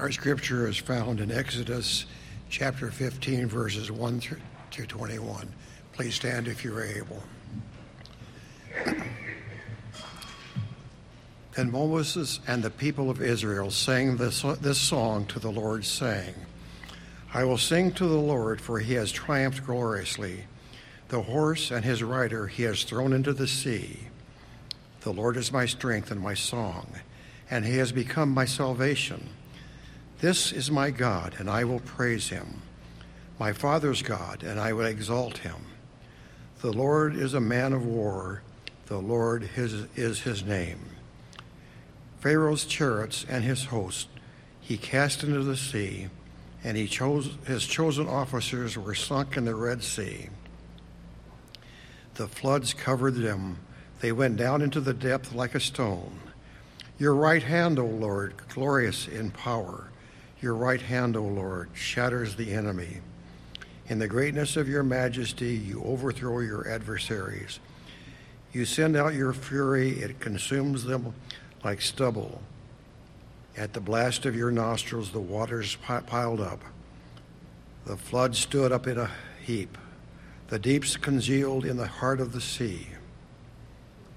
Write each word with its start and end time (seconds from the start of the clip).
Our 0.00 0.10
scripture 0.10 0.66
is 0.66 0.78
found 0.78 1.20
in 1.20 1.30
Exodus 1.30 2.06
chapter 2.48 2.90
15, 2.90 3.46
verses 3.48 3.92
1 3.92 4.20
through 4.70 4.86
21. 4.86 5.52
Please 5.92 6.14
stand 6.14 6.48
if 6.48 6.64
you're 6.64 6.82
able. 6.82 7.22
Then 11.54 11.70
Moses 11.70 12.40
and 12.48 12.62
the 12.62 12.70
people 12.70 13.10
of 13.10 13.20
Israel 13.20 13.70
sang 13.70 14.16
this, 14.16 14.40
this 14.62 14.80
song 14.80 15.26
to 15.26 15.38
the 15.38 15.50
Lord, 15.50 15.84
saying, 15.84 16.34
I 17.34 17.44
will 17.44 17.58
sing 17.58 17.92
to 17.92 18.06
the 18.06 18.14
Lord, 18.14 18.58
for 18.58 18.78
he 18.78 18.94
has 18.94 19.12
triumphed 19.12 19.66
gloriously. 19.66 20.44
The 21.08 21.20
horse 21.20 21.70
and 21.70 21.84
his 21.84 22.02
rider 22.02 22.46
he 22.46 22.62
has 22.62 22.84
thrown 22.84 23.12
into 23.12 23.34
the 23.34 23.46
sea. 23.46 23.98
The 25.02 25.12
Lord 25.12 25.36
is 25.36 25.52
my 25.52 25.66
strength 25.66 26.10
and 26.10 26.22
my 26.22 26.32
song, 26.32 26.90
and 27.50 27.66
he 27.66 27.76
has 27.76 27.92
become 27.92 28.30
my 28.30 28.46
salvation. 28.46 29.28
This 30.20 30.52
is 30.52 30.70
my 30.70 30.90
God, 30.90 31.36
and 31.38 31.48
I 31.48 31.64
will 31.64 31.80
praise 31.80 32.28
him, 32.28 32.60
my 33.38 33.54
father's 33.54 34.02
God, 34.02 34.42
and 34.42 34.60
I 34.60 34.74
will 34.74 34.84
exalt 34.84 35.38
him. 35.38 35.64
The 36.60 36.70
Lord 36.70 37.16
is 37.16 37.32
a 37.32 37.40
man 37.40 37.72
of 37.72 37.86
war, 37.86 38.42
the 38.84 38.98
Lord 38.98 39.42
his, 39.42 39.86
is 39.96 40.20
his 40.20 40.44
name. 40.44 40.80
Pharaoh's 42.18 42.66
chariots 42.66 43.24
and 43.30 43.44
his 43.44 43.64
host 43.64 44.08
he 44.60 44.76
cast 44.76 45.24
into 45.24 45.42
the 45.42 45.56
sea, 45.56 46.08
and 46.62 46.76
he 46.76 46.86
chose, 46.86 47.38
his 47.46 47.66
chosen 47.66 48.06
officers 48.06 48.76
were 48.76 48.94
sunk 48.94 49.38
in 49.38 49.46
the 49.46 49.54
Red 49.54 49.82
Sea. 49.82 50.28
The 52.16 52.28
floods 52.28 52.74
covered 52.74 53.14
them, 53.14 53.56
they 54.00 54.12
went 54.12 54.36
down 54.36 54.60
into 54.60 54.82
the 54.82 54.92
depth 54.92 55.32
like 55.32 55.54
a 55.54 55.60
stone. 55.60 56.20
Your 56.98 57.14
right 57.14 57.42
hand, 57.42 57.78
O 57.78 57.86
Lord, 57.86 58.34
glorious 58.50 59.08
in 59.08 59.30
power. 59.30 59.86
Your 60.40 60.54
right 60.54 60.80
hand, 60.80 61.16
O 61.16 61.22
Lord, 61.22 61.68
shatters 61.74 62.34
the 62.34 62.52
enemy. 62.52 62.98
In 63.88 63.98
the 63.98 64.08
greatness 64.08 64.56
of 64.56 64.68
your 64.68 64.82
majesty, 64.82 65.54
you 65.54 65.82
overthrow 65.84 66.40
your 66.40 66.66
adversaries. 66.68 67.60
You 68.52 68.64
send 68.64 68.96
out 68.96 69.14
your 69.14 69.32
fury, 69.32 69.90
it 69.90 70.20
consumes 70.20 70.84
them 70.84 71.14
like 71.62 71.80
stubble. 71.80 72.40
At 73.56 73.72
the 73.72 73.80
blast 73.80 74.26
of 74.26 74.34
your 74.36 74.50
nostrils, 74.50 75.10
the 75.10 75.20
waters 75.20 75.76
piled 76.06 76.40
up. 76.40 76.62
The 77.84 77.96
flood 77.96 78.34
stood 78.34 78.72
up 78.72 78.86
in 78.86 78.96
a 78.98 79.10
heap. 79.42 79.76
The 80.48 80.58
deeps 80.58 80.96
congealed 80.96 81.64
in 81.64 81.76
the 81.76 81.86
heart 81.86 82.20
of 82.20 82.32
the 82.32 82.40
sea. 82.40 82.88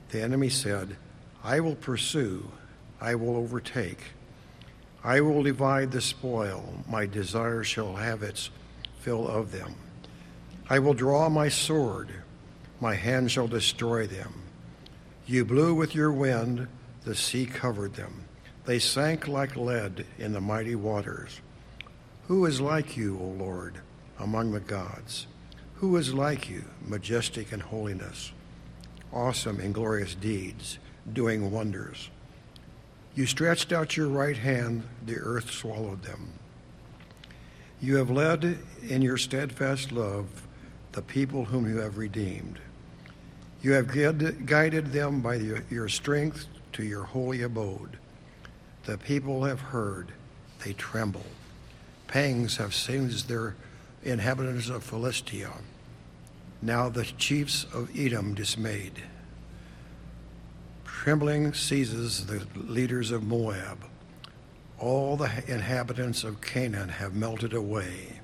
The 0.09 0.21
enemy 0.21 0.49
said, 0.49 0.95
I 1.43 1.59
will 1.59 1.75
pursue, 1.75 2.51
I 3.01 3.15
will 3.15 3.35
overtake. 3.35 3.99
I 5.03 5.19
will 5.19 5.43
divide 5.43 5.91
the 5.91 6.01
spoil. 6.01 6.83
My 6.87 7.05
desire 7.05 7.63
shall 7.63 7.95
have 7.95 8.23
its 8.23 8.49
fill 8.99 9.27
of 9.27 9.51
them. 9.51 9.75
I 10.69 10.79
will 10.79 10.93
draw 10.93 11.27
my 11.27 11.49
sword. 11.49 12.09
My 12.79 12.95
hand 12.95 13.29
shall 13.29 13.47
destroy 13.47 14.07
them. 14.07 14.43
You 15.25 15.43
blew 15.43 15.73
with 15.73 15.93
your 15.93 16.11
wind, 16.11 16.67
the 17.03 17.15
sea 17.15 17.45
covered 17.45 17.95
them. 17.95 18.25
They 18.65 18.79
sank 18.79 19.27
like 19.27 19.57
lead 19.57 20.05
in 20.17 20.31
the 20.31 20.39
mighty 20.39 20.75
waters. 20.75 21.41
Who 22.27 22.45
is 22.45 22.61
like 22.61 22.95
you, 22.95 23.19
O 23.19 23.25
Lord, 23.25 23.79
among 24.19 24.53
the 24.53 24.61
gods? 24.61 25.27
Who 25.75 25.97
is 25.97 26.13
like 26.13 26.49
you, 26.49 26.63
majestic 26.85 27.51
in 27.51 27.59
holiness, 27.59 28.31
awesome 29.11 29.59
in 29.59 29.73
glorious 29.73 30.15
deeds, 30.15 30.79
doing 31.11 31.51
wonders? 31.51 32.09
You 33.15 33.25
stretched 33.27 33.71
out 33.71 33.95
your 33.95 34.07
right 34.07 34.37
hand, 34.37 34.83
the 35.05 35.17
earth 35.17 35.51
swallowed 35.51 36.03
them. 36.03 36.33
You 37.79 37.97
have 37.97 38.09
led 38.09 38.57
in 38.87 39.01
your 39.01 39.17
steadfast 39.17 39.91
love 39.91 40.47
the 40.93 41.01
people 41.01 41.45
whom 41.45 41.67
you 41.67 41.77
have 41.77 41.97
redeemed. 41.97 42.59
You 43.61 43.73
have 43.73 43.87
guided 44.45 44.91
them 44.91 45.21
by 45.21 45.35
your 45.35 45.89
strength 45.89 46.47
to 46.73 46.83
your 46.83 47.03
holy 47.03 47.43
abode. 47.43 47.97
The 48.85 48.97
people 48.97 49.43
have 49.43 49.61
heard, 49.61 50.11
they 50.63 50.73
tremble. 50.73 51.25
Pangs 52.07 52.57
have 52.57 52.73
seized 52.73 53.29
their 53.29 53.55
inhabitants 54.03 54.69
of 54.69 54.83
Philistia. 54.83 55.51
Now 56.61 56.89
the 56.89 57.05
chiefs 57.05 57.65
of 57.73 57.89
Edom 57.97 58.33
dismayed. 58.33 59.03
Trembling 61.03 61.53
seizes 61.53 62.27
the 62.27 62.47
leaders 62.55 63.11
of 63.11 63.23
Moab. 63.23 63.83
All 64.79 65.17
the 65.17 65.29
inhabitants 65.47 66.23
of 66.23 66.39
Canaan 66.39 66.87
have 66.87 67.13
melted 67.13 67.53
away. 67.53 68.21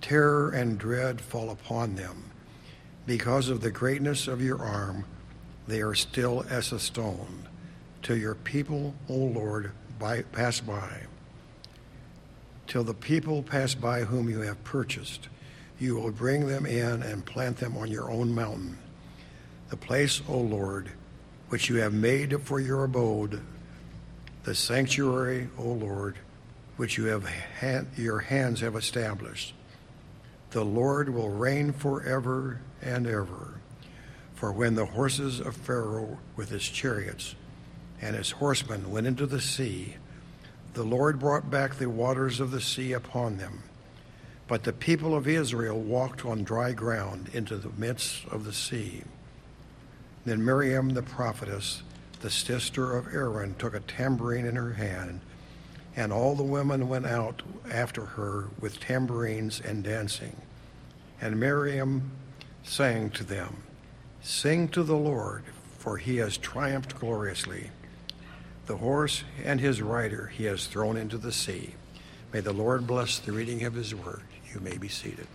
Terror 0.00 0.48
and 0.52 0.78
dread 0.78 1.20
fall 1.20 1.50
upon 1.50 1.96
them. 1.96 2.30
Because 3.04 3.50
of 3.50 3.60
the 3.60 3.70
greatness 3.70 4.26
of 4.26 4.40
your 4.40 4.58
arm, 4.64 5.04
they 5.68 5.82
are 5.82 5.94
still 5.94 6.46
as 6.48 6.72
a 6.72 6.78
stone. 6.78 7.46
Till 8.00 8.16
your 8.16 8.36
people, 8.36 8.94
O 9.10 9.14
Lord, 9.14 9.72
by, 9.98 10.22
pass 10.22 10.60
by. 10.60 11.02
Till 12.66 12.84
the 12.84 12.94
people 12.94 13.42
pass 13.42 13.74
by 13.74 14.04
whom 14.04 14.30
you 14.30 14.40
have 14.40 14.64
purchased, 14.64 15.28
you 15.78 15.96
will 15.96 16.10
bring 16.10 16.46
them 16.46 16.64
in 16.64 17.02
and 17.02 17.26
plant 17.26 17.58
them 17.58 17.76
on 17.76 17.90
your 17.90 18.10
own 18.10 18.34
mountain. 18.34 18.78
The 19.68 19.76
place, 19.76 20.22
O 20.26 20.38
Lord, 20.38 20.90
which 21.52 21.68
you 21.68 21.76
have 21.76 21.92
made 21.92 22.40
for 22.40 22.60
your 22.60 22.84
abode, 22.84 23.38
the 24.44 24.54
sanctuary, 24.54 25.50
O 25.58 25.64
Lord, 25.64 26.16
which 26.78 26.96
you 26.96 27.04
have 27.04 27.26
hand, 27.26 27.86
your 27.94 28.20
hands 28.20 28.62
have 28.62 28.74
established. 28.74 29.52
The 30.52 30.64
Lord 30.64 31.10
will 31.10 31.28
reign 31.28 31.74
forever 31.74 32.62
and 32.80 33.06
ever. 33.06 33.60
For 34.34 34.50
when 34.50 34.76
the 34.76 34.86
horses 34.86 35.40
of 35.40 35.54
Pharaoh 35.54 36.16
with 36.36 36.48
his 36.48 36.66
chariots 36.66 37.34
and 38.00 38.16
his 38.16 38.30
horsemen 38.30 38.90
went 38.90 39.06
into 39.06 39.26
the 39.26 39.38
sea, 39.38 39.96
the 40.72 40.84
Lord 40.84 41.18
brought 41.18 41.50
back 41.50 41.74
the 41.74 41.90
waters 41.90 42.40
of 42.40 42.50
the 42.50 42.62
sea 42.62 42.94
upon 42.94 43.36
them. 43.36 43.62
But 44.48 44.62
the 44.62 44.72
people 44.72 45.14
of 45.14 45.28
Israel 45.28 45.78
walked 45.78 46.24
on 46.24 46.44
dry 46.44 46.72
ground 46.72 47.28
into 47.34 47.58
the 47.58 47.72
midst 47.76 48.24
of 48.28 48.46
the 48.46 48.54
sea. 48.54 49.02
Then 50.24 50.44
Miriam 50.44 50.90
the 50.90 51.02
prophetess, 51.02 51.82
the 52.20 52.30
sister 52.30 52.96
of 52.96 53.12
Aaron, 53.12 53.54
took 53.58 53.74
a 53.74 53.80
tambourine 53.80 54.46
in 54.46 54.56
her 54.56 54.74
hand, 54.74 55.20
and 55.96 56.12
all 56.12 56.34
the 56.34 56.42
women 56.42 56.88
went 56.88 57.06
out 57.06 57.42
after 57.70 58.04
her 58.04 58.48
with 58.60 58.80
tambourines 58.80 59.60
and 59.60 59.82
dancing. 59.82 60.36
And 61.20 61.38
Miriam 61.38 62.10
sang 62.62 63.10
to 63.10 63.24
them, 63.24 63.62
Sing 64.22 64.68
to 64.68 64.84
the 64.84 64.96
Lord, 64.96 65.44
for 65.78 65.96
he 65.96 66.18
has 66.18 66.36
triumphed 66.36 66.98
gloriously. 66.98 67.70
The 68.66 68.76
horse 68.76 69.24
and 69.44 69.60
his 69.60 69.82
rider 69.82 70.28
he 70.28 70.44
has 70.44 70.66
thrown 70.66 70.96
into 70.96 71.18
the 71.18 71.32
sea. 71.32 71.74
May 72.32 72.40
the 72.40 72.52
Lord 72.52 72.86
bless 72.86 73.18
the 73.18 73.32
reading 73.32 73.64
of 73.64 73.74
his 73.74 73.94
word. 73.94 74.22
You 74.54 74.60
may 74.60 74.78
be 74.78 74.88
seated. 74.88 75.26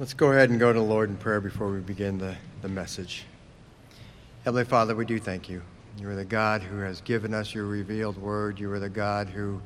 Let's 0.00 0.14
go 0.14 0.32
ahead 0.32 0.48
and 0.48 0.58
go 0.58 0.72
to 0.72 0.78
the 0.78 0.82
Lord 0.82 1.10
in 1.10 1.18
prayer 1.18 1.42
before 1.42 1.70
we 1.70 1.80
begin 1.80 2.16
the, 2.16 2.34
the 2.62 2.70
message. 2.70 3.26
Heavenly 4.44 4.64
Father, 4.64 4.96
we 4.96 5.04
do 5.04 5.18
thank 5.18 5.46
you. 5.46 5.60
You 5.98 6.08
are 6.08 6.14
the 6.14 6.24
God 6.24 6.62
who 6.62 6.78
has 6.78 7.02
given 7.02 7.34
us 7.34 7.54
your 7.54 7.66
revealed 7.66 8.16
word. 8.16 8.58
You 8.58 8.72
are 8.72 8.78
the 8.78 8.88
God 8.88 9.28
who 9.28 9.60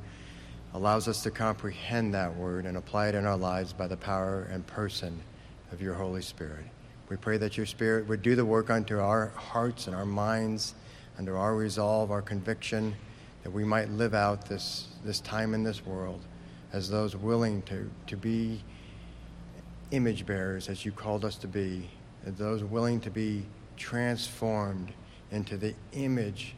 allows 0.73 1.07
us 1.07 1.23
to 1.23 1.31
comprehend 1.31 2.13
that 2.15 2.35
word 2.35 2.65
and 2.65 2.75
apply 2.75 3.07
it 3.07 3.15
in 3.15 3.25
our 3.25 3.37
lives 3.37 3.71
by 3.71 3.87
the 3.87 3.95
power 3.95 4.49
and 4.51 4.67
person 4.67 5.21
of 5.71 5.81
your 5.81 5.93
Holy 5.93 6.21
Spirit. 6.21 6.65
We 7.07 7.15
pray 7.15 7.37
that 7.37 7.55
your 7.55 7.65
Spirit 7.65 8.05
would 8.09 8.21
do 8.21 8.35
the 8.35 8.43
work 8.43 8.69
unto 8.69 8.99
our 8.99 9.27
hearts 9.37 9.87
and 9.87 9.95
our 9.95 10.05
minds, 10.05 10.75
under 11.17 11.37
our 11.37 11.55
resolve, 11.55 12.11
our 12.11 12.21
conviction, 12.21 12.93
that 13.43 13.51
we 13.51 13.63
might 13.63 13.89
live 13.91 14.13
out 14.13 14.49
this, 14.49 14.87
this 15.05 15.21
time 15.21 15.53
in 15.53 15.63
this 15.63 15.85
world 15.85 16.19
as 16.73 16.89
those 16.89 17.15
willing 17.15 17.61
to, 17.61 17.89
to 18.07 18.17
be 18.17 18.61
image 19.91 20.25
bearers 20.25 20.69
as 20.69 20.85
you 20.85 20.91
called 20.91 21.25
us 21.25 21.35
to 21.37 21.47
be, 21.47 21.89
those 22.25 22.63
willing 22.63 22.99
to 23.01 23.09
be 23.09 23.45
transformed 23.77 24.91
into 25.31 25.57
the 25.57 25.73
image 25.93 26.55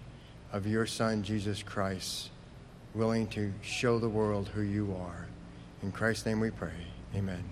of 0.51 0.65
your 0.65 0.85
Son, 0.85 1.23
Jesus 1.23 1.63
Christ, 1.63 2.29
willing 2.93 3.27
to 3.27 3.53
show 3.61 3.99
the 3.99 4.09
world 4.09 4.49
who 4.49 4.61
you 4.61 4.95
are. 4.99 5.27
In 5.83 5.91
Christ's 5.91 6.25
name 6.25 6.39
we 6.39 6.49
pray. 6.49 6.71
Amen. 7.15 7.43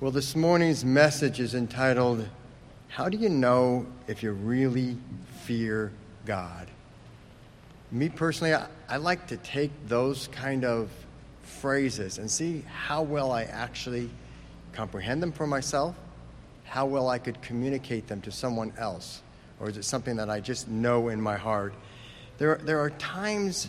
Well, 0.00 0.10
this 0.10 0.36
morning's 0.36 0.84
message 0.84 1.40
is 1.40 1.54
entitled, 1.54 2.28
How 2.88 3.08
Do 3.08 3.16
You 3.16 3.28
Know 3.28 3.86
If 4.06 4.22
You 4.22 4.32
Really 4.32 4.96
Fear 5.44 5.92
God? 6.24 6.68
Me 7.90 8.08
personally, 8.08 8.52
I, 8.52 8.66
I 8.88 8.96
like 8.96 9.26
to 9.28 9.36
take 9.38 9.70
those 9.86 10.28
kind 10.28 10.64
of 10.64 10.90
phrases 11.46 12.18
and 12.18 12.30
see 12.30 12.64
how 12.68 13.02
well 13.02 13.32
I 13.32 13.44
actually 13.44 14.10
comprehend 14.72 15.22
them 15.22 15.32
for 15.32 15.46
myself, 15.46 15.94
how 16.64 16.86
well 16.86 17.08
I 17.08 17.18
could 17.18 17.40
communicate 17.40 18.06
them 18.08 18.20
to 18.22 18.32
someone 18.32 18.72
else, 18.76 19.22
or 19.58 19.70
is 19.70 19.76
it 19.76 19.84
something 19.84 20.16
that 20.16 20.28
I 20.28 20.40
just 20.40 20.68
know 20.68 21.08
in 21.08 21.20
my 21.20 21.36
heart? 21.36 21.74
There, 22.38 22.56
there 22.62 22.80
are 22.80 22.90
times 22.90 23.68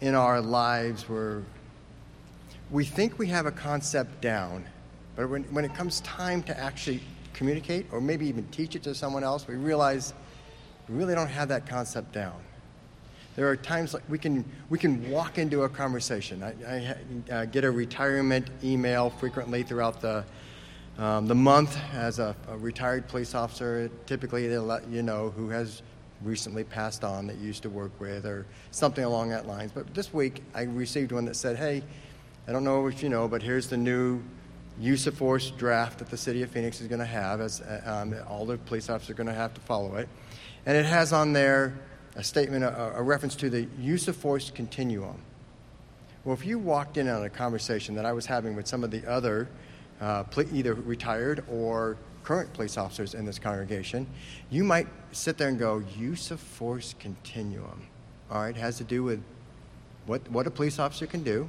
in 0.00 0.14
our 0.14 0.40
lives 0.40 1.08
where 1.08 1.42
we 2.70 2.84
think 2.84 3.18
we 3.18 3.28
have 3.28 3.46
a 3.46 3.52
concept 3.52 4.20
down, 4.20 4.64
but 5.16 5.28
when, 5.28 5.44
when 5.44 5.64
it 5.64 5.74
comes 5.74 6.00
time 6.00 6.42
to 6.44 6.58
actually 6.58 7.00
communicate 7.34 7.86
or 7.92 8.00
maybe 8.00 8.26
even 8.26 8.46
teach 8.48 8.74
it 8.74 8.82
to 8.84 8.94
someone 8.94 9.22
else, 9.22 9.46
we 9.46 9.56
realize 9.56 10.12
we 10.88 10.96
really 10.96 11.14
don't 11.14 11.28
have 11.28 11.48
that 11.48 11.66
concept 11.66 12.12
down. 12.12 12.40
There 13.40 13.48
are 13.48 13.56
times 13.56 13.94
like 13.94 14.02
we 14.06 14.18
can, 14.18 14.44
we 14.68 14.76
can 14.76 15.10
walk 15.10 15.38
into 15.38 15.62
a 15.62 15.68
conversation. 15.70 16.42
I, 16.42 16.52
I 16.68 17.32
uh, 17.32 17.44
get 17.46 17.64
a 17.64 17.70
retirement 17.70 18.50
email 18.62 19.08
frequently 19.08 19.62
throughout 19.62 20.02
the, 20.02 20.26
um, 20.98 21.26
the 21.26 21.34
month 21.34 21.78
as 21.94 22.18
a, 22.18 22.36
a, 22.48 22.58
retired 22.58 23.08
police 23.08 23.34
officer. 23.34 23.90
Typically, 24.04 24.46
they'll 24.46 24.62
let 24.62 24.86
you 24.88 25.02
know 25.02 25.30
who 25.30 25.48
has 25.48 25.80
recently 26.20 26.64
passed 26.64 27.02
on 27.02 27.26
that 27.28 27.38
you 27.38 27.46
used 27.46 27.62
to 27.62 27.70
work 27.70 27.98
with 27.98 28.26
or 28.26 28.44
something 28.72 29.04
along 29.04 29.30
that 29.30 29.46
lines. 29.46 29.72
But 29.72 29.94
this 29.94 30.12
week, 30.12 30.42
I 30.54 30.64
received 30.64 31.10
one 31.10 31.24
that 31.24 31.34
said, 31.34 31.56
hey, 31.56 31.82
I 32.46 32.52
don't 32.52 32.62
know 32.62 32.88
if 32.88 33.02
you 33.02 33.08
know, 33.08 33.26
but 33.26 33.42
here's 33.42 33.68
the 33.68 33.78
new 33.78 34.20
use 34.78 35.06
of 35.06 35.16
force 35.16 35.50
draft 35.50 36.00
that 36.00 36.10
the 36.10 36.18
city 36.18 36.42
of 36.42 36.50
Phoenix 36.50 36.82
is 36.82 36.88
going 36.88 36.98
to 36.98 37.06
have, 37.06 37.40
as 37.40 37.62
uh, 37.62 37.80
um, 37.86 38.14
all 38.28 38.44
the 38.44 38.58
police 38.58 38.90
officers 38.90 39.08
are 39.08 39.14
going 39.14 39.28
to 39.28 39.32
have 39.32 39.54
to 39.54 39.62
follow 39.62 39.96
it. 39.96 40.10
And 40.66 40.76
it 40.76 40.84
has 40.84 41.14
on 41.14 41.32
there 41.32 41.72
a 42.16 42.24
statement, 42.24 42.64
a, 42.64 42.96
a, 42.96 43.02
reference 43.02 43.34
to 43.36 43.50
the 43.50 43.66
use 43.78 44.08
of 44.08 44.16
force 44.16 44.50
continuum. 44.50 45.20
Well, 46.24 46.34
if 46.34 46.44
you 46.44 46.58
walked 46.58 46.96
in 46.96 47.08
on 47.08 47.22
a 47.22 47.30
conversation 47.30 47.94
that 47.94 48.04
I 48.04 48.12
was 48.12 48.26
having 48.26 48.54
with 48.54 48.66
some 48.66 48.84
of 48.84 48.90
the 48.90 49.06
other 49.06 49.48
uh, 50.00 50.24
either 50.52 50.74
retired 50.74 51.44
or 51.50 51.96
current 52.22 52.52
police 52.52 52.76
officers 52.76 53.14
in 53.14 53.24
this 53.24 53.38
congregation, 53.38 54.06
you 54.50 54.64
might 54.64 54.86
sit 55.12 55.38
there 55.38 55.48
and 55.48 55.58
go, 55.58 55.82
use 55.96 56.30
of 56.30 56.40
force 56.40 56.94
continuum. 56.98 57.86
All 58.30 58.42
right, 58.42 58.54
it 58.54 58.60
has 58.60 58.76
to 58.78 58.84
do 58.84 59.02
with 59.02 59.22
what, 60.06 60.28
what 60.30 60.46
a 60.46 60.50
police 60.50 60.78
officer 60.78 61.06
can 61.06 61.22
do. 61.22 61.48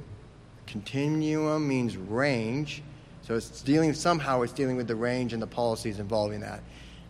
Continuum 0.66 1.66
means 1.66 1.96
range, 1.96 2.82
so 3.22 3.34
it's 3.34 3.62
dealing 3.62 3.92
somehow 3.94 4.42
it's 4.42 4.52
dealing 4.52 4.76
with 4.76 4.88
the 4.88 4.96
range 4.96 5.32
and 5.32 5.42
the 5.42 5.46
policies 5.46 5.98
involving 5.98 6.40
that. 6.40 6.60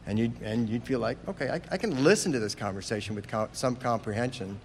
And 0.07 0.19
you'd, 0.19 0.33
and 0.43 0.69
you'd 0.69 0.85
feel 0.85 0.99
like, 0.99 1.17
okay, 1.29 1.49
I, 1.49 1.61
I 1.71 1.77
can 1.77 2.03
listen 2.03 2.33
to 2.33 2.41
this 2.41 2.55
conversation 2.55 3.15
with 3.15 3.29
co- 3.29 3.49
some 3.53 3.77
comprehension. 3.77 4.59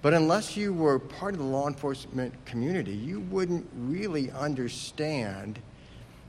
But 0.00 0.14
unless 0.14 0.56
you 0.56 0.72
were 0.72 0.98
part 0.98 1.32
of 1.32 1.40
the 1.40 1.46
law 1.46 1.66
enforcement 1.66 2.32
community, 2.44 2.92
you 2.92 3.20
wouldn't 3.20 3.66
really 3.74 4.30
understand 4.30 5.58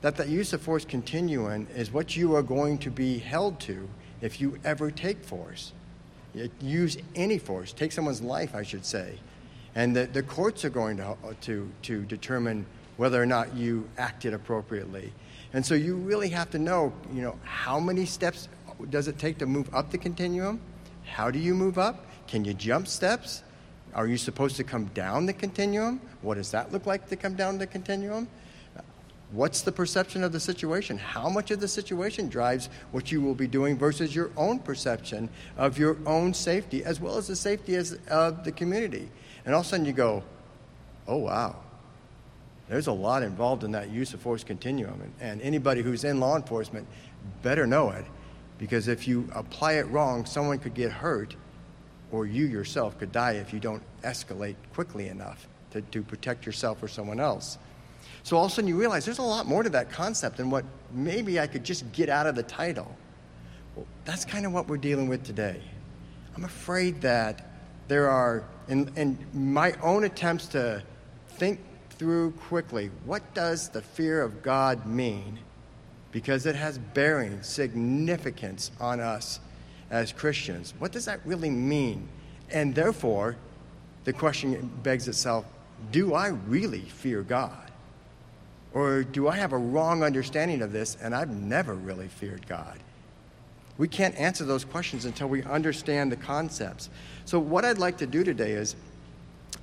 that 0.00 0.16
the 0.16 0.26
use 0.26 0.52
of 0.52 0.62
force 0.62 0.84
continuum 0.84 1.66
is 1.74 1.92
what 1.92 2.16
you 2.16 2.34
are 2.34 2.42
going 2.42 2.78
to 2.78 2.90
be 2.90 3.18
held 3.18 3.60
to 3.60 3.88
if 4.20 4.40
you 4.40 4.58
ever 4.64 4.90
take 4.90 5.22
force. 5.22 5.72
Use 6.60 6.96
any 7.14 7.38
force, 7.38 7.72
take 7.72 7.92
someone's 7.92 8.22
life, 8.22 8.54
I 8.54 8.62
should 8.62 8.84
say. 8.84 9.18
And 9.74 9.94
the, 9.94 10.06
the 10.06 10.22
courts 10.22 10.64
are 10.64 10.70
going 10.70 10.96
to, 10.96 11.08
uh, 11.08 11.16
to, 11.42 11.70
to 11.82 12.02
determine 12.02 12.66
whether 12.96 13.22
or 13.22 13.26
not 13.26 13.54
you 13.54 13.88
acted 13.98 14.32
appropriately. 14.32 15.12
And 15.56 15.64
so 15.64 15.74
you 15.74 15.96
really 15.96 16.28
have 16.28 16.50
to 16.50 16.58
know, 16.58 16.92
you 17.14 17.22
know, 17.22 17.38
how 17.42 17.80
many 17.80 18.04
steps 18.04 18.46
does 18.90 19.08
it 19.08 19.18
take 19.18 19.38
to 19.38 19.46
move 19.46 19.74
up 19.74 19.90
the 19.90 19.96
continuum? 19.96 20.60
How 21.06 21.30
do 21.30 21.38
you 21.38 21.54
move 21.54 21.78
up? 21.78 22.04
Can 22.26 22.44
you 22.44 22.52
jump 22.52 22.86
steps? 22.86 23.42
Are 23.94 24.06
you 24.06 24.18
supposed 24.18 24.56
to 24.56 24.64
come 24.64 24.84
down 24.92 25.24
the 25.24 25.32
continuum? 25.32 26.02
What 26.20 26.34
does 26.34 26.50
that 26.50 26.72
look 26.72 26.84
like 26.84 27.08
to 27.08 27.16
come 27.16 27.36
down 27.36 27.56
the 27.56 27.66
continuum? 27.66 28.28
What's 29.32 29.62
the 29.62 29.72
perception 29.72 30.22
of 30.22 30.30
the 30.30 30.40
situation? 30.40 30.98
How 30.98 31.30
much 31.30 31.50
of 31.50 31.58
the 31.58 31.68
situation 31.68 32.28
drives 32.28 32.68
what 32.90 33.10
you 33.10 33.22
will 33.22 33.34
be 33.34 33.46
doing 33.46 33.78
versus 33.78 34.14
your 34.14 34.30
own 34.36 34.58
perception 34.58 35.30
of 35.56 35.78
your 35.78 35.96
own 36.04 36.34
safety 36.34 36.84
as 36.84 37.00
well 37.00 37.16
as 37.16 37.28
the 37.28 37.36
safety 37.36 37.76
of 37.76 38.44
the 38.44 38.52
community? 38.52 39.08
And 39.46 39.54
all 39.54 39.62
of 39.62 39.66
a 39.66 39.70
sudden 39.70 39.86
you 39.86 39.94
go, 39.94 40.22
oh, 41.08 41.16
wow, 41.16 41.56
there's 42.68 42.86
a 42.86 42.92
lot 42.92 43.22
involved 43.22 43.64
in 43.64 43.72
that 43.72 43.90
use 43.90 44.12
of 44.14 44.20
force 44.20 44.42
continuum. 44.42 45.00
And, 45.00 45.12
and 45.20 45.42
anybody 45.42 45.82
who's 45.82 46.04
in 46.04 46.20
law 46.20 46.36
enforcement 46.36 46.86
better 47.42 47.66
know 47.66 47.90
it 47.90 48.04
because 48.58 48.88
if 48.88 49.06
you 49.06 49.28
apply 49.34 49.74
it 49.74 49.88
wrong, 49.88 50.24
someone 50.24 50.58
could 50.58 50.74
get 50.74 50.90
hurt 50.90 51.36
or 52.10 52.26
you 52.26 52.46
yourself 52.46 52.98
could 52.98 53.12
die 53.12 53.32
if 53.32 53.52
you 53.52 53.60
don't 53.60 53.82
escalate 54.02 54.56
quickly 54.72 55.08
enough 55.08 55.48
to, 55.72 55.80
to 55.82 56.02
protect 56.02 56.46
yourself 56.46 56.82
or 56.82 56.88
someone 56.88 57.20
else. 57.20 57.58
So 58.22 58.36
all 58.36 58.46
of 58.46 58.52
a 58.52 58.54
sudden 58.54 58.68
you 58.68 58.76
realize 58.76 59.04
there's 59.04 59.18
a 59.18 59.22
lot 59.22 59.46
more 59.46 59.62
to 59.62 59.70
that 59.70 59.90
concept 59.90 60.36
than 60.36 60.50
what 60.50 60.64
maybe 60.92 61.38
I 61.38 61.46
could 61.46 61.64
just 61.64 61.90
get 61.92 62.08
out 62.08 62.26
of 62.26 62.34
the 62.34 62.42
title. 62.42 62.96
Well, 63.74 63.86
that's 64.04 64.24
kind 64.24 64.46
of 64.46 64.52
what 64.52 64.68
we're 64.68 64.78
dealing 64.78 65.08
with 65.08 65.24
today. 65.24 65.60
I'm 66.34 66.44
afraid 66.44 67.00
that 67.02 67.50
there 67.88 68.08
are, 68.08 68.44
in, 68.68 68.90
in 68.96 69.18
my 69.32 69.74
own 69.82 70.04
attempts 70.04 70.46
to 70.48 70.82
think 71.30 71.60
through 71.98 72.32
quickly 72.32 72.90
what 73.04 73.34
does 73.34 73.68
the 73.68 73.82
fear 73.82 74.22
of 74.22 74.42
God 74.42 74.86
mean? 74.86 75.38
Because 76.12 76.46
it 76.46 76.54
has 76.54 76.78
bearing, 76.78 77.42
significance 77.42 78.70
on 78.80 79.00
us 79.00 79.40
as 79.90 80.12
Christians. 80.12 80.74
What 80.78 80.92
does 80.92 81.04
that 81.04 81.20
really 81.24 81.50
mean? 81.50 82.08
And 82.50 82.74
therefore, 82.74 83.36
the 84.04 84.12
question 84.12 84.70
begs 84.82 85.08
itself 85.08 85.44
do 85.92 86.14
I 86.14 86.28
really 86.28 86.80
fear 86.80 87.22
God? 87.22 87.70
Or 88.72 89.04
do 89.04 89.28
I 89.28 89.36
have 89.36 89.52
a 89.52 89.58
wrong 89.58 90.02
understanding 90.02 90.62
of 90.62 90.72
this 90.72 90.96
and 91.02 91.14
I've 91.14 91.30
never 91.30 91.74
really 91.74 92.08
feared 92.08 92.46
God? 92.46 92.78
We 93.78 93.88
can't 93.88 94.14
answer 94.16 94.44
those 94.44 94.64
questions 94.64 95.04
until 95.04 95.28
we 95.28 95.42
understand 95.42 96.10
the 96.10 96.16
concepts. 96.16 96.88
So, 97.26 97.38
what 97.38 97.64
I'd 97.64 97.78
like 97.78 97.98
to 97.98 98.06
do 98.06 98.24
today 98.24 98.52
is 98.52 98.74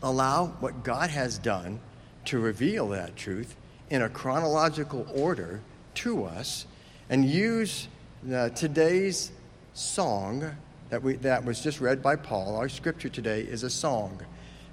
allow 0.04 0.48
what 0.60 0.84
God 0.84 1.10
has 1.10 1.38
done 1.40 1.80
to 2.26 2.40
reveal 2.40 2.90
that 2.90 3.16
truth 3.16 3.56
in 3.90 4.02
a 4.02 4.10
chronological 4.10 5.08
order 5.14 5.62
to 5.96 6.26
us 6.26 6.66
and 7.10 7.26
use 7.26 7.88
uh, 8.34 8.50
today's 8.50 9.32
song 9.74 10.56
that, 10.90 11.02
we, 11.02 11.16
that 11.18 11.44
was 11.44 11.62
just 11.62 11.82
read 11.82 12.02
by 12.02 12.16
Paul. 12.16 12.56
Our 12.56 12.70
scripture 12.70 13.10
today 13.10 13.42
is 13.42 13.64
a 13.64 13.70
song. 13.70 14.22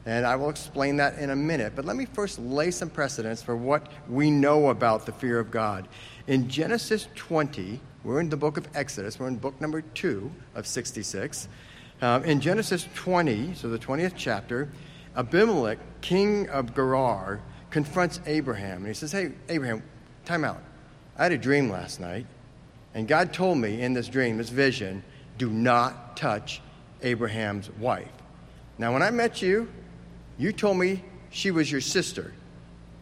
And 0.06 0.25
I 0.26 0.37
will 0.37 0.49
explain 0.49 0.97
that 0.97 1.19
in 1.19 1.31
a 1.31 1.37
minute. 1.37 1.75
But 1.76 1.85
let 1.85 1.97
me 1.97 2.06
first 2.06 2.38
lay 2.38 2.70
some 2.70 2.88
precedents 2.88 3.43
for 3.43 3.55
what 3.56 3.91
we 4.09 4.30
know 4.30 4.69
about 4.69 5.04
the 5.04 5.12
fear 5.12 5.38
of 5.38 5.50
God. 5.50 5.88
In 6.26 6.49
Genesis 6.49 7.09
20, 7.16 7.80
we're 8.02 8.21
in 8.21 8.30
the 8.30 8.37
book 8.37 8.57
of 8.57 8.66
Exodus, 8.75 9.19
we're 9.19 9.28
in 9.28 9.37
book 9.37 9.61
number 9.61 9.83
2 9.83 10.30
of 10.54 10.66
66. 10.66 11.49
Um, 12.00 12.25
in 12.25 12.40
Genesis 12.40 12.88
20, 12.95 13.54
so 13.54 13.69
the 13.69 13.78
20th 13.78 14.14
chapter, 14.16 14.71
Abimelech, 15.17 15.79
king 16.00 16.49
of 16.49 16.75
Gerar, 16.75 17.40
confronts 17.71 18.21
Abraham. 18.26 18.79
And 18.79 18.88
he 18.88 18.95
says, 18.95 19.12
Hey, 19.12 19.33
Abraham, 19.49 19.83
time 20.25 20.45
out. 20.45 20.62
I 21.17 21.25
had 21.25 21.33
a 21.33 21.38
dream 21.38 21.71
last 21.71 22.00
night, 22.00 22.26
and 22.95 23.07
God 23.07 23.33
told 23.33 23.59
me 23.59 23.83
in 23.83 23.93
this 23.93 24.09
dream, 24.09 24.38
this 24.38 24.49
vision, 24.49 25.02
do 25.38 25.50
not 25.50 26.17
touch 26.17 26.61
Abraham's 27.02 27.71
wife. 27.73 28.11
Now, 28.79 28.93
when 28.93 29.02
I 29.02 29.11
met 29.11 29.43
you, 29.43 29.69
you 30.38 30.52
told 30.52 30.79
me 30.79 31.05
she 31.31 31.50
was 31.50 31.71
your 31.71 31.81
sister. 31.81 32.33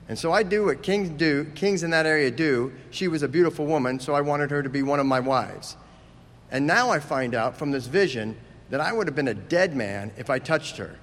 And 0.09 0.19
so 0.19 0.33
I 0.33 0.43
do 0.43 0.67
what 0.67 0.83
kings 0.83 1.11
do, 1.11 1.45
kings 1.55 1.83
in 1.83 1.91
that 1.91 2.07
area 2.07 2.31
do. 2.31 2.73
She 2.91 3.09
was 3.09 3.23
a 3.23 3.29
beautiful 3.29 3.67
woman, 3.67 4.01
so 4.01 4.15
I 4.15 4.21
wanted 4.23 4.51
her 4.51 4.63
to 4.63 4.69
be 4.69 4.83
one 4.83 5.01
of 5.01 5.07
my 5.07 5.21
wives. 5.21 5.77
And 6.51 6.67
now 6.67 6.91
I 6.91 6.99
find 6.99 7.35
out 7.35 7.57
from 7.57 7.71
this 7.71 7.87
vision 7.87 8.37
that 8.71 8.81
I 8.81 8.93
would 8.93 9.07
have 9.07 9.15
been 9.15 9.29
a 9.29 9.35
dead 9.35 9.77
man 9.77 10.13
if 10.17 10.31
I 10.31 10.39
touched 10.39 10.79
her. 10.79 10.97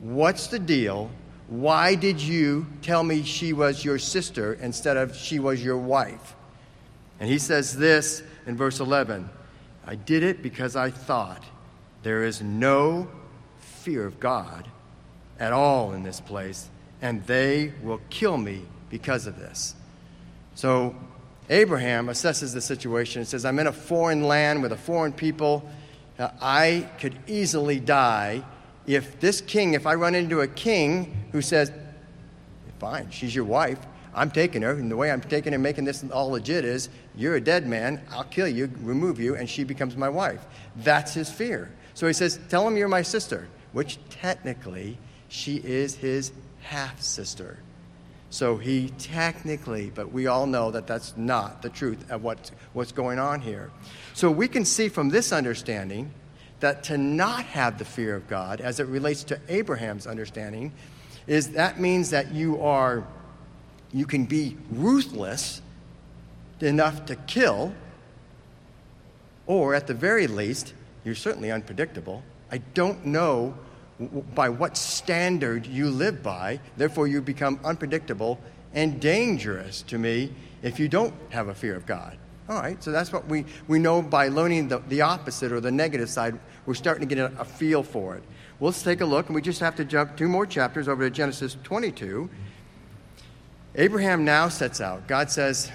What's 0.00 0.46
the 0.46 0.58
deal? 0.58 1.10
Why 1.48 1.94
did 1.94 2.20
you 2.20 2.66
tell 2.82 3.02
me 3.02 3.22
she 3.22 3.52
was 3.52 3.84
your 3.84 3.98
sister 3.98 4.54
instead 4.54 4.96
of 4.96 5.16
she 5.16 5.38
was 5.38 5.64
your 5.64 5.78
wife? 5.78 6.36
And 7.18 7.28
he 7.28 7.38
says 7.38 7.76
this 7.76 8.22
in 8.46 8.56
verse 8.56 8.80
11 8.80 9.28
I 9.86 9.94
did 9.94 10.22
it 10.22 10.42
because 10.42 10.76
I 10.76 10.90
thought 10.90 11.42
there 12.02 12.22
is 12.22 12.42
no 12.42 13.08
fear 13.58 14.04
of 14.04 14.20
God 14.20 14.68
at 15.40 15.52
all 15.52 15.94
in 15.94 16.02
this 16.02 16.20
place, 16.20 16.68
and 17.00 17.24
they 17.26 17.72
will 17.82 18.00
kill 18.10 18.36
me 18.36 18.62
because 18.90 19.26
of 19.26 19.38
this. 19.38 19.74
So 20.54 20.94
Abraham 21.48 22.08
assesses 22.08 22.52
the 22.52 22.60
situation 22.60 23.20
and 23.20 23.28
says, 23.28 23.44
I'm 23.44 23.58
in 23.58 23.66
a 23.66 23.72
foreign 23.72 24.24
land 24.24 24.62
with 24.62 24.72
a 24.72 24.76
foreign 24.76 25.12
people. 25.12 25.68
Uh, 26.18 26.30
I 26.40 26.88
could 26.98 27.16
easily 27.26 27.80
die 27.80 28.44
if 28.88 29.20
this 29.20 29.42
king, 29.42 29.74
if 29.74 29.86
I 29.86 29.94
run 29.94 30.14
into 30.14 30.40
a 30.40 30.48
king 30.48 31.28
who 31.32 31.42
says, 31.42 31.70
fine, 32.78 33.10
she's 33.10 33.34
your 33.34 33.44
wife, 33.44 33.78
I'm 34.14 34.30
taking 34.30 34.62
her, 34.62 34.72
and 34.72 34.90
the 34.90 34.96
way 34.96 35.12
I'm 35.12 35.20
taking 35.20 35.52
her, 35.52 35.58
making 35.58 35.84
this 35.84 36.02
all 36.10 36.30
legit 36.30 36.64
is, 36.64 36.88
you're 37.14 37.36
a 37.36 37.40
dead 37.40 37.66
man, 37.66 38.00
I'll 38.10 38.24
kill 38.24 38.48
you, 38.48 38.70
remove 38.80 39.20
you, 39.20 39.36
and 39.36 39.48
she 39.48 39.62
becomes 39.62 39.94
my 39.96 40.08
wife. 40.08 40.46
That's 40.76 41.12
his 41.12 41.30
fear. 41.30 41.70
So 41.92 42.06
he 42.06 42.14
says, 42.14 42.40
tell 42.48 42.66
him 42.66 42.76
you're 42.76 42.88
my 42.88 43.02
sister, 43.02 43.48
which 43.72 43.98
technically 44.08 44.96
she 45.28 45.56
is 45.56 45.94
his 45.96 46.32
half 46.62 47.00
sister. 47.02 47.58
So 48.30 48.56
he 48.56 48.90
technically, 48.98 49.90
but 49.94 50.12
we 50.12 50.26
all 50.26 50.46
know 50.46 50.70
that 50.70 50.86
that's 50.86 51.16
not 51.16 51.60
the 51.60 51.70
truth 51.70 52.10
of 52.10 52.22
what, 52.22 52.50
what's 52.72 52.92
going 52.92 53.18
on 53.18 53.40
here. 53.40 53.70
So 54.14 54.30
we 54.30 54.48
can 54.48 54.64
see 54.64 54.88
from 54.88 55.10
this 55.10 55.32
understanding 55.32 56.10
that 56.60 56.82
to 56.84 56.98
not 56.98 57.44
have 57.44 57.78
the 57.78 57.84
fear 57.84 58.16
of 58.16 58.28
God, 58.28 58.60
as 58.60 58.80
it 58.80 58.86
relates 58.86 59.24
to 59.24 59.40
Abraham's 59.48 60.06
understanding, 60.06 60.72
is 61.26 61.50
that 61.52 61.78
means 61.78 62.10
that 62.10 62.32
you 62.32 62.60
are, 62.62 63.06
you 63.92 64.06
can 64.06 64.24
be 64.24 64.56
ruthless 64.70 65.62
enough 66.60 67.06
to 67.06 67.16
kill, 67.16 67.72
or 69.46 69.74
at 69.74 69.86
the 69.86 69.94
very 69.94 70.26
least, 70.26 70.74
you're 71.04 71.14
certainly 71.14 71.50
unpredictable. 71.50 72.22
I 72.50 72.58
don't 72.58 73.06
know 73.06 73.54
by 74.34 74.48
what 74.48 74.76
standard 74.76 75.66
you 75.66 75.90
live 75.90 76.22
by. 76.22 76.60
Therefore, 76.76 77.06
you 77.06 77.20
become 77.20 77.58
unpredictable 77.64 78.38
and 78.74 79.00
dangerous 79.00 79.82
to 79.82 79.98
me 79.98 80.32
if 80.62 80.78
you 80.78 80.88
don't 80.88 81.14
have 81.30 81.48
a 81.48 81.54
fear 81.54 81.74
of 81.74 81.86
God. 81.86 82.16
All 82.48 82.56
right, 82.56 82.82
so 82.82 82.90
that's 82.90 83.12
what 83.12 83.26
we, 83.26 83.44
we 83.66 83.78
know 83.78 84.00
by 84.00 84.28
learning 84.28 84.68
the, 84.68 84.78
the 84.88 85.02
opposite 85.02 85.52
or 85.52 85.60
the 85.60 85.70
negative 85.70 86.08
side. 86.08 86.38
We're 86.64 86.74
starting 86.74 87.06
to 87.06 87.14
get 87.14 87.32
a, 87.32 87.40
a 87.40 87.44
feel 87.44 87.82
for 87.82 88.16
it. 88.16 88.22
Well, 88.58 88.70
let's 88.70 88.82
take 88.82 89.02
a 89.02 89.04
look, 89.04 89.26
and 89.26 89.34
we 89.34 89.42
just 89.42 89.60
have 89.60 89.76
to 89.76 89.84
jump 89.84 90.16
two 90.16 90.28
more 90.28 90.46
chapters 90.46 90.88
over 90.88 91.04
to 91.04 91.10
Genesis 91.10 91.56
22. 91.62 92.30
Abraham 93.74 94.24
now 94.24 94.48
sets 94.48 94.80
out. 94.80 95.06
God 95.06 95.30
says, 95.30 95.70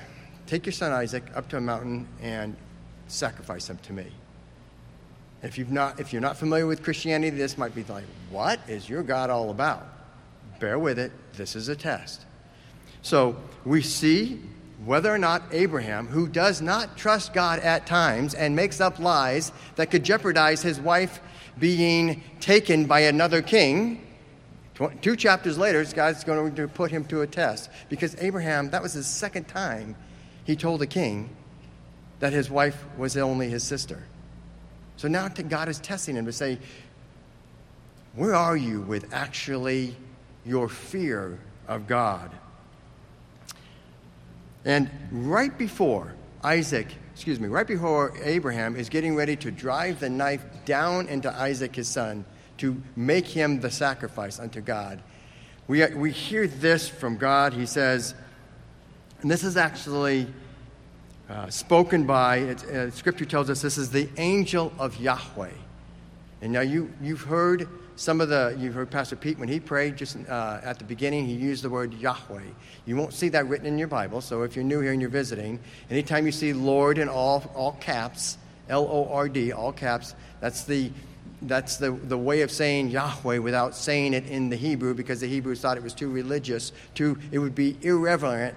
Take 0.48 0.65
your 0.65 0.74
son 0.74 0.92
Isaac 0.92 1.24
up 1.36 1.48
to 1.50 1.58
a 1.58 1.62
mountain 1.62 2.08
and 2.22 2.56
sacrifice 3.08 3.70
him 3.70 3.77
to 3.84 3.94
me. 3.94 4.08
If, 5.42 5.58
you've 5.58 5.72
not, 5.72 6.00
if 6.00 6.12
you're 6.12 6.22
not 6.22 6.38
familiar 6.38 6.65
with 6.65 6.84
Christianity, 6.84 7.36
this 7.36 7.58
might 7.58 7.75
be 7.75 7.84
like, 7.84 8.06
what 8.30 8.60
is 8.68 8.89
your 8.89 9.03
God 9.03 9.30
all 9.30 9.51
about? 9.51 9.86
Bear 10.60 10.80
with 10.80 10.98
it. 10.98 11.12
This 11.34 11.56
is 11.56 11.68
a 11.68 11.75
test. 11.75 12.25
So 13.01 13.36
we 13.65 13.82
see 13.82 14.42
whether 14.86 15.13
or 15.13 15.18
not 15.18 15.44
Abraham, 15.52 16.08
who 16.08 16.28
does 16.28 16.62
not 16.62 16.98
trust 16.98 17.34
God 17.34 17.60
at 17.60 17.86
times 17.86 18.34
and 18.34 18.56
makes 18.56 18.82
up 18.82 19.00
lies 19.00 19.52
that 19.75 19.92
could 19.92 20.04
jeopardize 20.04 20.62
his 20.62 20.80
wife 20.80 21.22
being 21.58 22.24
taken 22.40 22.86
by 22.86 23.02
another 23.02 23.42
king, 23.42 24.06
two 25.02 25.16
chapters 25.16 25.58
later, 25.58 25.86
God's 25.86 26.24
going 26.24 26.56
to 26.56 26.68
put 26.68 26.92
him 26.92 27.06
to 27.06 27.22
a 27.22 27.28
test. 27.28 27.70
Because 27.90 28.16
Abraham, 28.20 28.72
that 28.72 28.82
was 28.82 28.94
his 28.94 29.08
second 29.08 29.48
time 29.48 29.96
he 30.44 30.56
told 30.56 30.82
the 30.82 30.88
king 30.88 31.30
that 32.20 32.34
his 32.34 32.50
wife 32.50 32.84
was 32.98 33.16
only 33.16 33.50
his 33.50 33.63
sister. 33.63 34.04
So 34.98 35.08
now 35.08 35.28
God 35.28 35.70
is 35.70 35.80
testing 35.80 36.16
him 36.16 36.25
to 36.25 36.32
say, 36.32 36.60
Where 38.16 38.36
are 38.36 38.58
you 38.58 38.82
with 38.82 39.13
actually 39.13 39.96
your 40.46 40.68
fear 40.68 41.40
of 41.68 41.88
God? 41.88 42.32
And 44.65 44.89
right 45.12 45.55
before 45.58 46.13
Isaac, 46.43 46.88
excuse 47.13 47.39
me, 47.39 47.48
right 47.48 47.67
before 47.67 48.13
Abraham 48.24 48.75
is 48.75 48.89
getting 48.89 49.15
ready 49.15 49.36
to 49.38 49.51
drive 49.51 50.00
the 50.00 50.10
knife 50.10 50.43
down 50.65 51.08
into 51.08 51.32
Isaac, 51.32 51.75
his 51.75 51.88
son, 51.88 52.25
to 52.58 52.82
make 52.96 53.27
him 53.27 53.60
the 53.60 53.72
sacrifice 53.72 54.39
unto 54.39 54.62
God, 54.62 55.01
we, 55.67 55.86
we 55.88 56.12
hear 56.12 56.48
this 56.48 56.89
from 56.89 57.17
God. 57.17 57.53
He 57.53 57.65
says, 57.65 58.15
and 59.22 59.32
this 59.32 59.43
is 59.43 59.55
actually 59.55 60.27
uh, 61.29 61.50
spoken 61.50 62.05
by, 62.05 62.38
it, 62.38 62.63
uh, 62.65 62.91
Scripture 62.91 63.25
tells 63.25 63.50
us 63.50 63.62
this 63.62 63.77
is 63.77 63.89
the 63.89 64.10
angel 64.17 64.74
of 64.77 65.00
Yahweh. 65.00 65.50
And 66.41 66.51
now 66.51 66.62
you, 66.62 66.91
you've 67.01 67.22
heard 67.22 67.70
some 67.96 68.22
of 68.22 68.30
the, 68.30 68.56
you've 68.60 68.74
heard 68.74 68.90
Pastor 68.90 69.16
Pete 69.16 69.38
when 69.38 69.50
he 69.50 69.60
prayed 69.60 69.98
just 69.98 70.18
uh, 70.28 70.60
at 70.64 70.80
the 70.80 70.86
beginning, 70.86 71.26
he 71.26 71.34
used 71.34 71.64
the 71.64 71.70
word 71.70 71.94
Yahweh. 71.94 72.42
You 72.86 72.96
won't 72.96 73.14
see 73.14 73.30
that 73.30 73.48
written 73.48 73.68
in 73.68 73.78
your 73.78 73.88
Bible, 73.88 74.22
so 74.22 74.44
if 74.44 74.56
you're 74.56 74.66
new 74.66 74.80
here 74.82 74.92
and 74.92 75.02
you're 75.02 75.10
visiting, 75.10 75.60
anytime 75.90 76.26
you 76.26 76.32
see 76.32 76.54
Lord 76.54 76.98
in 76.98 77.08
all, 77.08 77.52
all 77.56 77.74
caps, 77.74 78.38
L 78.70 78.88
O 78.90 79.08
R 79.12 79.30
D, 79.30 79.52
all 79.52 79.72
caps, 79.72 80.16
that's 80.40 80.64
the 80.64 80.92
that's 81.44 81.78
the, 81.78 81.92
the 81.92 82.18
way 82.18 82.42
of 82.42 82.52
saying 82.52 82.90
Yahweh 82.90 83.38
without 83.40 83.76
saying 83.76 84.14
it 84.14 84.26
in 84.28 84.50
the 84.50 84.56
Hebrew 84.56 84.94
because 84.94 85.20
the 85.20 85.28
Hebrews 85.28 85.60
thought 85.60 85.78
it 85.78 85.84
was 85.84 85.94
too 85.94 86.10
religious, 86.10 86.72
too, 86.96 87.18
it 87.32 87.40
would 87.40 87.56
be 87.56 87.78
irreverent 87.82 88.56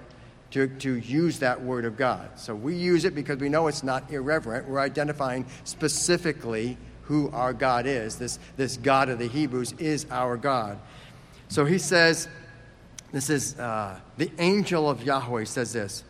to, 0.51 0.67
to 0.67 0.95
use 0.95 1.39
that 1.39 1.61
word 1.61 1.83
of 1.83 1.97
God. 1.97 2.29
So 2.39 2.55
we 2.55 2.75
use 2.75 3.03
it 3.03 3.13
because 3.13 3.39
we 3.39 3.49
know 3.49 3.67
it's 3.67 3.83
not 3.83 4.09
irreverent. 4.11 4.67
We're 4.67 4.79
identifying 4.79 5.45
specifically 5.65 6.77
who 7.07 7.29
our 7.31 7.53
God 7.53 7.85
is. 7.85 8.17
This, 8.17 8.39
this 8.55 8.77
God 8.77 9.09
of 9.09 9.19
the 9.19 9.27
Hebrews 9.27 9.73
is 9.79 10.05
our 10.11 10.37
God. 10.37 10.77
So 11.49 11.65
he 11.65 11.77
says, 11.77 12.27
this 13.11 13.29
is 13.29 13.57
uh, 13.59 13.99
the 14.17 14.31
angel 14.37 14.89
of 14.89 15.03
Yahweh 15.03 15.45
says 15.45 15.73
this 15.73 16.03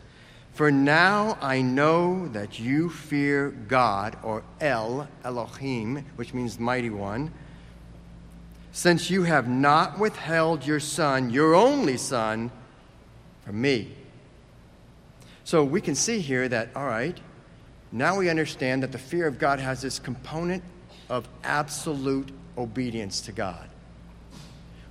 For 0.52 0.70
now 0.70 1.38
I 1.40 1.62
know 1.62 2.28
that 2.28 2.58
you 2.58 2.90
fear 2.90 3.50
God, 3.50 4.16
or 4.22 4.42
El, 4.60 5.08
Elohim, 5.24 6.04
which 6.16 6.34
means 6.34 6.58
mighty 6.58 6.90
one, 6.90 7.32
since 8.72 9.10
you 9.10 9.22
have 9.22 9.48
not 9.48 9.98
withheld 9.98 10.66
your 10.66 10.80
son, 10.80 11.30
your 11.30 11.54
only 11.54 11.96
son, 11.96 12.50
from 13.44 13.60
me. 13.60 13.94
So 15.44 15.64
we 15.64 15.80
can 15.80 15.94
see 15.94 16.20
here 16.20 16.48
that, 16.48 16.70
all 16.76 16.86
right, 16.86 17.18
now 17.90 18.18
we 18.18 18.28
understand 18.28 18.82
that 18.82 18.92
the 18.92 18.98
fear 18.98 19.26
of 19.26 19.38
God 19.38 19.60
has 19.60 19.80
this 19.80 19.98
component 19.98 20.62
of 21.08 21.28
absolute 21.44 22.30
obedience 22.56 23.22
to 23.22 23.32
God. 23.32 23.68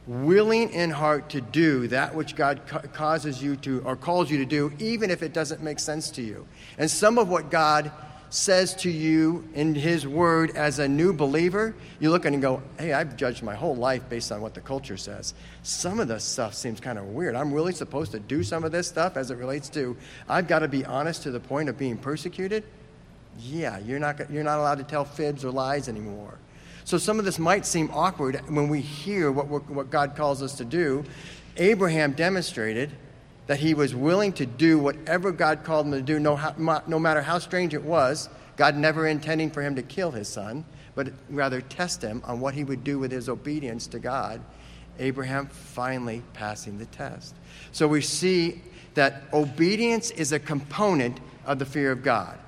Willing 0.07 0.69
in 0.69 0.89
heart 0.89 1.29
to 1.31 1.41
do 1.41 1.87
that 1.89 2.15
which 2.15 2.35
God 2.35 2.61
causes 2.93 3.43
you 3.43 3.57
to 3.57 3.81
or 3.81 3.97
calls 3.97 4.31
you 4.31 4.37
to 4.37 4.45
do, 4.45 4.71
even 4.79 5.11
if 5.11 5.21
it 5.21 5.33
doesn't 5.33 5.61
make 5.61 5.79
sense 5.79 6.11
to 6.11 6.21
you. 6.21 6.47
And 6.77 6.89
some 6.89 7.17
of 7.17 7.27
what 7.27 7.51
God 7.51 7.91
says 8.29 8.73
to 8.75 8.89
you 8.89 9.47
in 9.53 9.75
His 9.75 10.07
Word 10.07 10.55
as 10.55 10.79
a 10.79 10.87
new 10.87 11.13
believer, 11.13 11.75
you 11.99 12.09
look 12.09 12.25
and 12.25 12.41
go, 12.41 12.61
hey, 12.77 12.93
I've 12.93 13.15
judged 13.15 13.43
my 13.43 13.55
whole 13.55 13.75
life 13.75 14.07
based 14.09 14.31
on 14.31 14.41
what 14.41 14.53
the 14.53 14.61
culture 14.61 14.97
says. 14.97 15.33
Some 15.63 15.99
of 15.99 16.07
this 16.07 16.23
stuff 16.23 16.53
seems 16.53 16.79
kind 16.79 16.97
of 16.97 17.05
weird. 17.05 17.35
I'm 17.35 17.53
really 17.53 17.73
supposed 17.73 18.11
to 18.11 18.19
do 18.19 18.43
some 18.43 18.63
of 18.63 18.71
this 18.71 18.87
stuff 18.87 19.17
as 19.17 19.31
it 19.31 19.35
relates 19.35 19.69
to, 19.69 19.95
I've 20.27 20.47
got 20.47 20.59
to 20.59 20.67
be 20.67 20.85
honest 20.85 21.23
to 21.23 21.31
the 21.31 21.39
point 21.39 21.69
of 21.69 21.77
being 21.77 21.97
persecuted. 21.97 22.63
Yeah, 23.39 23.77
you're 23.79 23.99
not, 23.99 24.29
you're 24.31 24.43
not 24.43 24.59
allowed 24.59 24.79
to 24.79 24.83
tell 24.83 25.05
fibs 25.05 25.45
or 25.45 25.51
lies 25.51 25.87
anymore. 25.87 26.37
So 26.85 26.97
some 26.97 27.19
of 27.19 27.25
this 27.25 27.37
might 27.37 27.65
seem 27.65 27.89
awkward 27.93 28.41
when 28.47 28.69
we 28.69 28.81
hear 28.81 29.31
what, 29.31 29.47
what 29.69 29.89
God 29.89 30.15
calls 30.15 30.41
us 30.41 30.55
to 30.55 30.65
do. 30.65 31.03
Abraham 31.57 32.13
demonstrated 32.13 32.91
that 33.47 33.59
he 33.59 33.73
was 33.73 33.93
willing 33.93 34.33
to 34.33 34.45
do 34.45 34.79
whatever 34.79 35.31
God 35.31 35.63
called 35.63 35.87
him 35.87 35.91
to 35.93 36.01
do, 36.01 36.19
no, 36.19 36.39
no 36.87 36.99
matter 36.99 37.21
how 37.21 37.39
strange 37.39 37.73
it 37.73 37.83
was. 37.83 38.29
God 38.55 38.75
never 38.75 39.07
intending 39.07 39.51
for 39.51 39.61
him 39.61 39.75
to 39.75 39.81
kill 39.81 40.11
his 40.11 40.27
son, 40.27 40.65
but 40.95 41.11
rather 41.29 41.61
test 41.61 42.01
him 42.01 42.21
on 42.25 42.39
what 42.39 42.53
he 42.53 42.63
would 42.63 42.83
do 42.83 42.99
with 42.99 43.11
his 43.11 43.29
obedience 43.29 43.87
to 43.87 43.99
God. 43.99 44.41
Abraham 44.99 45.47
finally 45.47 46.23
passing 46.33 46.77
the 46.77 46.85
test. 46.87 47.35
So 47.71 47.87
we 47.87 48.01
see 48.01 48.61
that 48.95 49.23
obedience 49.31 50.09
is 50.11 50.31
a 50.31 50.39
component 50.39 51.19
of 51.45 51.59
the 51.59 51.65
fear 51.65 51.91
of 51.91 52.01
God. 52.01 52.39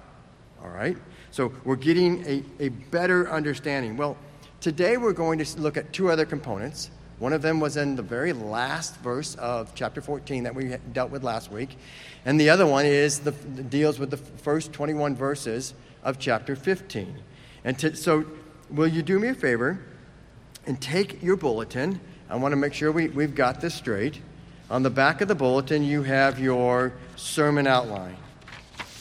All 0.64 0.70
right? 0.70 0.98
So 1.32 1.52
we're 1.64 1.76
getting 1.76 2.26
a, 2.26 2.44
a 2.60 2.70
better 2.70 3.30
understanding. 3.32 3.98
Well, 3.98 4.18
today 4.62 4.98
we're 4.98 5.14
going 5.14 5.40
to 5.40 5.60
look 5.60 5.78
at 5.78 5.94
two 5.94 6.10
other 6.10 6.26
components 6.26 6.92
one 7.20 7.34
of 7.34 7.42
them 7.42 7.60
was 7.60 7.76
in 7.76 7.98
the 7.98 8.02
very 8.02 8.32
last 8.32 8.96
verse 8.98 9.36
of 9.36 9.76
chapter 9.76 10.00
14 10.00 10.44
that 10.44 10.56
we 10.56 10.78
dealt 10.94 11.12
with 11.12 11.22
last 11.22 11.52
week. 11.52 11.76
And 12.26 12.40
the 12.40 12.50
other 12.50 12.66
one 12.66 12.86
is 12.86 13.20
the, 13.20 13.32
deals 13.32 14.00
with 14.00 14.10
the 14.10 14.18
first 14.18 14.72
21 14.72 15.18
verses 15.18 15.74
of 16.02 16.18
chapter 16.18 16.56
15. 16.56 17.14
And 17.66 17.78
to, 17.80 17.94
so, 17.94 18.26
will 18.70 18.88
you 18.88 19.02
do 19.02 19.20
me 19.20 19.28
a 19.28 19.34
favor 19.34 19.82
and 20.66 20.80
take 20.82 21.22
your 21.22 21.36
bulletin? 21.36 22.00
I 22.30 22.38
want 22.38 22.54
to 22.54 22.56
make 22.56 22.74
sure 22.74 22.90
we, 22.90 23.10
we've 23.10 23.36
got 23.36 23.60
this 23.60 23.76
straight. 23.76 24.22
On 24.70 24.82
the 24.82 24.90
back 24.90 25.20
of 25.20 25.28
the 25.28 25.36
bulletin, 25.36 25.84
you 25.84 26.04
have 26.04 26.40
your 26.40 26.94
sermon 27.18 27.68
outline. 27.68 28.16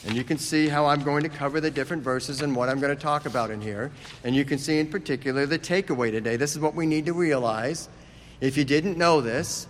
And 0.07 0.17
you 0.17 0.25
can 0.25 0.38
see 0.38 0.69
how 0.69 0.87
I'm 0.87 1.02
going 1.02 1.23
to 1.25 1.28
cover 1.28 1.61
the 1.61 1.71
different 1.71 2.02
verses 2.02 2.40
and 2.43 2.55
what 2.55 2.69
I'm 2.69 2.81
going 2.81 2.95
to 2.95 3.02
talk 3.02 3.26
about 3.26 3.50
in 3.50 3.61
here. 3.61 3.90
And 4.25 4.35
you 4.35 4.45
can 4.45 4.59
see 4.59 4.78
in 4.78 4.88
particular 4.88 5.45
the 5.45 5.59
takeaway 5.59 6.11
today. 6.11 6.37
This 6.37 6.55
is 6.55 6.61
what 6.61 6.75
we 6.75 6.87
need 6.87 7.07
to 7.07 7.12
realize 7.12 7.88
if 8.40 8.57
you 8.57 8.64
didn't 8.64 8.97
know 8.97 9.21
this, 9.21 9.67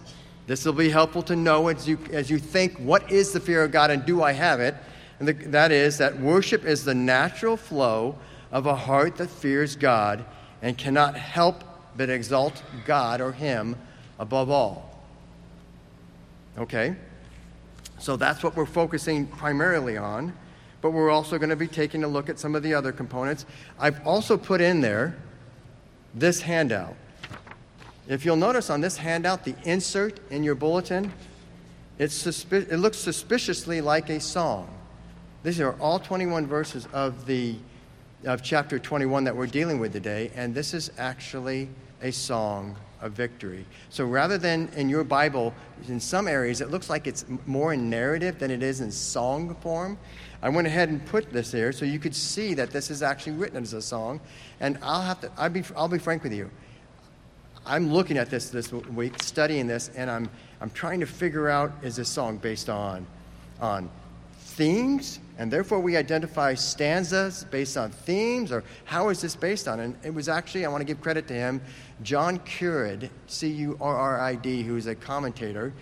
this 0.46 0.64
will 0.64 0.74
be 0.74 0.90
helpful 0.90 1.22
to 1.24 1.36
know 1.36 1.68
as 1.68 1.88
you, 1.88 1.98
as 2.12 2.30
you 2.30 2.38
think, 2.38 2.76
what 2.78 3.10
is 3.10 3.32
the 3.32 3.40
fear 3.40 3.64
of 3.64 3.72
God 3.72 3.90
and 3.90 4.04
do 4.04 4.22
I 4.22 4.32
have 4.32 4.60
it? 4.60 4.74
And 5.18 5.28
the, 5.28 5.32
that 5.32 5.72
is 5.72 5.98
that 5.98 6.18
worship 6.18 6.64
is 6.64 6.84
the 6.84 6.94
natural 6.94 7.56
flow 7.56 8.18
of 8.52 8.66
a 8.66 8.74
heart 8.74 9.16
that 9.16 9.28
fears 9.28 9.76
God 9.76 10.24
and 10.62 10.76
cannot 10.76 11.16
help 11.16 11.64
but 11.96 12.08
exalt 12.08 12.62
God 12.86 13.20
or 13.20 13.32
Him 13.32 13.76
above 14.18 14.50
all. 14.50 15.02
Okay? 16.56 16.96
So 17.98 18.16
that's 18.16 18.42
what 18.42 18.56
we're 18.56 18.66
focusing 18.66 19.26
primarily 19.26 19.96
on, 19.96 20.32
but 20.80 20.90
we're 20.90 21.10
also 21.10 21.38
going 21.38 21.50
to 21.50 21.56
be 21.56 21.66
taking 21.66 22.04
a 22.04 22.08
look 22.08 22.28
at 22.28 22.38
some 22.38 22.54
of 22.54 22.62
the 22.62 22.74
other 22.74 22.92
components. 22.92 23.44
I've 23.78 24.06
also 24.06 24.36
put 24.36 24.60
in 24.60 24.80
there 24.80 25.16
this 26.14 26.40
handout. 26.40 26.94
If 28.06 28.24
you'll 28.24 28.36
notice 28.36 28.70
on 28.70 28.80
this 28.80 28.96
handout, 28.96 29.44
the 29.44 29.54
insert 29.64 30.20
in 30.30 30.42
your 30.42 30.54
bulletin, 30.54 31.12
it's 31.98 32.22
suspi- 32.24 32.70
it 32.70 32.78
looks 32.78 32.96
suspiciously 32.96 33.80
like 33.80 34.08
a 34.08 34.20
song. 34.20 34.72
These 35.42 35.60
are 35.60 35.72
all 35.80 35.98
21 35.98 36.46
verses 36.46 36.86
of, 36.92 37.26
the, 37.26 37.56
of 38.24 38.42
chapter 38.42 38.78
21 38.78 39.24
that 39.24 39.36
we're 39.36 39.46
dealing 39.46 39.78
with 39.78 39.92
today, 39.92 40.30
and 40.34 40.54
this 40.54 40.72
is 40.72 40.90
actually 40.98 41.68
a 42.00 42.12
song 42.12 42.76
of 43.00 43.12
victory. 43.12 43.64
So 43.90 44.04
rather 44.04 44.38
than 44.38 44.68
in 44.76 44.88
your 44.88 45.04
Bible, 45.04 45.54
in 45.88 46.00
some 46.00 46.28
areas, 46.28 46.60
it 46.60 46.70
looks 46.70 46.90
like 46.90 47.06
it's 47.06 47.24
more 47.46 47.72
in 47.72 47.88
narrative 47.88 48.38
than 48.38 48.50
it 48.50 48.62
is 48.62 48.80
in 48.80 48.90
song 48.90 49.54
form. 49.60 49.98
I 50.42 50.48
went 50.48 50.66
ahead 50.66 50.88
and 50.88 51.04
put 51.06 51.32
this 51.32 51.52
here 51.52 51.72
so 51.72 51.84
you 51.84 51.98
could 51.98 52.14
see 52.14 52.54
that 52.54 52.70
this 52.70 52.90
is 52.90 53.02
actually 53.02 53.32
written 53.32 53.62
as 53.62 53.72
a 53.72 53.82
song. 53.82 54.20
And 54.60 54.78
I'll 54.82 55.02
have 55.02 55.20
to, 55.20 55.30
I'll 55.36 55.50
be, 55.50 55.64
I'll 55.76 55.88
be 55.88 55.98
frank 55.98 56.22
with 56.22 56.32
you. 56.32 56.50
I'm 57.66 57.92
looking 57.92 58.16
at 58.16 58.30
this 58.30 58.48
this 58.48 58.72
week, 58.72 59.22
studying 59.22 59.66
this, 59.66 59.90
and 59.94 60.10
I'm, 60.10 60.30
I'm 60.60 60.70
trying 60.70 61.00
to 61.00 61.06
figure 61.06 61.48
out 61.48 61.72
is 61.82 61.96
this 61.96 62.08
song 62.08 62.38
based 62.38 62.70
on, 62.70 63.06
on 63.60 63.90
themes? 64.48 65.20
And 65.38 65.52
therefore, 65.52 65.78
we 65.78 65.96
identify 65.96 66.54
stanzas 66.54 67.44
based 67.44 67.76
on 67.76 67.90
themes, 67.90 68.50
or 68.50 68.64
how 68.84 69.08
is 69.08 69.20
this 69.20 69.36
based 69.36 69.68
on? 69.68 69.78
And 69.80 69.96
it 70.02 70.12
was 70.12 70.28
actually, 70.28 70.66
I 70.66 70.68
want 70.68 70.80
to 70.80 70.84
give 70.84 71.00
credit 71.00 71.28
to 71.28 71.34
him, 71.34 71.60
John 72.02 72.40
Currid, 72.40 73.10
C 73.28 73.48
U 73.48 73.76
R 73.80 73.96
R 73.96 74.20
I 74.20 74.34
D, 74.34 74.62
who 74.62 74.76
is 74.76 74.86
a 74.86 74.94
commentator, 74.96 75.72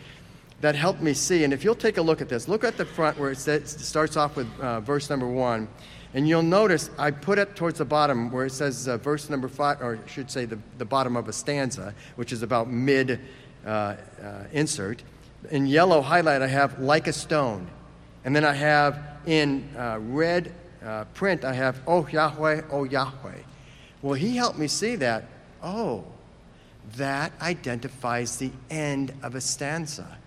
that 0.61 0.75
helped 0.75 1.01
me 1.01 1.15
see. 1.15 1.45
And 1.45 1.53
if 1.53 1.65
you'll 1.65 1.75
take 1.75 1.97
a 1.97 2.03
look 2.03 2.21
at 2.21 2.29
this, 2.29 2.49
look 2.49 2.65
at 2.65 2.77
the 2.77 2.85
front 2.85 3.19
where 3.19 3.31
it 3.31 3.39
starts 3.39 4.17
off 4.17 4.37
with 4.37 4.49
uh, 4.61 4.81
verse 4.81 5.09
number 5.09 5.27
one. 5.27 5.69
And 6.15 6.29
you'll 6.29 6.43
notice 6.43 6.91
I 6.99 7.11
put 7.11 7.39
it 7.39 7.57
towards 7.57 7.79
the 7.79 7.85
bottom 7.85 8.31
where 8.31 8.47
it 8.47 8.53
says 8.53 8.89
uh, 8.89 8.97
verse 8.99 9.31
number 9.31 9.49
five, 9.49 9.81
or 9.81 9.99
I 10.03 10.09
should 10.09 10.31
say 10.31 10.45
the, 10.45 10.59
the 10.79 10.85
bottom 10.85 11.17
of 11.17 11.29
a 11.29 11.33
stanza, 11.33 11.95
which 12.17 12.33
is 12.33 12.43
about 12.43 12.71
mid 12.71 13.21
uh, 13.67 13.69
uh, 13.69 13.97
insert. 14.53 15.03
In 15.51 15.67
yellow 15.67 16.01
highlight, 16.01 16.43
I 16.43 16.47
have 16.47 16.79
like 16.79 17.07
a 17.07 17.13
stone. 17.13 17.69
And 18.27 18.35
then 18.35 18.45
I 18.45 18.55
have 18.55 18.99
in 19.25 19.71
uh, 19.79 20.01
red 20.03 20.53
uh, 20.85 21.05
print, 21.15 21.45
I 21.45 21.53
have, 21.53 21.81
oh 21.87 22.09
Yahweh, 22.09 22.63
oh 22.73 22.83
Yahweh. 22.83 23.39
Well, 24.03 24.15
he 24.15 24.35
helped 24.37 24.59
me 24.59 24.67
see 24.67 24.97
that, 24.97 25.27
oh, 25.63 26.05
that 26.97 27.33
identifies 27.41 28.37
the 28.37 28.51
end 28.69 29.15
of 29.23 29.37
a 29.37 29.41
stanza. 29.41 30.19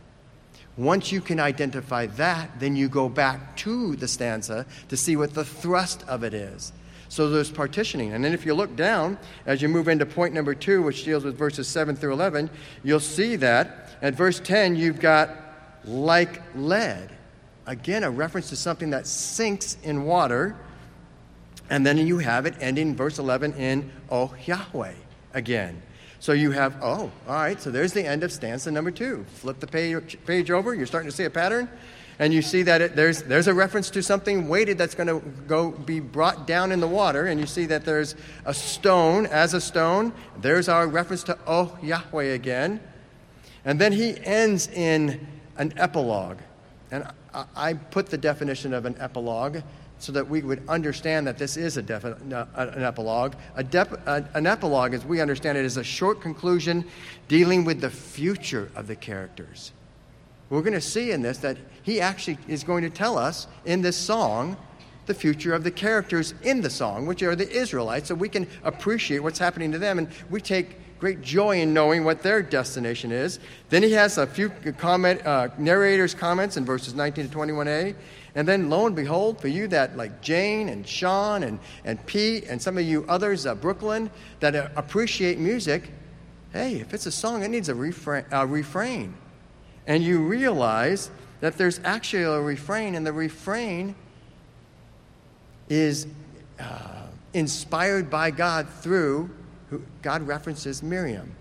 Once 0.78 1.12
you 1.12 1.20
can 1.20 1.42
identify 1.42 2.06
that, 2.06 2.58
then 2.58 2.74
you 2.74 2.88
go 2.88 3.10
back 3.10 3.58
to 3.58 3.98
the 3.98 4.08
stanza 4.08 4.66
to 4.88 4.96
see 4.96 5.18
what 5.18 5.34
the 5.34 5.44
thrust 5.44 6.08
of 6.08 6.24
it 6.24 6.34
is. 6.34 6.72
So 7.10 7.30
there's 7.30 7.52
partitioning. 7.52 8.14
And 8.14 8.24
then 8.24 8.32
if 8.32 8.46
you 8.46 8.54
look 8.54 8.78
down, 8.78 9.18
as 9.46 9.62
you 9.62 9.68
move 9.68 9.90
into 9.90 10.06
point 10.06 10.34
number 10.34 10.56
two, 10.56 10.82
which 10.84 11.04
deals 11.04 11.26
with 11.26 11.38
verses 11.38 11.68
7 11.68 11.98
through 11.98 12.14
11, 12.14 12.50
you'll 12.82 13.02
see 13.02 13.36
that 13.38 13.90
at 14.02 14.16
verse 14.16 14.40
10, 14.40 14.78
you've 14.78 15.02
got 15.02 15.36
like 15.84 16.42
lead. 16.56 17.10
Again, 17.70 18.04
a 18.04 18.10
reference 18.10 18.50
to 18.50 18.56
something 18.56 18.90
that 18.90 19.06
sinks 19.06 19.78
in 19.84 20.06
water. 20.06 20.56
And 21.70 21.86
then 21.86 22.00
you 22.00 22.18
have 22.18 22.48
it 22.48 22.56
ending 22.60 22.96
verse 22.96 23.20
11 23.20 23.54
in 23.54 23.92
Oh 24.10 24.34
Yahweh 24.44 24.96
again. 25.36 25.80
So 26.20 26.32
you 26.32 26.50
have, 26.50 26.78
oh, 26.82 27.12
all 27.28 27.34
right, 27.36 27.62
so 27.62 27.70
there's 27.70 27.94
the 27.94 28.04
end 28.04 28.24
of 28.24 28.32
stanza 28.32 28.72
number 28.72 28.90
two. 28.90 29.24
Flip 29.36 29.60
the 29.60 29.68
page, 29.68 30.18
page 30.26 30.50
over, 30.50 30.74
you're 30.74 30.88
starting 30.88 31.12
to 31.12 31.16
see 31.16 31.26
a 31.26 31.30
pattern, 31.30 31.70
and 32.18 32.34
you 32.34 32.42
see 32.42 32.64
that 32.64 32.82
it, 32.82 32.96
there's, 32.96 33.22
there's 33.22 33.48
a 33.48 33.54
reference 33.54 33.92
to 33.92 34.02
something 34.02 34.50
weighted 34.50 34.80
that's 34.80 34.96
going 34.96 35.08
to 35.08 35.24
go 35.48 35.70
be 35.70 36.00
brought 36.00 36.48
down 36.48 36.72
in 36.72 36.80
the 36.80 36.88
water, 36.88 37.28
and 37.28 37.40
you 37.40 37.46
see 37.46 37.68
that 37.68 37.86
there's 37.86 38.16
a 38.46 38.54
stone 38.54 39.28
as 39.28 39.54
a 39.54 39.62
stone. 39.62 40.12
There's 40.42 40.68
our 40.68 40.88
reference 40.88 41.22
to 41.26 41.38
Oh 41.46 41.78
Yahweh 41.84 42.34
again. 42.34 42.80
And 43.64 43.80
then 43.80 43.92
he 43.92 44.18
ends 44.26 44.68
in 44.70 45.28
an 45.56 45.72
epilogue. 45.78 46.40
And 46.92 47.08
I, 47.56 47.74
put 47.74 48.08
the 48.08 48.18
definition 48.18 48.74
of 48.74 48.86
an 48.86 48.96
epilogue 49.00 49.60
so 50.00 50.12
that 50.14 50.28
we 50.28 50.42
would 50.42 50.68
understand 50.68 51.28
that 51.28 51.38
this 51.38 51.58
is 51.58 51.78
a 51.78 51.82
defi- 51.82 52.16
uh, 52.34 52.46
an 52.56 52.84
epilogue. 52.84 53.36
A 53.56 53.64
dep- 53.64 54.08
an 54.08 54.48
epilogue, 54.48 54.94
as 54.94 55.06
we 55.06 55.22
understand 55.22 55.58
it, 55.58 55.66
is 55.66 55.78
a 55.78 55.84
short 55.84 56.22
conclusion 56.22 56.86
dealing 57.28 57.66
with 57.66 57.82
the 57.82 57.90
future 57.90 58.72
of 58.76 58.88
the 58.88 58.96
characters. 58.96 59.72
We're 60.50 60.62
going 60.62 60.74
to 60.74 60.82
see 60.82 61.12
in 61.12 61.22
this 61.22 61.38
that 61.40 61.58
he 61.84 62.02
actually 62.02 62.40
is 62.48 62.64
going 62.64 62.84
to 62.84 62.90
tell 62.90 63.18
us 63.18 63.48
in 63.66 63.82
this 63.82 63.98
song 63.98 64.58
the 65.06 65.14
future 65.14 65.54
of 65.54 65.64
the 65.64 65.72
characters 65.72 66.34
in 66.44 66.62
the 66.62 66.70
song, 66.70 67.06
which 67.06 67.24
are 67.24 67.36
the 67.36 67.50
Israelites, 67.50 68.08
so 68.08 68.16
we 68.16 68.30
can 68.30 68.48
appreciate 68.64 69.20
what's 69.20 69.40
happening 69.40 69.72
to 69.72 69.80
them. 69.80 69.98
And 69.98 70.08
we 70.30 70.40
take 70.40 70.78
great 71.00 71.22
joy 71.22 71.62
in 71.62 71.74
knowing 71.74 72.04
what 72.04 72.22
their 72.22 72.42
destination 72.42 73.12
is. 73.12 73.40
Then 73.70 73.84
he 73.84 73.94
has 73.94 74.18
a 74.18 74.28
few 74.28 74.50
comment, 74.78 75.26
uh, 75.26 75.50
narrators' 75.58 76.14
comments 76.14 76.58
in 76.58 76.66
verses 76.66 76.94
19 76.94 77.30
to 77.30 77.38
21a. 77.38 77.96
And 78.36 78.48
then 78.48 78.70
lo 78.70 78.86
and 78.86 78.96
behold, 78.96 79.42
for 79.42 79.48
you 79.48 79.68
that 79.70 79.98
like 79.98 80.22
Jane 80.22 80.70
and 80.70 80.88
Sean 80.88 81.44
and, 81.44 81.60
and 81.86 82.06
Pete 82.06 82.46
and 82.48 82.62
some 82.62 82.78
of 82.78 82.84
you 82.84 83.06
others, 83.08 83.46
uh, 83.46 83.56
Brooklyn, 83.56 84.10
that 84.40 84.56
uh, 84.56 84.70
appreciate 84.76 85.40
music, 85.40 85.90
hey, 86.54 86.76
if 86.76 86.94
it's 86.94 87.06
a 87.06 87.12
song, 87.12 87.44
it 87.44 87.50
needs 87.50 87.70
a 87.70 87.76
refrain, 87.76 88.26
uh, 88.32 88.46
refrain. 88.46 89.14
And 89.88 90.04
you 90.04 90.20
realize 90.20 91.10
that 91.40 91.58
there's 91.58 91.80
actually 91.84 92.24
a 92.24 92.42
refrain, 92.42 92.96
and 92.96 93.06
the 93.06 93.14
refrain 93.14 93.96
is 95.70 96.08
uh, 96.60 97.08
inspired 97.34 98.10
by 98.10 98.32
God 98.32 98.68
through, 98.70 99.30
who, 99.70 99.82
God 100.02 100.28
references 100.28 100.82
Miriam. 100.84 101.36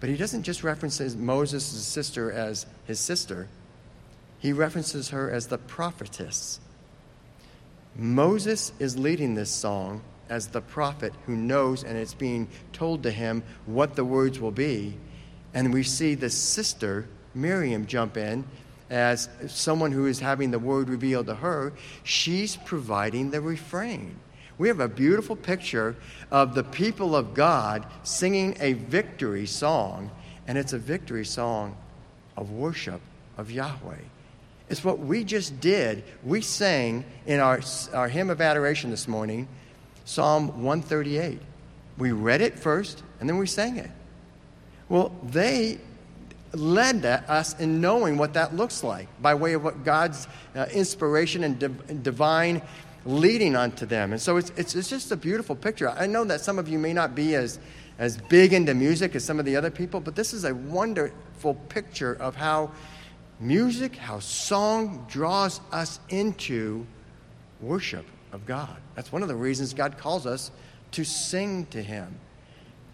But 0.00 0.08
he 0.08 0.16
doesn't 0.16 0.42
just 0.42 0.62
reference 0.62 1.00
Moses' 1.14 1.64
sister 1.64 2.30
as 2.30 2.66
his 2.84 3.00
sister, 3.00 3.48
he 4.38 4.52
references 4.52 5.08
her 5.10 5.30
as 5.30 5.46
the 5.46 5.58
prophetess. 5.58 6.60
Moses 7.96 8.72
is 8.78 8.98
leading 8.98 9.34
this 9.34 9.50
song 9.50 10.02
as 10.28 10.48
the 10.48 10.60
prophet 10.60 11.14
who 11.24 11.34
knows 11.34 11.82
and 11.82 11.96
it's 11.96 12.14
being 12.14 12.48
told 12.72 13.02
to 13.02 13.10
him 13.10 13.42
what 13.64 13.96
the 13.96 14.04
words 14.04 14.38
will 14.38 14.50
be. 14.50 14.98
And 15.54 15.72
we 15.72 15.82
see 15.82 16.14
the 16.14 16.28
sister, 16.28 17.08
Miriam, 17.34 17.86
jump 17.86 18.16
in 18.18 18.44
as 18.90 19.28
someone 19.46 19.92
who 19.92 20.06
is 20.06 20.20
having 20.20 20.50
the 20.50 20.58
word 20.58 20.88
revealed 20.88 21.26
to 21.26 21.36
her. 21.36 21.72
She's 22.04 22.56
providing 22.56 23.30
the 23.30 23.40
refrain. 23.40 24.16
We 24.58 24.68
have 24.68 24.80
a 24.80 24.88
beautiful 24.88 25.36
picture 25.36 25.96
of 26.30 26.54
the 26.54 26.64
people 26.64 27.14
of 27.14 27.34
God 27.34 27.86
singing 28.02 28.56
a 28.60 28.72
victory 28.72 29.46
song, 29.46 30.10
and 30.46 30.56
it's 30.56 30.72
a 30.72 30.78
victory 30.78 31.26
song 31.26 31.76
of 32.36 32.50
worship 32.50 33.00
of 33.36 33.50
Yahweh. 33.50 33.96
It's 34.68 34.82
what 34.82 34.98
we 34.98 35.24
just 35.24 35.60
did. 35.60 36.04
We 36.24 36.40
sang 36.40 37.04
in 37.26 37.38
our, 37.38 37.60
our 37.92 38.08
hymn 38.08 38.30
of 38.30 38.40
adoration 38.40 38.90
this 38.90 39.06
morning, 39.06 39.46
Psalm 40.04 40.62
138. 40.62 41.38
We 41.98 42.12
read 42.12 42.40
it 42.40 42.58
first, 42.58 43.02
and 43.20 43.28
then 43.28 43.38
we 43.38 43.46
sang 43.46 43.76
it. 43.76 43.90
Well, 44.88 45.14
they 45.22 45.80
led 46.52 47.04
us 47.04 47.58
in 47.58 47.80
knowing 47.80 48.16
what 48.16 48.34
that 48.34 48.56
looks 48.56 48.82
like 48.82 49.08
by 49.20 49.34
way 49.34 49.52
of 49.52 49.62
what 49.62 49.84
God's 49.84 50.26
uh, 50.54 50.66
inspiration 50.72 51.44
and 51.44 51.58
div- 51.58 52.02
divine 52.02 52.62
leading 53.06 53.54
onto 53.54 53.86
them. 53.86 54.12
And 54.12 54.20
so 54.20 54.36
it's, 54.36 54.52
it's, 54.56 54.74
it's 54.74 54.90
just 54.90 55.12
a 55.12 55.16
beautiful 55.16 55.54
picture. 55.54 55.88
I 55.90 56.06
know 56.06 56.24
that 56.24 56.40
some 56.40 56.58
of 56.58 56.68
you 56.68 56.78
may 56.78 56.92
not 56.92 57.14
be 57.14 57.34
as, 57.36 57.58
as 57.98 58.16
big 58.16 58.52
into 58.52 58.74
music 58.74 59.14
as 59.14 59.24
some 59.24 59.38
of 59.38 59.44
the 59.44 59.56
other 59.56 59.70
people, 59.70 60.00
but 60.00 60.16
this 60.16 60.34
is 60.34 60.44
a 60.44 60.54
wonderful 60.54 61.54
picture 61.68 62.14
of 62.14 62.34
how 62.34 62.72
music, 63.38 63.96
how 63.96 64.18
song 64.18 65.06
draws 65.08 65.60
us 65.70 66.00
into 66.08 66.84
worship 67.60 68.06
of 68.32 68.44
God. 68.44 68.76
That's 68.94 69.12
one 69.12 69.22
of 69.22 69.28
the 69.28 69.36
reasons 69.36 69.72
God 69.72 69.96
calls 69.96 70.26
us 70.26 70.50
to 70.92 71.04
sing 71.04 71.66
to 71.66 71.82
Him. 71.82 72.18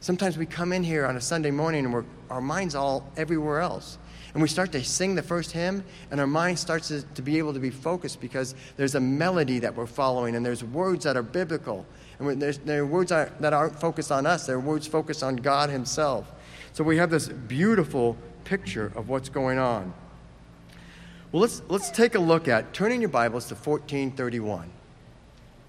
Sometimes 0.01 0.37
we 0.37 0.47
come 0.47 0.73
in 0.73 0.83
here 0.83 1.07
on 1.07 1.17
a 1.17 1.21
Sunday 1.21 1.51
morning 1.51 1.87
and 1.87 2.05
our 2.29 2.41
mind's 2.41 2.75
all 2.75 3.09
everywhere 3.17 3.61
else. 3.61 3.99
And 4.35 4.43
we 4.43 4.49
start 4.49 4.73
to 4.73 4.83
sing 4.83 5.15
the 5.15 5.23
first 5.23 5.53
hymn, 5.53 5.85
and 6.11 6.19
our 6.19 6.27
mind 6.27 6.59
starts 6.59 6.89
to, 6.89 7.03
to 7.03 7.23
be 7.23 7.39
able 7.39 7.53
to 7.53 7.61
be 7.61 7.71
focused 7.71 8.21
because 8.21 8.55
there's 8.77 8.95
a 8.95 9.01
melody 9.01 9.59
that 9.59 9.75
we're 9.75 9.87
following, 9.87 10.37
and 10.37 10.45
there's 10.45 10.65
words 10.65 11.05
that 11.05 11.17
are 11.17 11.23
biblical. 11.23 11.85
And 12.19 12.41
there's, 12.41 12.59
there 12.59 12.83
are 12.83 12.87
words 12.87 13.11
that 13.11 13.53
aren't 13.53 13.79
focused 13.79 14.11
on 14.11 14.27
us, 14.27 14.47
there 14.47 14.57
are 14.57 14.61
words 14.61 14.87
focused 14.87 15.23
on 15.23 15.37
God 15.37 15.69
Himself. 15.69 16.33
So 16.73 16.83
we 16.83 16.97
have 16.97 17.11
this 17.11 17.29
beautiful 17.29 18.17
picture 18.45 18.91
of 18.97 19.11
what's 19.11 19.29
going 19.29 19.59
on. 19.59 19.93
Well, 21.31 21.43
let's, 21.43 21.63
let's 21.69 21.91
take 21.91 22.15
a 22.15 22.19
look 22.19 22.49
at, 22.49 22.73
turning 22.73 23.01
your 23.01 23.11
Bibles 23.11 23.47
to 23.49 23.55
1431. 23.55 24.71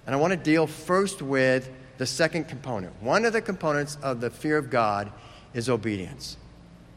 And 0.06 0.15
I 0.15 0.17
want 0.17 0.32
to 0.32 0.38
deal 0.38 0.67
first 0.67 1.21
with 1.21 1.69
the 1.97 2.06
second 2.06 2.47
component. 2.47 3.02
One 3.02 3.26
of 3.26 3.34
the 3.34 3.41
components 3.41 3.97
of 4.02 4.21
the 4.21 4.30
fear 4.30 4.58
of 4.58 4.69
God 4.69 5.12
is 5.54 5.69
obedience. 5.69 6.38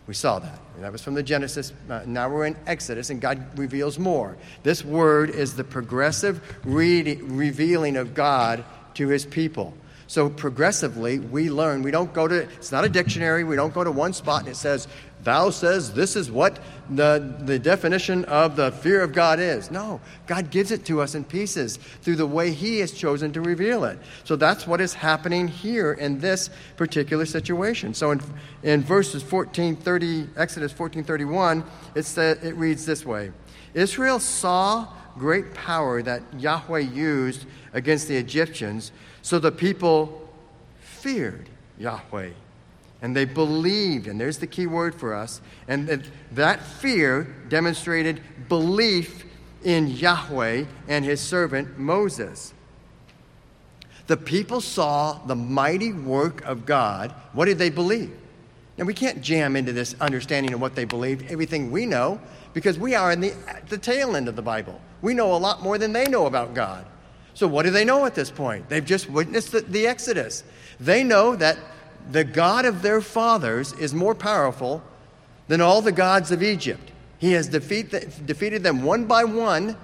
We 0.06 0.14
saw 0.14 0.38
that. 0.38 0.60
That 0.80 0.92
was 0.92 1.02
from 1.02 1.14
the 1.14 1.22
Genesis. 1.22 1.72
Uh, 1.90 2.02
now 2.06 2.28
we're 2.28 2.46
in 2.46 2.56
Exodus, 2.66 3.10
and 3.10 3.20
God 3.20 3.58
reveals 3.58 3.98
more. 3.98 4.36
This 4.62 4.84
word 4.84 5.30
is 5.30 5.56
the 5.56 5.64
progressive 5.64 6.40
re- 6.64 7.16
revealing 7.16 7.96
of 7.96 8.14
God 8.14 8.64
to 8.94 9.08
his 9.08 9.26
people. 9.26 9.74
So 10.08 10.30
progressively, 10.30 11.18
we 11.18 11.50
learn. 11.50 11.82
We 11.82 11.90
don't 11.90 12.12
go 12.12 12.28
to, 12.28 12.42
it's 12.42 12.70
not 12.70 12.84
a 12.84 12.88
dictionary. 12.88 13.42
We 13.42 13.56
don't 13.56 13.74
go 13.74 13.82
to 13.82 13.90
one 13.90 14.12
spot 14.12 14.40
and 14.40 14.50
it 14.50 14.56
says, 14.56 14.86
Thou 15.24 15.50
says 15.50 15.92
this 15.92 16.14
is 16.14 16.30
what 16.30 16.60
the, 16.88 17.34
the 17.40 17.58
definition 17.58 18.24
of 18.26 18.54
the 18.54 18.70
fear 18.70 19.02
of 19.02 19.12
God 19.12 19.40
is. 19.40 19.72
No, 19.72 20.00
God 20.28 20.50
gives 20.50 20.70
it 20.70 20.84
to 20.84 21.00
us 21.00 21.16
in 21.16 21.24
pieces 21.24 21.78
through 22.02 22.14
the 22.14 22.26
way 22.26 22.52
He 22.52 22.78
has 22.78 22.92
chosen 22.92 23.32
to 23.32 23.40
reveal 23.40 23.84
it. 23.84 23.98
So 24.22 24.36
that's 24.36 24.68
what 24.68 24.80
is 24.80 24.94
happening 24.94 25.48
here 25.48 25.94
in 25.94 26.20
this 26.20 26.50
particular 26.76 27.26
situation. 27.26 27.92
So 27.92 28.12
in, 28.12 28.20
in 28.62 28.82
verses 28.82 29.22
1430, 29.24 30.28
Exodus 30.36 30.70
1431, 30.78 31.64
it, 31.96 32.04
said, 32.04 32.38
it 32.44 32.54
reads 32.54 32.86
this 32.86 33.04
way 33.04 33.32
Israel 33.74 34.20
saw 34.20 34.86
great 35.18 35.54
power 35.54 36.02
that 36.02 36.22
Yahweh 36.38 36.78
used 36.78 37.46
against 37.72 38.06
the 38.06 38.16
Egyptians, 38.16 38.92
so 39.26 39.40
the 39.40 39.50
people 39.50 40.30
feared 40.78 41.48
Yahweh 41.80 42.30
and 43.02 43.16
they 43.16 43.24
believed, 43.24 44.06
and 44.06 44.20
there's 44.20 44.38
the 44.38 44.46
key 44.46 44.68
word 44.68 44.94
for 44.94 45.14
us, 45.14 45.40
and 45.66 46.08
that, 46.30 46.62
fear 46.62 47.24
demonstrated 47.48 48.20
belief 48.48 49.24
in 49.64 49.88
Yahweh 49.88 50.66
and 50.86 51.04
his 51.04 51.20
servant 51.20 51.76
Moses. 51.76 52.54
The 54.06 54.16
people 54.16 54.60
saw 54.60 55.14
the 55.14 55.34
mighty 55.34 55.92
work 55.92 56.44
of 56.44 56.64
God. 56.64 57.12
What 57.32 57.46
did 57.46 57.58
they 57.58 57.70
believe? 57.70 58.16
Now, 58.78 58.84
we 58.84 58.94
can't 58.94 59.22
jam 59.22 59.56
into 59.56 59.72
this 59.72 59.96
understanding 60.00 60.54
of 60.54 60.60
what 60.60 60.76
they 60.76 60.84
believed, 60.84 61.32
everything 61.32 61.72
we 61.72 61.84
know, 61.84 62.20
because 62.54 62.78
we 62.78 62.94
are 62.94 63.10
in 63.10 63.18
the, 63.18 63.34
the 63.70 63.78
tail 63.78 64.14
end 64.14 64.28
of 64.28 64.36
the 64.36 64.42
Bible. 64.42 64.80
We 65.02 65.14
know 65.14 65.34
a 65.34 65.36
lot 65.36 65.64
more 65.64 65.78
than 65.78 65.92
they 65.92 66.06
know 66.06 66.26
about 66.26 66.54
God. 66.54 66.86
So, 67.36 67.46
what 67.46 67.64
do 67.64 67.70
they 67.70 67.84
know 67.84 68.06
at 68.06 68.14
this 68.14 68.30
point? 68.30 68.70
They've 68.70 68.82
just 68.82 69.10
witnessed 69.10 69.52
the, 69.52 69.60
the 69.60 69.86
Exodus. 69.86 70.42
They 70.80 71.04
know 71.04 71.36
that 71.36 71.58
the 72.10 72.24
God 72.24 72.64
of 72.64 72.80
their 72.80 73.02
fathers 73.02 73.74
is 73.74 73.92
more 73.92 74.14
powerful 74.14 74.82
than 75.46 75.60
all 75.60 75.82
the 75.82 75.92
gods 75.92 76.30
of 76.30 76.42
Egypt. 76.42 76.92
He 77.18 77.32
has 77.32 77.46
defeat 77.46 77.90
the, 77.90 78.00
defeated 78.24 78.62
them 78.62 78.84
one 78.84 79.04
by 79.04 79.24
one, 79.24 79.76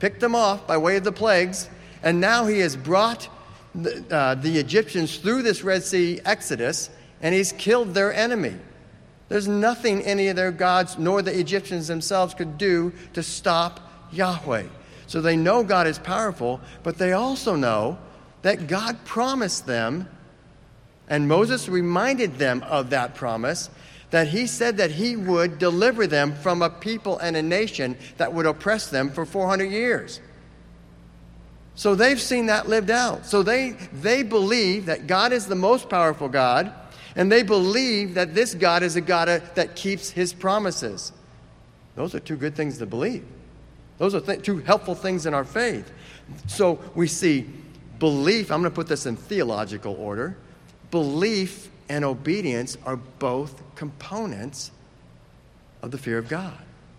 picked 0.00 0.20
them 0.20 0.34
off 0.34 0.66
by 0.66 0.76
way 0.76 0.96
of 0.98 1.04
the 1.04 1.10
plagues, 1.10 1.70
and 2.02 2.20
now 2.20 2.44
he 2.44 2.58
has 2.58 2.76
brought 2.76 3.26
the, 3.74 4.04
uh, 4.14 4.34
the 4.34 4.58
Egyptians 4.58 5.16
through 5.16 5.40
this 5.40 5.62
Red 5.62 5.84
Sea 5.84 6.20
exodus, 6.26 6.90
and 7.22 7.34
he's 7.34 7.52
killed 7.52 7.94
their 7.94 8.12
enemy. 8.12 8.54
There's 9.30 9.48
nothing 9.48 10.02
any 10.02 10.28
of 10.28 10.36
their 10.36 10.52
gods 10.52 10.98
nor 10.98 11.22
the 11.22 11.38
Egyptians 11.40 11.88
themselves 11.88 12.34
could 12.34 12.58
do 12.58 12.92
to 13.14 13.22
stop 13.22 13.80
Yahweh. 14.12 14.64
So 15.08 15.20
they 15.20 15.36
know 15.36 15.64
God 15.64 15.88
is 15.88 15.98
powerful, 15.98 16.60
but 16.84 16.98
they 16.98 17.12
also 17.12 17.56
know 17.56 17.98
that 18.42 18.68
God 18.68 19.04
promised 19.04 19.66
them 19.66 20.08
and 21.08 21.26
Moses 21.26 21.68
reminded 21.68 22.38
them 22.38 22.62
of 22.64 22.90
that 22.90 23.14
promise 23.14 23.70
that 24.10 24.28
he 24.28 24.46
said 24.46 24.76
that 24.78 24.90
he 24.90 25.16
would 25.16 25.58
deliver 25.58 26.06
them 26.06 26.34
from 26.34 26.62
a 26.62 26.70
people 26.70 27.18
and 27.18 27.36
a 27.36 27.42
nation 27.42 27.96
that 28.16 28.32
would 28.32 28.46
oppress 28.46 28.88
them 28.88 29.10
for 29.10 29.26
400 29.26 29.64
years. 29.64 30.20
So 31.74 31.94
they've 31.94 32.20
seen 32.20 32.46
that 32.46 32.68
lived 32.68 32.90
out. 32.90 33.26
So 33.26 33.42
they, 33.42 33.70
they 33.92 34.22
believe 34.22 34.86
that 34.86 35.06
God 35.06 35.32
is 35.32 35.46
the 35.46 35.54
most 35.54 35.88
powerful 35.88 36.28
God, 36.28 36.72
and 37.16 37.30
they 37.30 37.42
believe 37.42 38.14
that 38.14 38.34
this 38.34 38.54
God 38.54 38.82
is 38.82 38.96
a 38.96 39.00
God 39.00 39.28
uh, 39.28 39.40
that 39.54 39.76
keeps 39.76 40.10
his 40.10 40.32
promises. 40.32 41.12
Those 41.94 42.14
are 42.14 42.20
two 42.20 42.36
good 42.36 42.54
things 42.54 42.78
to 42.78 42.86
believe. 42.86 43.24
Those 43.98 44.14
are 44.14 44.20
th- 44.20 44.42
two 44.42 44.58
helpful 44.58 44.94
things 44.94 45.26
in 45.26 45.34
our 45.34 45.44
faith. 45.44 45.92
So 46.46 46.78
we 46.94 47.06
see 47.06 47.46
belief, 47.98 48.50
I'm 48.50 48.60
going 48.60 48.70
to 48.70 48.74
put 48.74 48.88
this 48.88 49.06
in 49.06 49.16
theological 49.16 49.94
order 49.94 50.36
belief 50.90 51.68
and 51.88 52.04
obedience 52.04 52.78
are 52.84 52.96
both 52.96 53.62
components 53.74 54.70
of 55.82 55.90
the 55.90 55.98
fear 55.98 56.18
of 56.18 56.28
God. 56.28 56.56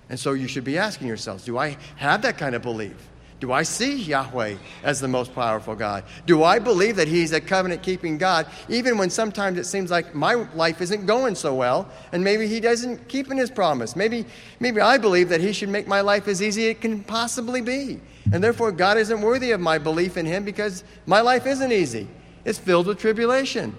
And 0.10 0.20
so 0.20 0.34
you 0.34 0.48
should 0.48 0.64
be 0.64 0.78
asking 0.78 1.08
yourselves 1.08 1.44
do 1.46 1.58
I 1.58 1.78
have 1.96 2.22
that 2.24 2.38
kind 2.38 2.56
of 2.56 2.62
belief? 2.62 3.09
Do 3.40 3.54
I 3.54 3.64
see 3.64 3.96
Yahweh 3.96 4.58
as 4.84 5.00
the 5.00 5.08
most 5.08 5.34
powerful 5.34 5.74
God? 5.74 6.04
Do 6.26 6.44
I 6.44 6.60
believe 6.60 6.98
that 6.98 7.08
He's 7.08 7.32
a 7.32 7.40
covenant 7.40 7.82
keeping 7.82 8.18
God, 8.18 8.48
even 8.68 8.98
when 8.98 9.10
sometimes 9.10 9.58
it 9.58 9.64
seems 9.64 9.90
like 9.90 10.14
my 10.14 10.34
life 10.56 10.82
isn't 10.82 11.06
going 11.06 11.36
so 11.36 11.56
well, 11.56 11.90
and 12.12 12.22
maybe 12.22 12.48
He 12.48 12.60
doesn't 12.60 13.08
keep 13.08 13.32
in 13.32 13.38
His 13.38 13.50
promise? 13.50 13.96
Maybe, 13.96 14.26
maybe 14.60 14.82
I 14.82 14.98
believe 14.98 15.30
that 15.30 15.40
He 15.40 15.54
should 15.54 15.70
make 15.70 15.88
my 15.88 16.02
life 16.02 16.28
as 16.28 16.42
easy 16.42 16.66
as 16.66 16.72
it 16.72 16.82
can 16.82 17.02
possibly 17.02 17.62
be. 17.62 18.02
And 18.34 18.44
therefore, 18.44 18.74
God 18.74 18.98
isn't 18.98 19.22
worthy 19.22 19.52
of 19.52 19.62
my 19.62 19.78
belief 19.78 20.18
in 20.18 20.26
Him 20.26 20.44
because 20.44 20.84
my 21.06 21.22
life 21.22 21.46
isn't 21.46 21.72
easy. 21.72 22.10
It's 22.44 22.60
filled 22.60 22.88
with 22.88 23.00
tribulation. 23.00 23.74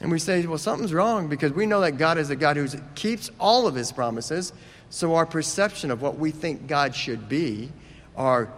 And 0.00 0.10
we 0.10 0.18
say, 0.18 0.44
well, 0.44 0.58
something's 0.58 0.92
wrong 0.92 1.28
because 1.28 1.52
we 1.52 1.66
know 1.66 1.80
that 1.80 1.92
God 1.92 2.18
is 2.18 2.30
a 2.30 2.36
God 2.36 2.56
who 2.56 2.68
keeps 2.94 3.30
all 3.38 3.66
of 3.66 3.74
his 3.74 3.92
promises. 3.92 4.52
So 4.90 5.14
our 5.14 5.24
perception 5.24 5.90
of 5.90 6.02
what 6.02 6.18
we 6.18 6.30
think 6.30 6.66
God 6.66 6.94
should 6.94 7.28
be, 7.28 7.72
our 8.16 8.48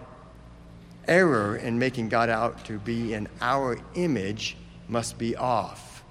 error 1.08 1.56
in 1.56 1.78
making 1.78 2.08
God 2.08 2.28
out 2.28 2.64
to 2.66 2.78
be 2.78 3.14
in 3.14 3.28
our 3.40 3.78
image, 3.94 4.56
must 4.88 5.18
be 5.18 5.36
off. 5.36 6.04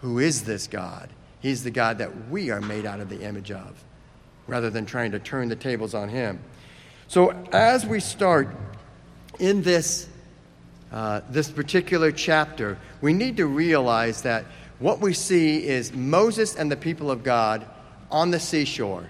Who 0.00 0.18
is 0.18 0.44
this 0.44 0.66
God? 0.66 1.08
He's 1.40 1.64
the 1.64 1.70
God 1.70 1.98
that 1.98 2.28
we 2.28 2.50
are 2.50 2.60
made 2.60 2.86
out 2.86 3.00
of 3.00 3.08
the 3.08 3.22
image 3.22 3.50
of, 3.50 3.84
rather 4.46 4.70
than 4.70 4.86
trying 4.86 5.12
to 5.12 5.18
turn 5.18 5.48
the 5.48 5.56
tables 5.56 5.94
on 5.94 6.08
him. 6.08 6.40
So 7.08 7.30
as 7.52 7.86
we 7.86 8.00
start 8.00 8.48
in 9.38 9.62
this 9.62 10.08
uh, 10.92 11.20
this 11.30 11.48
particular 11.50 12.10
chapter, 12.10 12.76
we 13.00 13.12
need 13.12 13.36
to 13.36 13.46
realize 13.46 14.22
that 14.22 14.44
what 14.80 14.98
we 14.98 15.14
see 15.14 15.64
is 15.64 15.92
Moses 15.92 16.56
and 16.56 16.70
the 16.70 16.76
people 16.76 17.10
of 17.10 17.22
God 17.22 17.64
on 18.10 18.32
the 18.32 18.40
seashore. 18.40 19.08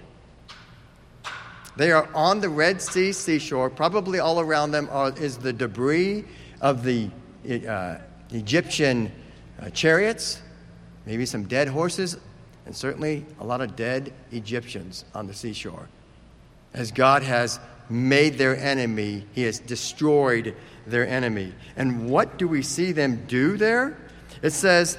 They 1.77 1.91
are 1.91 2.09
on 2.13 2.41
the 2.41 2.49
Red 2.49 2.81
Sea 2.81 3.11
seashore. 3.13 3.69
Probably 3.69 4.19
all 4.19 4.39
around 4.39 4.71
them 4.71 4.89
are, 4.91 5.17
is 5.17 5.37
the 5.37 5.53
debris 5.53 6.25
of 6.59 6.83
the 6.83 7.09
uh, 7.67 7.97
Egyptian 8.31 9.11
uh, 9.59 9.69
chariots, 9.69 10.41
maybe 11.05 11.25
some 11.25 11.45
dead 11.45 11.67
horses, 11.67 12.17
and 12.65 12.75
certainly 12.75 13.25
a 13.39 13.45
lot 13.45 13.61
of 13.61 13.75
dead 13.75 14.13
Egyptians 14.31 15.05
on 15.15 15.27
the 15.27 15.33
seashore. 15.33 15.87
As 16.73 16.91
God 16.91 17.23
has 17.23 17.59
made 17.89 18.37
their 18.37 18.55
enemy, 18.57 19.25
He 19.33 19.43
has 19.43 19.59
destroyed 19.59 20.55
their 20.85 21.07
enemy. 21.07 21.53
And 21.75 22.09
what 22.09 22.37
do 22.37 22.47
we 22.47 22.61
see 22.61 22.91
them 22.91 23.25
do 23.27 23.57
there? 23.57 23.97
It 24.41 24.51
says, 24.51 24.97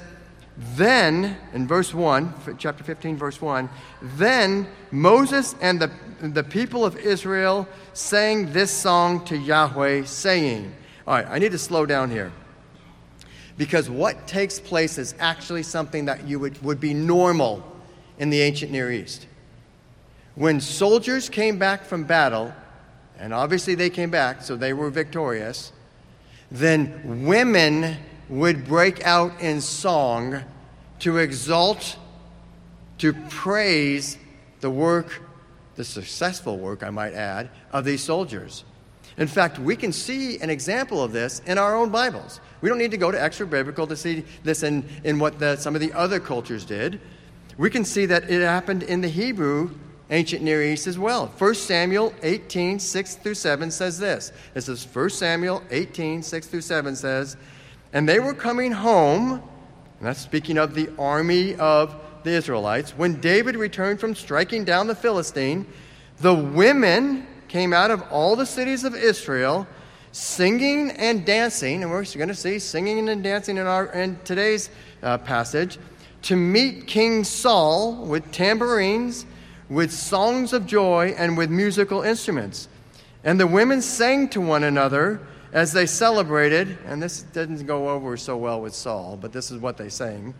then, 0.56 1.36
in 1.54 1.66
verse 1.66 1.94
1, 1.94 2.56
chapter 2.58 2.84
15, 2.84 3.16
verse 3.16 3.40
1, 3.40 3.70
then 4.02 4.66
Moses 4.90 5.54
and 5.62 5.80
the, 5.80 5.90
the 6.20 6.44
people 6.44 6.84
of 6.84 6.96
Israel 6.96 7.66
sang 7.94 8.52
this 8.52 8.70
song 8.70 9.24
to 9.26 9.36
Yahweh, 9.36 10.04
saying, 10.04 10.74
All 11.06 11.14
right, 11.14 11.26
I 11.28 11.38
need 11.38 11.52
to 11.52 11.58
slow 11.58 11.86
down 11.86 12.10
here. 12.10 12.32
Because 13.56 13.88
what 13.88 14.26
takes 14.26 14.60
place 14.60 14.98
is 14.98 15.14
actually 15.18 15.62
something 15.62 16.04
that 16.06 16.26
you 16.26 16.38
would, 16.38 16.62
would 16.62 16.80
be 16.80 16.94
normal 16.94 17.62
in 18.18 18.28
the 18.28 18.40
ancient 18.40 18.72
Near 18.72 18.90
East. 18.90 19.26
When 20.34 20.60
soldiers 20.60 21.28
came 21.28 21.58
back 21.58 21.84
from 21.84 22.04
battle, 22.04 22.52
and 23.18 23.32
obviously 23.32 23.74
they 23.74 23.90
came 23.90 24.10
back, 24.10 24.42
so 24.42 24.56
they 24.56 24.72
were 24.72 24.90
victorious, 24.90 25.72
then 26.50 27.24
women 27.26 27.96
would 28.32 28.64
break 28.64 29.04
out 29.04 29.38
in 29.42 29.60
song 29.60 30.42
to 30.98 31.18
exalt, 31.18 31.98
to 32.96 33.12
praise 33.28 34.16
the 34.60 34.70
work, 34.70 35.20
the 35.76 35.84
successful 35.84 36.56
work, 36.56 36.82
I 36.82 36.88
might 36.88 37.12
add, 37.12 37.50
of 37.72 37.84
these 37.84 38.02
soldiers. 38.02 38.64
In 39.18 39.28
fact, 39.28 39.58
we 39.58 39.76
can 39.76 39.92
see 39.92 40.38
an 40.38 40.48
example 40.48 41.02
of 41.02 41.12
this 41.12 41.40
in 41.40 41.58
our 41.58 41.76
own 41.76 41.90
Bibles. 41.90 42.40
We 42.62 42.70
don't 42.70 42.78
need 42.78 42.92
to 42.92 42.96
go 42.96 43.10
to 43.10 43.22
extra 43.22 43.46
biblical 43.46 43.86
to 43.86 43.96
see 43.96 44.24
this 44.44 44.62
in, 44.62 44.88
in 45.04 45.18
what 45.18 45.38
the, 45.38 45.56
some 45.56 45.74
of 45.74 45.82
the 45.82 45.92
other 45.92 46.18
cultures 46.18 46.64
did. 46.64 47.02
We 47.58 47.68
can 47.68 47.84
see 47.84 48.06
that 48.06 48.30
it 48.30 48.40
happened 48.40 48.82
in 48.82 49.02
the 49.02 49.08
Hebrew 49.08 49.72
ancient 50.08 50.42
Near 50.42 50.62
East 50.62 50.86
as 50.86 50.98
well. 50.98 51.26
1 51.38 51.54
Samuel 51.54 52.14
18, 52.22 52.78
6 52.78 53.14
through 53.16 53.34
7 53.34 53.70
says 53.70 53.98
this. 53.98 54.32
This 54.54 54.70
is 54.70 54.86
1 54.86 55.10
Samuel 55.10 55.62
18, 55.70 56.22
6 56.22 56.46
through 56.46 56.60
7 56.62 56.96
says, 56.96 57.36
And 57.92 58.08
they 58.08 58.20
were 58.20 58.34
coming 58.34 58.72
home, 58.72 59.32
and 59.32 59.42
that's 60.00 60.20
speaking 60.20 60.58
of 60.58 60.74
the 60.74 60.90
army 60.98 61.54
of 61.56 61.94
the 62.22 62.30
Israelites. 62.30 62.92
When 62.92 63.20
David 63.20 63.56
returned 63.56 64.00
from 64.00 64.14
striking 64.14 64.64
down 64.64 64.86
the 64.86 64.94
Philistine, 64.94 65.66
the 66.20 66.34
women 66.34 67.26
came 67.48 67.72
out 67.72 67.90
of 67.90 68.02
all 68.10 68.36
the 68.36 68.46
cities 68.46 68.84
of 68.84 68.94
Israel 68.94 69.66
singing 70.12 70.90
and 70.90 71.24
dancing, 71.24 71.82
and 71.82 71.90
we're 71.90 72.04
going 72.04 72.28
to 72.28 72.34
see 72.34 72.58
singing 72.58 73.08
and 73.08 73.22
dancing 73.22 73.56
in, 73.56 73.66
our, 73.66 73.86
in 73.92 74.18
today's 74.24 74.70
uh, 75.02 75.18
passage, 75.18 75.78
to 76.22 76.36
meet 76.36 76.86
King 76.86 77.24
Saul 77.24 77.96
with 78.06 78.30
tambourines 78.30 79.26
with 79.72 79.90
songs 79.90 80.52
of 80.52 80.66
joy 80.66 81.14
and 81.16 81.36
with 81.36 81.50
musical 81.50 82.02
instruments. 82.02 82.68
And 83.24 83.40
the 83.40 83.46
women 83.46 83.80
sang 83.80 84.28
to 84.30 84.40
one 84.40 84.64
another 84.64 85.20
as 85.52 85.72
they 85.72 85.86
celebrated, 85.86 86.78
and 86.86 87.02
this 87.02 87.22
didn't 87.22 87.66
go 87.66 87.90
over 87.90 88.16
so 88.16 88.36
well 88.36 88.60
with 88.60 88.74
Saul, 88.74 89.18
but 89.20 89.32
this 89.32 89.50
is 89.50 89.58
what 89.58 89.76
they 89.76 89.88
sang 89.88 90.34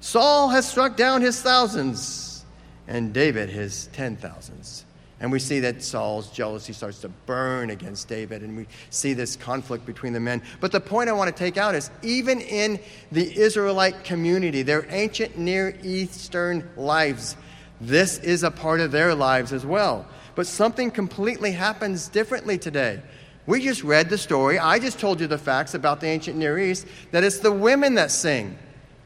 Saul 0.00 0.50
has 0.50 0.68
struck 0.68 0.98
down 0.98 1.22
his 1.22 1.40
thousands, 1.40 2.44
and 2.86 3.14
David 3.14 3.48
his 3.48 3.88
ten 3.94 4.16
thousands. 4.16 4.84
And 5.18 5.32
we 5.32 5.38
see 5.38 5.60
that 5.60 5.82
Saul's 5.82 6.30
jealousy 6.30 6.74
starts 6.74 7.00
to 7.00 7.08
burn 7.08 7.70
against 7.70 8.08
David, 8.08 8.42
and 8.42 8.54
we 8.54 8.66
see 8.90 9.14
this 9.14 9.36
conflict 9.36 9.86
between 9.86 10.12
the 10.12 10.20
men. 10.20 10.42
But 10.60 10.72
the 10.72 10.80
point 10.80 11.08
I 11.08 11.12
want 11.12 11.34
to 11.34 11.38
take 11.38 11.56
out 11.56 11.74
is 11.74 11.90
even 12.02 12.42
in 12.42 12.78
the 13.12 13.34
Israelite 13.34 14.04
community, 14.04 14.60
their 14.60 14.86
ancient 14.90 15.38
Near 15.38 15.74
Eastern 15.82 16.68
lives, 16.76 17.38
this 17.80 18.18
is 18.18 18.42
a 18.42 18.50
part 18.50 18.80
of 18.80 18.92
their 18.92 19.14
lives 19.14 19.54
as 19.54 19.64
well. 19.64 20.06
But 20.34 20.46
something 20.46 20.90
completely 20.90 21.52
happens 21.52 22.08
differently 22.08 22.58
today. 22.58 23.00
We 23.46 23.62
just 23.62 23.84
read 23.84 24.08
the 24.08 24.18
story. 24.18 24.58
I 24.58 24.78
just 24.78 24.98
told 24.98 25.20
you 25.20 25.26
the 25.26 25.38
facts 25.38 25.74
about 25.74 26.00
the 26.00 26.06
ancient 26.06 26.36
Near 26.36 26.58
East 26.58 26.86
that 27.10 27.24
it's 27.24 27.40
the 27.40 27.52
women 27.52 27.94
that 27.96 28.10
sing 28.10 28.56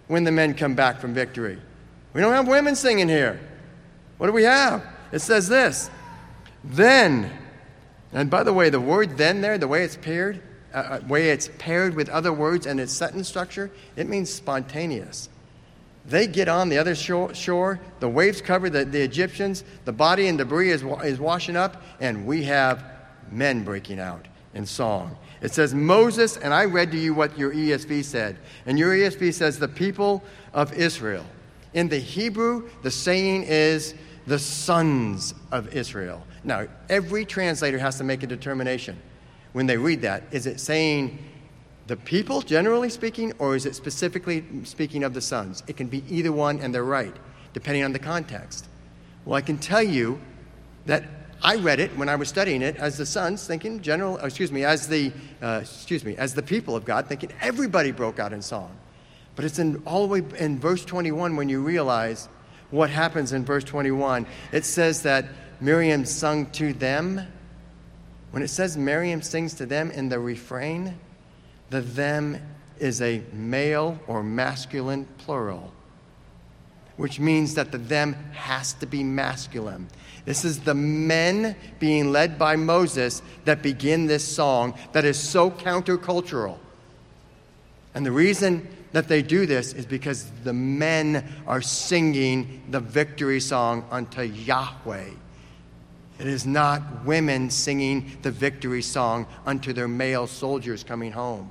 when 0.06 0.24
the 0.24 0.32
men 0.32 0.54
come 0.54 0.74
back 0.74 1.00
from 1.00 1.12
victory. 1.12 1.58
We 2.12 2.20
don't 2.20 2.32
have 2.32 2.48
women 2.48 2.76
singing 2.76 3.08
here. 3.08 3.40
What 4.16 4.26
do 4.26 4.32
we 4.32 4.44
have? 4.44 4.84
It 5.12 5.20
says 5.20 5.48
this 5.48 5.90
then, 6.64 7.30
and 8.12 8.30
by 8.30 8.42
the 8.42 8.52
way, 8.52 8.70
the 8.70 8.80
word 8.80 9.16
then 9.16 9.40
there, 9.40 9.58
the 9.58 9.68
way 9.68 9.84
it's 9.84 9.96
paired, 9.96 10.42
uh, 10.74 10.76
uh, 10.76 11.00
way 11.08 11.30
it's 11.30 11.50
paired 11.58 11.94
with 11.94 12.08
other 12.08 12.32
words 12.32 12.66
and 12.66 12.80
its 12.80 12.92
sentence 12.92 13.28
structure, 13.28 13.70
it 13.96 14.08
means 14.08 14.32
spontaneous. 14.32 15.28
They 16.04 16.26
get 16.26 16.48
on 16.48 16.68
the 16.68 16.78
other 16.78 16.94
shore, 16.94 17.34
shore 17.34 17.80
the 18.00 18.08
waves 18.08 18.40
cover 18.40 18.70
the, 18.70 18.84
the 18.84 19.00
Egyptians, 19.00 19.62
the 19.84 19.92
body 19.92 20.26
and 20.26 20.38
debris 20.38 20.70
is, 20.70 20.82
is 20.82 21.20
washing 21.20 21.56
up, 21.56 21.82
and 22.00 22.26
we 22.26 22.44
have 22.44 22.82
men 23.32 23.64
breaking 23.64 24.00
out 24.00 24.26
in 24.54 24.66
song. 24.66 25.16
It 25.40 25.52
says 25.52 25.74
Moses, 25.74 26.36
and 26.36 26.52
I 26.52 26.64
read 26.64 26.90
to 26.92 26.98
you 26.98 27.14
what 27.14 27.38
your 27.38 27.52
ESV 27.52 28.04
said. 28.04 28.38
And 28.66 28.78
your 28.78 28.92
ESV 28.92 29.32
says 29.34 29.58
the 29.58 29.68
people 29.68 30.22
of 30.52 30.72
Israel. 30.72 31.24
In 31.74 31.88
the 31.88 31.98
Hebrew, 31.98 32.68
the 32.82 32.90
saying 32.90 33.44
is 33.44 33.94
the 34.26 34.38
sons 34.38 35.34
of 35.52 35.74
Israel. 35.74 36.24
Now, 36.44 36.66
every 36.88 37.24
translator 37.24 37.78
has 37.78 37.98
to 37.98 38.04
make 38.04 38.22
a 38.22 38.26
determination 38.26 38.98
when 39.52 39.66
they 39.66 39.76
read 39.76 40.02
that. 40.02 40.24
Is 40.32 40.46
it 40.46 40.60
saying 40.60 41.18
the 41.86 41.96
people, 41.96 42.42
generally 42.42 42.90
speaking, 42.90 43.32
or 43.38 43.56
is 43.56 43.64
it 43.64 43.74
specifically 43.74 44.44
speaking 44.64 45.04
of 45.04 45.14
the 45.14 45.20
sons? 45.20 45.62
It 45.66 45.76
can 45.76 45.86
be 45.86 46.04
either 46.08 46.32
one, 46.32 46.58
and 46.60 46.74
they're 46.74 46.84
right, 46.84 47.14
depending 47.54 47.84
on 47.84 47.92
the 47.92 47.98
context. 47.98 48.68
Well, 49.24 49.36
I 49.36 49.40
can 49.40 49.58
tell 49.58 49.82
you 49.82 50.20
that 50.86 51.04
I 51.42 51.56
read 51.56 51.80
it 51.80 51.96
when 51.96 52.08
I 52.08 52.16
was 52.16 52.28
studying 52.28 52.62
it 52.62 52.76
as 52.76 52.98
the 52.98 53.06
sons, 53.06 53.46
thinking 53.46 53.80
general, 53.80 54.18
excuse 54.18 54.50
me, 54.50 54.64
as 54.64 54.88
the, 54.88 55.12
uh, 55.40 55.60
excuse 55.62 56.04
me, 56.04 56.16
as 56.16 56.34
the 56.34 56.42
people 56.42 56.74
of 56.74 56.84
God, 56.84 57.06
thinking 57.06 57.30
everybody 57.40 57.92
broke 57.92 58.18
out 58.18 58.32
in 58.32 58.42
song. 58.42 58.76
But 59.36 59.44
it's 59.44 59.58
in 59.60 59.80
all 59.86 60.06
the 60.06 60.20
way 60.20 60.38
in 60.38 60.58
verse 60.58 60.84
21 60.84 61.36
when 61.36 61.48
you 61.48 61.62
realize 61.62 62.28
what 62.70 62.90
happens 62.90 63.32
in 63.32 63.44
verse 63.44 63.64
21. 63.64 64.26
It 64.52 64.64
says 64.64 65.02
that 65.02 65.26
Miriam 65.60 66.04
sung 66.04 66.46
to 66.52 66.72
them. 66.72 67.20
When 68.32 68.42
it 68.42 68.48
says 68.48 68.76
Miriam 68.76 69.22
sings 69.22 69.54
to 69.54 69.66
them 69.66 69.90
in 69.92 70.08
the 70.08 70.18
refrain, 70.18 70.98
the 71.70 71.80
them 71.80 72.40
is 72.78 73.00
a 73.00 73.22
male 73.32 73.98
or 74.06 74.22
masculine 74.22 75.06
plural, 75.18 75.72
which 76.98 77.18
means 77.18 77.54
that 77.54 77.72
the 77.72 77.78
them 77.78 78.12
has 78.32 78.74
to 78.74 78.86
be 78.86 79.02
masculine. 79.02 79.88
This 80.26 80.44
is 80.44 80.60
the 80.60 80.74
men 80.74 81.56
being 81.78 82.12
led 82.12 82.38
by 82.38 82.56
Moses 82.56 83.22
that 83.46 83.62
begin 83.62 84.06
this 84.06 84.24
song 84.24 84.74
that 84.92 85.06
is 85.06 85.18
so 85.18 85.50
countercultural. 85.50 86.58
And 87.94 88.04
the 88.04 88.12
reason 88.12 88.68
that 88.92 89.08
they 89.08 89.22
do 89.22 89.46
this 89.46 89.72
is 89.72 89.86
because 89.86 90.30
the 90.44 90.52
men 90.52 91.24
are 91.46 91.62
singing 91.62 92.62
the 92.70 92.80
victory 92.80 93.40
song 93.40 93.86
unto 93.90 94.22
Yahweh. 94.22 95.10
It 96.18 96.26
is 96.26 96.44
not 96.44 97.04
women 97.04 97.48
singing 97.48 98.18
the 98.22 98.32
victory 98.32 98.82
song 98.82 99.26
unto 99.46 99.72
their 99.72 99.88
male 99.88 100.26
soldiers 100.26 100.82
coming 100.82 101.12
home. 101.12 101.48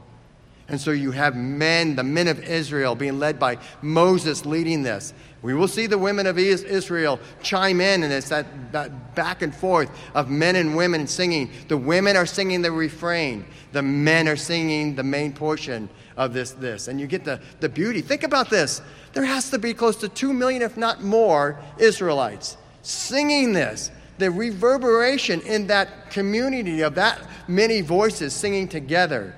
And 0.70 0.82
so 0.82 0.92
you 0.92 1.12
have 1.12 1.36
men, 1.36 1.96
the 1.96 2.04
men 2.04 2.28
of 2.28 2.44
Israel, 2.44 2.94
being 2.94 3.20
led 3.20 3.40
by 3.40 3.58
Moses 3.82 4.46
leading 4.46 4.84
this. 4.84 5.14
We 5.42 5.54
will 5.54 5.68
see 5.68 5.86
the 5.86 5.98
women 5.98 6.26
of 6.26 6.38
Israel 6.40 7.20
chime 7.44 7.80
in, 7.80 8.04
and 8.04 8.12
it's 8.12 8.30
that, 8.30 8.72
that 8.72 9.16
back 9.16 9.42
and 9.42 9.56
forth 9.56 9.90
of 10.16 10.30
men 10.30 10.56
and 10.56 10.76
women 10.76 11.06
singing. 11.06 11.52
The 11.68 11.78
women 11.78 12.18
are 12.18 12.26
singing 12.26 12.62
the 12.62 12.72
refrain, 12.72 13.46
the 13.72 13.84
men 13.84 14.28
are 14.28 14.36
singing 14.36 14.96
the 14.96 15.04
main 15.04 15.34
portion 15.34 15.90
of 16.16 16.34
this. 16.34 16.52
this. 16.52 16.88
And 16.88 17.00
you 17.00 17.06
get 17.06 17.24
the, 17.24 17.40
the 17.60 17.70
beauty. 17.70 18.02
Think 18.02 18.24
about 18.24 18.50
this 18.50 18.82
there 19.14 19.26
has 19.26 19.50
to 19.52 19.60
be 19.60 19.74
close 19.74 19.96
to 19.98 20.10
2 20.10 20.34
million, 20.34 20.62
if 20.62 20.78
not 20.78 21.02
more, 21.04 21.60
Israelites 21.80 22.58
singing 22.88 23.52
this 23.52 23.92
the 24.18 24.32
reverberation 24.32 25.42
in 25.42 25.68
that 25.68 26.10
community 26.10 26.82
of 26.82 26.96
that 26.96 27.20
many 27.48 27.82
voices 27.82 28.34
singing 28.34 28.68
together, 28.68 29.36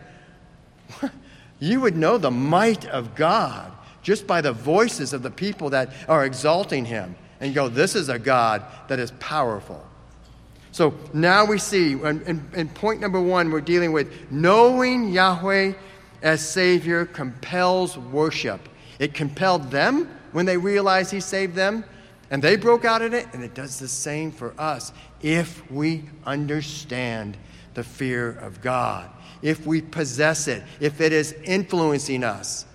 you 1.60 1.82
would 1.82 1.98
know 1.98 2.18
the 2.18 2.32
might 2.32 2.86
of 2.86 3.16
God 3.16 3.72
just 4.02 4.28
by 4.28 4.42
the 4.42 4.54
voices 4.54 5.14
of 5.14 5.24
the 5.24 5.32
people 5.32 5.70
that 5.72 5.94
are 6.08 6.26
exalting 6.26 6.86
Him 6.86 7.16
and 7.40 7.54
go, 7.54 7.70
This 7.70 7.96
is 7.96 8.10
a 8.10 8.20
God 8.20 8.64
that 8.88 9.00
is 9.00 9.12
powerful. 9.20 9.86
So 10.72 10.94
now 11.14 11.46
we 11.46 11.58
see, 11.58 11.94
in, 11.94 12.48
in 12.54 12.70
point 12.70 13.02
number 13.02 13.20
one, 13.20 13.52
we're 13.52 13.62
dealing 13.62 13.92
with 13.92 14.32
knowing 14.32 15.10
Yahweh 15.10 15.74
as 16.22 16.48
Savior 16.48 17.06
compels 17.06 17.98
worship. 17.98 18.62
It 19.00 19.14
compelled 19.14 19.72
them 19.72 20.10
when 20.32 20.46
they 20.46 20.58
realized 20.58 21.12
He 21.12 21.20
saved 21.20 21.56
them 21.56 21.84
and 22.32 22.44
they 22.44 22.56
broke 22.56 22.86
out 22.86 23.02
in 23.02 23.14
it, 23.14 23.28
and 23.34 23.44
it 23.44 23.56
does 23.56 23.80
the 23.80 23.88
same 23.88 24.32
for 24.32 24.54
us 24.60 24.94
if 25.22 25.70
we 25.72 26.04
understand 26.26 27.38
the 27.74 27.84
fear 27.84 28.32
of 28.40 28.62
God, 28.62 29.10
if 29.42 29.66
we 29.66 29.82
possess 29.82 30.48
it, 30.48 30.64
if 30.80 31.02
it 31.02 31.12
is 31.12 31.34
influencing 31.44 32.24
us. 32.24 32.66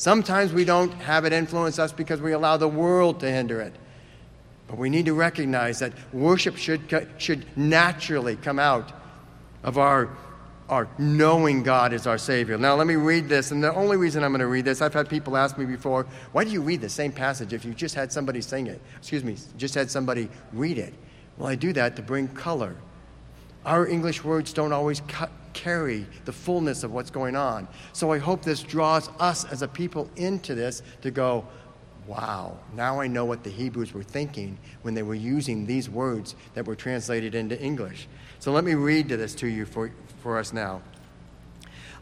Sometimes 0.00 0.54
we 0.54 0.64
don't 0.64 0.94
have 0.94 1.26
it 1.26 1.32
influence 1.34 1.78
us 1.78 1.92
because 1.92 2.22
we 2.22 2.32
allow 2.32 2.56
the 2.56 2.66
world 2.66 3.20
to 3.20 3.30
hinder 3.30 3.60
it. 3.60 3.74
But 4.66 4.78
we 4.78 4.88
need 4.88 5.04
to 5.04 5.12
recognize 5.12 5.80
that 5.80 5.92
worship 6.10 6.56
should, 6.56 6.80
should 7.18 7.44
naturally 7.54 8.36
come 8.36 8.58
out 8.58 8.94
of 9.62 9.76
our 9.76 10.08
our 10.70 10.88
knowing 10.96 11.64
God 11.64 11.92
is 11.92 12.06
our 12.06 12.16
Savior. 12.16 12.56
Now, 12.56 12.76
let 12.76 12.86
me 12.86 12.94
read 12.94 13.28
this. 13.28 13.50
And 13.50 13.62
the 13.62 13.74
only 13.74 13.96
reason 13.96 14.22
I'm 14.22 14.30
going 14.30 14.38
to 14.38 14.46
read 14.46 14.64
this, 14.64 14.80
I've 14.80 14.94
had 14.94 15.08
people 15.08 15.36
ask 15.36 15.58
me 15.58 15.66
before, 15.66 16.06
why 16.30 16.44
do 16.44 16.50
you 16.50 16.62
read 16.62 16.80
the 16.80 16.88
same 16.88 17.10
passage 17.10 17.52
if 17.52 17.64
you 17.64 17.74
just 17.74 17.96
had 17.96 18.12
somebody 18.12 18.40
sing 18.40 18.68
it? 18.68 18.80
Excuse 18.96 19.24
me, 19.24 19.36
just 19.58 19.74
had 19.74 19.90
somebody 19.90 20.30
read 20.52 20.78
it. 20.78 20.94
Well, 21.36 21.48
I 21.48 21.56
do 21.56 21.72
that 21.72 21.96
to 21.96 22.02
bring 22.02 22.28
color. 22.28 22.76
Our 23.66 23.88
English 23.88 24.22
words 24.22 24.52
don't 24.52 24.72
always 24.72 25.02
carry 25.52 26.06
the 26.24 26.32
fullness 26.32 26.82
of 26.82 26.92
what's 26.92 27.10
going 27.10 27.36
on. 27.36 27.68
So 27.92 28.12
I 28.12 28.18
hope 28.18 28.42
this 28.42 28.62
draws 28.62 29.08
us 29.18 29.44
as 29.44 29.62
a 29.62 29.68
people 29.68 30.08
into 30.16 30.54
this 30.54 30.82
to 31.02 31.10
go, 31.10 31.46
wow, 32.06 32.56
now 32.74 33.00
I 33.00 33.06
know 33.06 33.24
what 33.24 33.44
the 33.44 33.50
Hebrews 33.50 33.92
were 33.92 34.02
thinking 34.02 34.58
when 34.82 34.94
they 34.94 35.02
were 35.02 35.14
using 35.14 35.66
these 35.66 35.88
words 35.88 36.34
that 36.54 36.66
were 36.66 36.74
translated 36.74 37.34
into 37.34 37.60
English. 37.60 38.08
So 38.38 38.52
let 38.52 38.64
me 38.64 38.74
read 38.74 39.08
this 39.08 39.34
to 39.36 39.46
you 39.46 39.64
for, 39.64 39.92
for 40.22 40.38
us 40.38 40.52
now. 40.52 40.82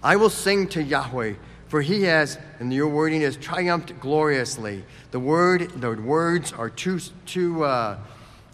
I 0.03 0.17
will 0.17 0.31
sing 0.31 0.69
to 0.69 0.83
Yahweh, 0.83 1.35
for 1.67 1.83
he 1.83 2.05
has, 2.05 2.39
and 2.61 2.73
your 2.73 2.89
wording 2.89 3.23
is 3.23 3.37
triumphed 3.37 3.99
gloriously. 4.01 4.85
The 5.11 5.21
word, 5.21 5.71
the 5.81 5.91
words 5.93 6.53
are 6.53 6.71
two, 6.71 7.01
two 7.27 7.65
uh, 7.65 7.99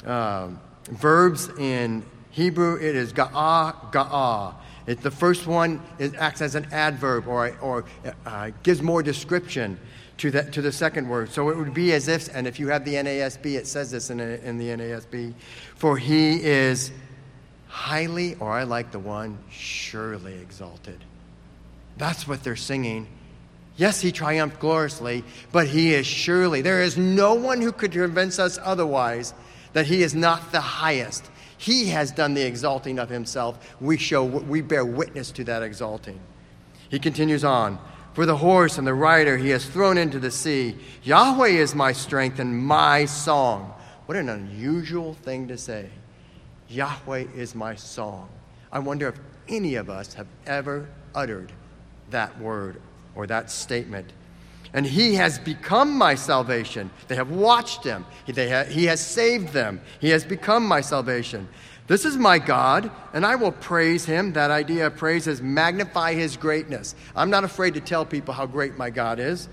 uh, 0.04 0.48
verbs 0.90 1.50
in 1.58 2.04
Hebrew. 2.30 2.76
It 2.76 2.96
is 2.96 3.12
ga'ah, 3.12 3.92
ga'ah. 3.92 4.54
It, 4.86 5.00
the 5.00 5.10
first 5.10 5.46
one 5.46 5.80
is, 5.98 6.14
acts 6.14 6.42
as 6.42 6.54
an 6.54 6.68
adverb 6.70 7.26
or, 7.26 7.56
or 7.58 7.84
uh, 8.26 8.50
gives 8.62 8.82
more 8.82 9.02
description 9.02 9.78
to, 10.18 10.30
the 10.30 10.42
to 10.50 10.62
the 10.62 10.72
second 10.72 11.08
word. 11.08 11.30
So 11.30 11.48
it 11.48 11.56
would 11.56 11.74
be 11.74 11.92
as 11.92 12.08
if, 12.08 12.34
and 12.34 12.46
if 12.46 12.60
you 12.60 12.68
have 12.68 12.84
the 12.84 12.94
NASB, 12.94 13.56
it 13.56 13.66
says 13.66 13.90
this 13.90 14.10
in, 14.10 14.20
a, 14.20 14.38
in 14.44 14.58
the 14.58 14.68
NASB, 14.68 15.34
for 15.76 15.96
he 15.96 16.42
is 16.42 16.92
highly, 17.68 18.36
or 18.36 18.52
I 18.52 18.64
like 18.64 18.92
the 18.92 18.98
one, 18.98 19.38
surely 19.50 20.34
exalted. 20.34 21.02
That's 21.96 22.28
what 22.28 22.42
they're 22.42 22.56
singing. 22.56 23.08
Yes, 23.76 24.00
he 24.00 24.12
triumphed 24.12 24.60
gloriously, 24.60 25.24
but 25.50 25.66
he 25.66 25.94
is 25.94 26.06
surely. 26.06 26.62
There 26.62 26.82
is 26.82 26.96
no 26.96 27.34
one 27.34 27.60
who 27.60 27.72
could 27.72 27.92
convince 27.92 28.38
us 28.38 28.58
otherwise 28.62 29.34
that 29.72 29.86
he 29.86 30.02
is 30.02 30.14
not 30.14 30.52
the 30.52 30.60
highest. 30.60 31.28
He 31.56 31.86
has 31.90 32.10
done 32.10 32.34
the 32.34 32.42
exalting 32.42 32.98
of 32.98 33.08
himself. 33.08 33.74
We 33.80 33.96
show 33.96 34.24
we 34.24 34.60
bear 34.60 34.84
witness 34.84 35.30
to 35.32 35.44
that 35.44 35.62
exalting. 35.62 36.20
He 36.88 36.98
continues 36.98 37.44
on. 37.44 37.78
For 38.12 38.26
the 38.26 38.36
horse 38.36 38.78
and 38.78 38.86
the 38.86 38.94
rider 38.94 39.36
he 39.36 39.50
has 39.50 39.66
thrown 39.66 39.98
into 39.98 40.20
the 40.20 40.30
sea. 40.30 40.76
Yahweh 41.02 41.48
is 41.48 41.74
my 41.74 41.92
strength 41.92 42.38
and 42.38 42.56
my 42.56 43.06
song. 43.06 43.74
What 44.06 44.16
an 44.16 44.28
unusual 44.28 45.14
thing 45.14 45.48
to 45.48 45.58
say. 45.58 45.88
Yahweh 46.68 47.26
is 47.34 47.54
my 47.54 47.74
song. 47.74 48.28
I 48.70 48.78
wonder 48.78 49.08
if 49.08 49.18
any 49.48 49.74
of 49.74 49.90
us 49.90 50.14
have 50.14 50.28
ever 50.46 50.88
uttered 51.14 51.52
that 52.10 52.38
word 52.40 52.80
or 53.14 53.26
that 53.26 53.50
statement. 53.50 54.12
And 54.74 54.84
he 54.84 55.14
has 55.14 55.38
become 55.38 55.96
my 55.96 56.16
salvation. 56.16 56.90
They 57.06 57.14
have 57.14 57.30
watched 57.30 57.84
him. 57.84 58.04
He, 58.26 58.32
ha- 58.32 58.64
he 58.64 58.84
has 58.86 59.00
saved 59.00 59.52
them. 59.52 59.80
He 60.00 60.10
has 60.10 60.24
become 60.24 60.66
my 60.66 60.80
salvation. 60.80 61.48
This 61.86 62.04
is 62.04 62.16
my 62.16 62.38
God, 62.38 62.90
and 63.12 63.24
I 63.24 63.36
will 63.36 63.52
praise 63.52 64.04
him. 64.04 64.32
That 64.32 64.50
idea 64.50 64.86
of 64.88 64.96
praise 64.96 65.26
is 65.26 65.40
magnify 65.40 66.14
his 66.14 66.36
greatness. 66.36 66.94
I'm 67.14 67.30
not 67.30 67.44
afraid 67.44 67.74
to 67.74 67.80
tell 67.80 68.04
people 68.04 68.34
how 68.34 68.46
great 68.46 68.76
my 68.76 68.90
God 68.90 69.20
is. 69.20 69.48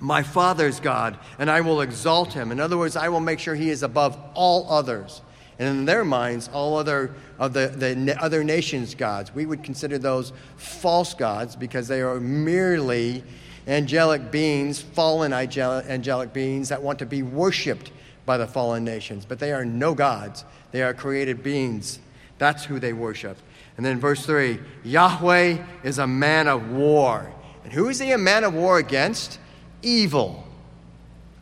My 0.00 0.22
Father's 0.22 0.80
God, 0.80 1.18
and 1.38 1.50
I 1.50 1.62
will 1.62 1.80
exalt 1.80 2.34
him. 2.34 2.52
In 2.52 2.60
other 2.60 2.76
words, 2.76 2.94
I 2.94 3.08
will 3.08 3.20
make 3.20 3.38
sure 3.38 3.54
he 3.54 3.70
is 3.70 3.82
above 3.82 4.18
all 4.34 4.70
others. 4.70 5.22
And 5.58 5.68
in 5.68 5.84
their 5.86 6.04
minds, 6.04 6.50
all 6.52 6.76
other 6.76 7.14
of 7.38 7.52
the, 7.52 7.68
the 7.68 8.22
other 8.22 8.44
nations' 8.44 8.94
gods, 8.94 9.34
we 9.34 9.46
would 9.46 9.62
consider 9.62 9.98
those 9.98 10.32
false 10.56 11.14
gods 11.14 11.56
because 11.56 11.88
they 11.88 12.02
are 12.02 12.20
merely 12.20 13.24
angelic 13.66 14.30
beings, 14.30 14.80
fallen 14.80 15.32
angelic 15.32 16.32
beings 16.32 16.68
that 16.68 16.82
want 16.82 16.98
to 16.98 17.06
be 17.06 17.22
worshiped 17.22 17.90
by 18.26 18.36
the 18.36 18.46
fallen 18.46 18.84
nations. 18.84 19.24
But 19.24 19.38
they 19.38 19.52
are 19.52 19.64
no 19.64 19.94
gods, 19.94 20.44
they 20.72 20.82
are 20.82 20.94
created 20.94 21.42
beings. 21.42 21.98
That's 22.38 22.64
who 22.64 22.78
they 22.78 22.92
worship. 22.92 23.38
And 23.76 23.84
then 23.84 23.98
verse 23.98 24.24
3 24.26 24.58
Yahweh 24.84 25.58
is 25.82 25.98
a 25.98 26.06
man 26.06 26.48
of 26.48 26.70
war. 26.70 27.32
And 27.64 27.72
who 27.72 27.88
is 27.88 27.98
he 27.98 28.12
a 28.12 28.18
man 28.18 28.44
of 28.44 28.54
war 28.54 28.78
against? 28.78 29.38
Evil. 29.82 30.44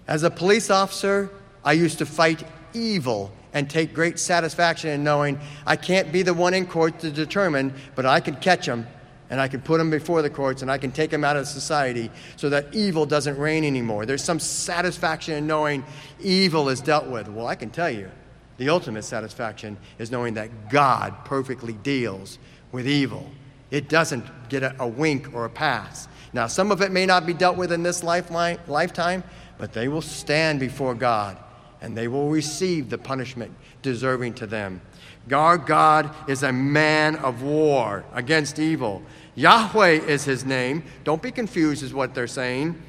As 0.06 0.22
a 0.22 0.30
police 0.30 0.70
officer, 0.70 1.30
I 1.64 1.72
used 1.72 1.98
to 1.98 2.06
fight 2.06 2.44
evil 2.74 3.32
and 3.52 3.68
take 3.68 3.94
great 3.94 4.18
satisfaction 4.18 4.90
in 4.90 5.04
knowing 5.04 5.38
I 5.66 5.76
can't 5.76 6.11
be 6.11 6.22
the 6.22 6.35
one 6.35 6.54
in 6.54 6.66
court 6.66 7.00
to 7.00 7.11
determine, 7.11 7.74
but 7.94 8.06
I 8.06 8.20
can 8.20 8.37
catch 8.37 8.66
them 8.66 8.87
and 9.33 9.40
I 9.40 9.49
can 9.49 9.62
put 9.62 9.79
them 9.79 9.88
before 9.88 10.21
the 10.21 10.29
courts 10.29 10.61
and 10.61 10.71
I 10.71 10.77
can 10.77 10.92
take 10.92 11.11
them 11.11 11.25
out 11.25 11.38
of 11.38 11.49
society 11.49 12.11
so 12.37 12.51
that 12.51 12.75
evil 12.75 13.07
doesn't 13.07 13.38
reign 13.38 13.64
anymore. 13.64 14.05
There's 14.05 14.23
some 14.23 14.38
satisfaction 14.38 15.35
in 15.35 15.47
knowing 15.47 15.85
evil 16.21 16.68
is 16.68 16.83
dealt 16.83 17.07
with. 17.07 17.29
Well, 17.29 17.47
I 17.47 17.55
can 17.55 17.71
tell 17.71 17.88
you, 17.88 18.11
the 18.59 18.68
ultimate 18.68 19.05
satisfaction 19.05 19.79
is 19.99 20.11
knowing 20.11 20.35
that 20.35 20.68
God 20.68 21.14
perfectly 21.25 21.73
deals 21.73 22.38
with 22.73 22.87
evil. 22.87 23.27
It 23.71 23.88
doesn't 23.88 24.27
get 24.51 24.62
a, 24.62 24.77
a 24.79 24.87
wink 24.87 25.33
or 25.33 25.47
a 25.47 25.51
pass. 25.51 26.09
Now, 26.35 26.47
some 26.47 26.71
of 26.71 26.83
it 26.83 26.92
may 26.92 27.07
not 27.07 27.25
be 27.25 27.33
dealt 27.33 27.57
with 27.57 27.73
in 27.73 27.83
this 27.83 28.03
lifeline, 28.03 28.59
lifetime, 28.66 29.25
but 29.57 29.73
they 29.73 29.88
will 29.88 30.03
stand 30.03 30.61
before 30.61 30.95
God 30.95 31.38
and 31.81 31.97
they 31.97 32.07
will 32.07 32.29
receive 32.29 32.90
the 32.90 32.99
punishment 32.99 33.55
deserving 33.81 34.35
to 34.35 34.47
them. 34.47 34.83
Our 35.31 35.57
God 35.57 36.14
is 36.29 36.42
a 36.42 36.53
man 36.53 37.16
of 37.16 37.42
war 37.42 38.05
against 38.12 38.59
evil. 38.59 39.03
Yahweh 39.35 40.01
is 40.07 40.25
his 40.25 40.45
name. 40.45 40.85
Don't 41.05 41.23
be 41.23 41.31
confused, 41.31 41.83
is 41.83 41.95
what 41.95 42.14
they're 42.14 42.27
saying. 42.27 42.81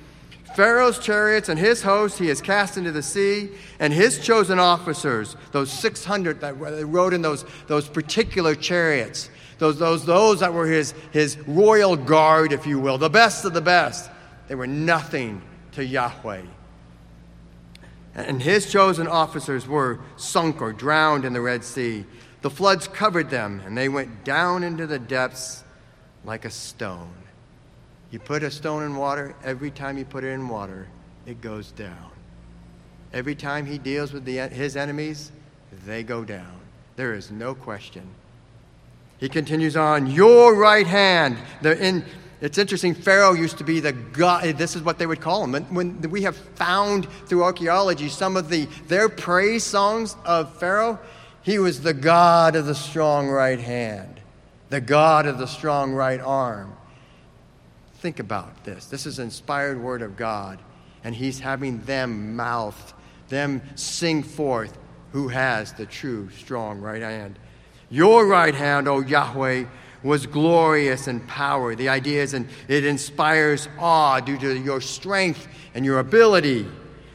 Pharaoh's 0.55 0.99
chariots 0.99 1.49
and 1.49 1.57
his 1.57 1.81
host 1.81 2.19
he 2.19 2.27
has 2.27 2.39
cast 2.39 2.77
into 2.77 2.91
the 2.91 3.01
sea, 3.01 3.49
and 3.79 3.91
his 3.91 4.19
chosen 4.19 4.59
officers, 4.59 5.35
those 5.51 5.71
600 5.71 6.41
that 6.41 6.53
rode 6.53 7.13
in 7.13 7.21
those, 7.21 7.43
those 7.67 7.87
particular 7.87 8.53
chariots, 8.53 9.29
those, 9.57 9.79
those, 9.79 10.05
those 10.05 10.41
that 10.41 10.53
were 10.53 10.67
his, 10.67 10.93
his 11.11 11.37
royal 11.47 11.95
guard, 11.95 12.53
if 12.53 12.67
you 12.67 12.79
will, 12.79 12.97
the 12.97 13.09
best 13.09 13.45
of 13.45 13.53
the 13.53 13.61
best, 13.61 14.11
they 14.47 14.55
were 14.55 14.67
nothing 14.67 15.41
to 15.71 15.83
Yahweh. 15.83 16.43
And 18.13 18.41
his 18.41 18.71
chosen 18.71 19.07
officers 19.07 19.67
were 19.67 20.01
sunk 20.17 20.61
or 20.61 20.71
drowned 20.71 21.25
in 21.25 21.33
the 21.33 21.41
Red 21.41 21.63
Sea. 21.63 22.05
The 22.41 22.51
floods 22.51 22.87
covered 22.87 23.31
them, 23.31 23.61
and 23.65 23.75
they 23.75 23.89
went 23.89 24.23
down 24.23 24.63
into 24.63 24.85
the 24.85 24.99
depths 24.99 25.62
like 26.25 26.45
a 26.45 26.49
stone. 26.49 27.13
You 28.11 28.19
put 28.19 28.43
a 28.43 28.51
stone 28.51 28.83
in 28.83 28.95
water, 28.95 29.35
every 29.43 29.71
time 29.71 29.97
you 29.97 30.05
put 30.05 30.23
it 30.23 30.29
in 30.29 30.47
water, 30.47 30.87
it 31.25 31.41
goes 31.41 31.71
down. 31.71 32.11
Every 33.11 33.35
time 33.35 33.65
he 33.65 33.77
deals 33.77 34.13
with 34.13 34.25
the, 34.25 34.37
his 34.49 34.75
enemies, 34.75 35.31
they 35.85 36.03
go 36.03 36.23
down. 36.23 36.59
There 36.95 37.13
is 37.13 37.31
no 37.31 37.55
question. 37.55 38.03
He 39.17 39.29
continues 39.29 39.75
on, 39.75 40.07
Your 40.07 40.55
right 40.55 40.85
hand. 40.85 41.37
In, 41.63 42.03
it's 42.41 42.57
interesting, 42.57 42.93
Pharaoh 42.93 43.33
used 43.33 43.57
to 43.59 43.63
be 43.63 43.79
the 43.79 43.93
God, 43.93 44.57
this 44.57 44.75
is 44.75 44.83
what 44.83 44.97
they 44.97 45.05
would 45.05 45.21
call 45.21 45.43
him. 45.43 45.55
And 45.55 45.75
when 45.75 46.01
we 46.11 46.23
have 46.23 46.35
found 46.35 47.07
through 47.27 47.43
archaeology 47.43 48.09
some 48.09 48.35
of 48.35 48.49
the, 48.49 48.65
their 48.87 49.09
praise 49.09 49.63
songs 49.63 50.15
of 50.25 50.55
Pharaoh, 50.59 50.99
he 51.41 51.57
was 51.57 51.81
the 51.81 51.93
God 51.93 52.55
of 52.55 52.65
the 52.65 52.75
strong 52.75 53.27
right 53.27 53.59
hand 53.59 54.13
the 54.73 54.81
God 54.81 55.27
of 55.27 55.37
the 55.37 55.45
strong 55.45 55.93
right 55.93 56.19
arm. 56.19 56.75
Think 57.99 58.17
about 58.17 58.63
this. 58.63 58.87
This 58.87 59.05
is 59.05 59.19
inspired 59.19 59.79
word 59.79 60.01
of 60.01 60.17
God, 60.17 60.57
and 61.03 61.13
He's 61.13 61.39
having 61.39 61.79
them 61.81 62.35
mouth, 62.35 62.95
them 63.29 63.61
sing 63.75 64.23
forth 64.23 64.75
who 65.11 65.27
has 65.27 65.73
the 65.73 65.85
true 65.85 66.27
strong 66.31 66.81
right 66.81 67.03
hand. 67.03 67.37
Your 67.91 68.25
right 68.25 68.55
hand, 68.55 68.87
O 68.87 69.01
Yahweh, 69.01 69.65
was 70.01 70.25
glorious 70.25 71.07
in 71.07 71.19
power. 71.19 71.75
The 71.75 71.89
idea 71.89 72.23
is, 72.23 72.33
and 72.33 72.49
it 72.67 72.83
inspires 72.83 73.69
awe 73.77 74.21
due 74.21 74.39
to 74.39 74.57
your 74.57 74.81
strength 74.81 75.47
and 75.75 75.85
your 75.85 75.99
ability. 75.99 76.65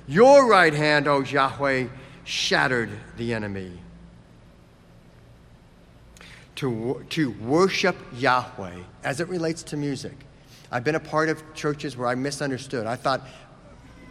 Your 0.07 0.49
right 0.49 0.73
hand, 0.73 1.09
O 1.09 1.23
Yahweh, 1.23 1.89
shattered 2.23 2.91
the 3.17 3.35
enemy 3.35 3.81
to, 6.59 7.05
to 7.11 7.31
worship 7.31 7.97
Yahweh 8.17 8.75
as 9.05 9.21
it 9.21 9.29
relates 9.29 9.63
to 9.63 9.77
music. 9.77 10.17
I've 10.73 10.83
been 10.83 10.97
a 10.97 11.01
part 11.01 11.29
of 11.29 11.41
churches 11.55 11.97
where 11.97 12.09
I 12.09 12.17
misunderstood. 12.17 12.85
I 12.85 12.97
thought, 12.97 13.23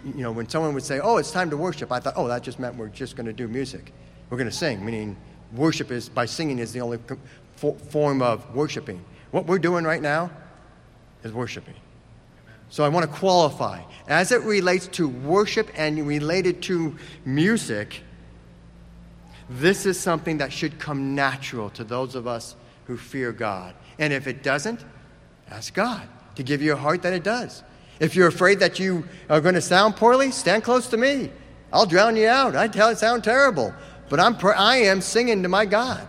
you 0.06 0.24
know, 0.24 0.32
when 0.32 0.48
someone 0.48 0.74
would 0.74 0.86
say, 0.86 1.02
oh, 1.02 1.18
it's 1.18 1.32
time 1.32 1.50
to 1.50 1.58
worship, 1.58 1.92
I 1.92 2.00
thought, 2.00 2.14
oh, 2.16 2.30
that 2.30 2.44
just 2.44 2.58
meant 2.58 2.78
we're 2.78 2.88
just 2.88 3.18
going 3.18 3.26
to 3.26 3.34
do 3.34 3.50
music. 3.50 3.92
We're 4.30 4.38
going 4.38 4.50
to 4.50 4.56
sing, 4.56 4.86
meaning 4.86 5.18
worship 5.54 5.92
is, 5.92 6.08
by 6.08 6.26
singing, 6.26 6.60
is 6.60 6.72
the 6.72 6.80
only 6.80 7.00
form 7.58 8.22
of 8.22 8.56
worshiping. 8.56 9.04
What 9.32 9.46
we're 9.46 9.60
doing 9.60 9.84
right 9.84 10.02
now 10.02 10.32
is 11.24 11.34
worshiping. 11.34 11.76
So 12.70 12.86
I 12.86 12.88
want 12.88 13.12
to 13.12 13.18
qualify. 13.18 13.82
As 14.08 14.32
it 14.32 14.42
relates 14.44 14.88
to 14.88 15.10
worship 15.10 15.70
and 15.76 16.08
related 16.08 16.62
to 16.64 16.96
music, 17.26 18.04
this 19.50 19.86
is 19.86 20.00
something 20.00 20.38
that 20.38 20.52
should 20.52 20.80
come 20.80 21.16
natural 21.16 21.70
to 21.72 21.84
those 21.84 22.16
of 22.16 22.28
us 22.28 22.56
who 22.86 22.98
fear 22.98 23.32
God. 23.32 23.76
And 24.00 24.12
if 24.14 24.28
it 24.28 24.44
doesn't, 24.44 24.84
ask 25.50 25.74
God 25.74 26.08
to 26.36 26.44
give 26.44 26.62
you 26.62 26.74
a 26.74 26.78
heart 26.78 27.02
that 27.04 27.14
it 27.14 27.24
does. 27.24 27.64
If 28.00 28.16
you're 28.16 28.28
afraid 28.28 28.60
that 28.60 28.80
you 28.80 29.08
are 29.30 29.42
going 29.42 29.56
to 29.56 29.62
sound 29.62 29.96
poorly, 29.96 30.32
stand 30.32 30.64
close 30.64 30.88
to 30.90 30.98
me. 30.98 31.32
I'll 31.74 31.86
drown 31.86 32.16
you 32.16 32.28
out. 32.28 32.56
I 32.56 32.68
tell 32.68 32.90
it 32.90 32.98
sound 32.98 33.24
terrible, 33.24 33.74
but 34.10 34.20
I'm 34.20 34.38
I 34.56 34.78
am 34.78 35.02
singing 35.02 35.44
to 35.44 35.50
my 35.50 35.66
God. 35.66 36.08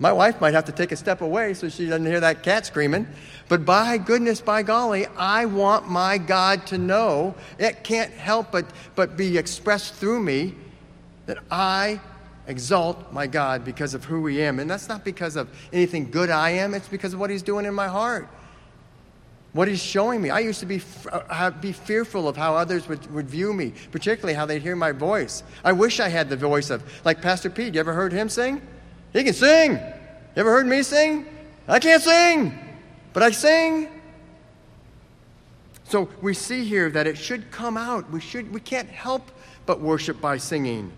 My 0.00 0.12
wife 0.12 0.40
might 0.40 0.54
have 0.54 0.66
to 0.66 0.72
take 0.72 0.92
a 0.92 0.96
step 0.96 1.22
away 1.22 1.54
so 1.54 1.68
she 1.68 1.86
doesn't 1.86 2.06
hear 2.06 2.20
that 2.20 2.42
cat 2.42 2.66
screaming. 2.66 3.06
But 3.48 3.64
by 3.64 3.98
goodness, 3.98 4.40
by 4.40 4.62
golly, 4.62 5.06
I 5.16 5.46
want 5.46 5.88
my 5.88 6.18
God 6.18 6.66
to 6.68 6.78
know 6.78 7.34
it 7.58 7.82
can't 7.82 8.12
help 8.12 8.52
but, 8.52 8.66
but 8.94 9.16
be 9.16 9.38
expressed 9.38 9.94
through 9.94 10.20
me 10.20 10.54
that 11.26 11.38
I 11.50 12.00
exalt 12.48 13.12
my 13.12 13.26
God 13.26 13.64
because 13.64 13.94
of 13.94 14.04
who 14.04 14.26
He 14.26 14.42
am. 14.42 14.58
And 14.58 14.68
that's 14.68 14.88
not 14.88 15.04
because 15.04 15.36
of 15.36 15.48
anything 15.72 16.10
good 16.10 16.30
I 16.30 16.50
am, 16.50 16.74
it's 16.74 16.88
because 16.88 17.14
of 17.14 17.20
what 17.20 17.30
He's 17.30 17.42
doing 17.42 17.64
in 17.64 17.74
my 17.74 17.86
heart. 17.86 18.28
What 19.52 19.68
He's 19.68 19.82
showing 19.82 20.20
me. 20.20 20.30
I 20.30 20.40
used 20.40 20.60
to 20.60 20.66
be, 20.66 20.82
uh, 21.12 21.50
be 21.52 21.72
fearful 21.72 22.26
of 22.26 22.36
how 22.36 22.56
others 22.56 22.88
would, 22.88 23.10
would 23.12 23.30
view 23.30 23.52
me, 23.52 23.72
particularly 23.92 24.34
how 24.34 24.46
they'd 24.46 24.62
hear 24.62 24.76
my 24.76 24.92
voice. 24.92 25.44
I 25.62 25.72
wish 25.72 26.00
I 26.00 26.08
had 26.08 26.28
the 26.28 26.36
voice 26.36 26.70
of, 26.70 26.82
like 27.04 27.22
Pastor 27.22 27.50
Pete. 27.50 27.74
You 27.74 27.80
ever 27.80 27.92
heard 27.92 28.12
him 28.12 28.28
sing? 28.28 28.60
He 29.12 29.22
can 29.22 29.34
sing. 29.34 29.72
You 29.72 30.40
ever 30.40 30.50
heard 30.50 30.66
me 30.66 30.82
sing? 30.82 31.26
I 31.66 31.78
can't 31.78 32.02
sing, 32.02 32.58
but 33.12 33.22
I 33.22 33.30
sing. 33.30 33.88
So 35.84 36.08
we 36.20 36.34
see 36.34 36.64
here 36.64 36.90
that 36.90 37.06
it 37.06 37.16
should 37.16 37.50
come 37.50 37.76
out. 37.76 38.10
We, 38.10 38.20
should, 38.20 38.52
we 38.52 38.60
can't 38.60 38.88
help 38.88 39.30
but 39.64 39.80
worship 39.80 40.20
by 40.20 40.36
singing. 40.36 40.92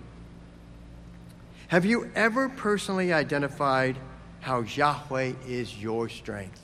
Have 1.71 1.85
you 1.85 2.11
ever 2.17 2.49
personally 2.49 3.13
identified 3.13 3.97
how 4.41 4.63
Yahweh 4.63 5.35
is 5.47 5.81
your 5.81 6.09
strength? 6.09 6.61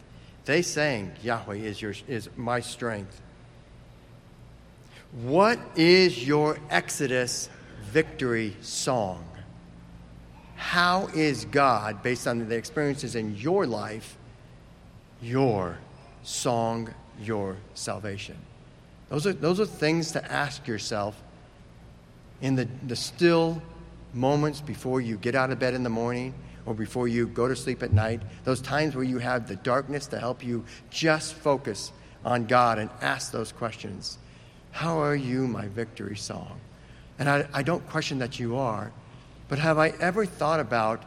They 0.46 0.62
sang, 0.62 1.12
Yahweh 1.22 1.58
is, 1.58 1.80
your, 1.80 1.94
is 2.08 2.28
my 2.34 2.58
strength. 2.58 3.20
What 5.22 5.60
is 5.76 6.26
your 6.26 6.58
Exodus 6.70 7.48
victory 7.82 8.56
song? 8.62 9.24
How 10.56 11.06
is 11.14 11.44
God, 11.44 12.02
based 12.02 12.26
on 12.26 12.48
the 12.48 12.56
experiences 12.56 13.14
in 13.14 13.36
your 13.36 13.64
life, 13.64 14.18
your 15.22 15.78
song, 16.24 16.92
your 17.22 17.58
salvation? 17.74 18.38
Those 19.08 19.24
are, 19.28 19.32
those 19.34 19.60
are 19.60 19.66
things 19.66 20.10
to 20.12 20.32
ask 20.32 20.66
yourself 20.66 21.22
in 22.40 22.56
the, 22.56 22.66
the 22.88 22.96
still 22.96 23.62
moments 24.14 24.60
before 24.60 25.00
you 25.00 25.16
get 25.16 25.34
out 25.34 25.50
of 25.50 25.58
bed 25.58 25.74
in 25.74 25.82
the 25.82 25.90
morning, 25.90 26.34
or 26.64 26.74
before 26.74 27.06
you 27.06 27.28
go 27.28 27.46
to 27.46 27.54
sleep 27.54 27.82
at 27.82 27.92
night, 27.92 28.20
those 28.44 28.60
times 28.60 28.94
where 28.94 29.04
you 29.04 29.18
have 29.18 29.46
the 29.46 29.56
darkness 29.56 30.06
to 30.08 30.18
help 30.18 30.44
you 30.44 30.64
just 30.90 31.34
focus 31.34 31.92
on 32.24 32.46
God 32.46 32.78
and 32.78 32.90
ask 33.00 33.30
those 33.30 33.52
questions. 33.52 34.18
How 34.72 34.98
are 35.00 35.14
you, 35.14 35.46
my 35.46 35.68
victory 35.68 36.16
song? 36.16 36.60
And 37.18 37.30
I, 37.30 37.48
I 37.54 37.62
don't 37.62 37.86
question 37.88 38.18
that 38.18 38.38
you 38.38 38.56
are, 38.56 38.92
but 39.48 39.58
have 39.58 39.78
I 39.78 39.90
ever 40.00 40.26
thought 40.26 40.60
about 40.60 41.02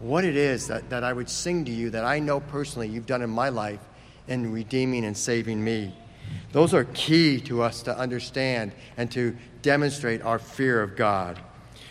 what 0.00 0.24
it 0.24 0.36
is 0.36 0.66
that, 0.66 0.90
that 0.90 1.04
I 1.04 1.12
would 1.12 1.30
sing 1.30 1.64
to 1.64 1.70
you 1.70 1.90
that 1.90 2.04
I 2.04 2.18
know 2.18 2.40
personally 2.40 2.88
you've 2.88 3.06
done 3.06 3.22
in 3.22 3.30
my 3.30 3.48
life 3.48 3.80
in 4.26 4.52
redeeming 4.52 5.04
and 5.04 5.16
saving 5.16 5.62
me? 5.62 5.94
Those 6.52 6.74
are 6.74 6.84
key 6.84 7.40
to 7.42 7.62
us 7.62 7.82
to 7.82 7.96
understand 7.96 8.72
and 8.96 9.10
to 9.12 9.36
demonstrate 9.62 10.22
our 10.22 10.38
fear 10.38 10.82
of 10.82 10.96
God. 10.96 11.38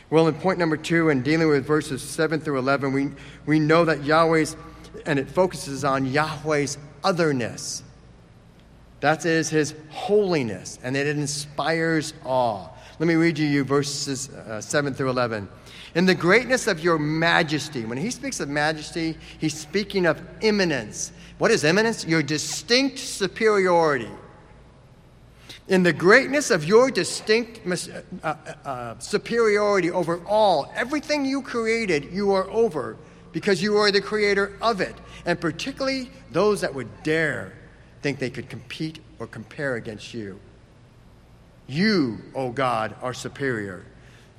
Well, 0.10 0.28
in 0.28 0.36
point 0.36 0.58
number 0.58 0.78
two, 0.78 1.10
in 1.10 1.22
dealing 1.22 1.50
with 1.50 1.66
verses 1.66 2.02
7 2.02 2.40
through 2.40 2.60
11, 2.60 2.94
we, 2.94 3.10
we 3.46 3.60
know 3.60 3.84
that 3.86 4.06
Yahweh's, 4.06 4.56
and 5.06 5.20
it 5.20 5.30
focuses 5.30 5.84
on 5.84 6.06
Yahweh's 6.06 6.78
otherness. 7.04 7.84
That 9.02 9.26
is 9.26 9.50
his 9.50 9.76
holiness, 9.90 10.80
and 10.82 10.96
it 10.96 11.08
inspires 11.08 12.14
awe. 12.24 12.70
Let 13.00 13.08
me 13.08 13.16
read 13.16 13.38
you 13.38 13.64
verses 13.64 14.30
uh, 14.30 14.62
7 14.62 14.94
through 14.94 15.10
11. 15.10 15.48
In 15.94 16.06
the 16.06 16.16
greatness 16.16 16.68
of 16.68 16.80
your 16.80 16.98
majesty, 16.98 17.84
when 17.84 17.98
he 17.98 18.10
speaks 18.10 18.40
of 18.40 18.48
majesty, 18.48 19.18
he's 19.40 19.58
speaking 19.58 20.06
of 20.06 20.22
eminence. 20.42 21.12
What 21.38 21.52
is 21.52 21.66
eminence? 21.66 22.06
Your 22.06 22.24
distinct 22.24 22.98
superiority 22.98 24.10
in 25.68 25.84
the 25.84 25.94
greatness 25.94 26.50
of 26.50 26.64
your 26.64 26.90
distinct 26.90 27.60
uh, 27.68 27.96
uh, 28.24 28.36
uh, 28.64 29.00
superiority 29.00 29.92
over 29.92 30.24
all, 30.26 30.72
everything 30.76 31.26
you 31.26 31.42
created, 31.42 32.06
you 32.12 32.32
are 32.32 32.50
over 32.50 32.98
because 33.34 33.62
you 33.62 33.78
are 33.78 33.92
the 33.92 34.02
creator 34.02 34.58
of 34.62 34.80
it. 34.82 34.96
And 35.26 35.40
particularly 35.40 36.10
those 36.32 36.62
that 36.62 36.74
would 36.74 37.04
dare 37.04 37.54
think 38.02 38.20
they 38.20 38.30
could 38.30 38.50
compete 38.50 39.00
or 39.20 39.28
compare 39.28 39.76
against 39.76 40.14
you. 40.14 40.40
You, 41.68 42.20
O 42.34 42.46
oh 42.46 42.52
God, 42.52 42.96
are 43.02 43.14
superior. 43.14 43.84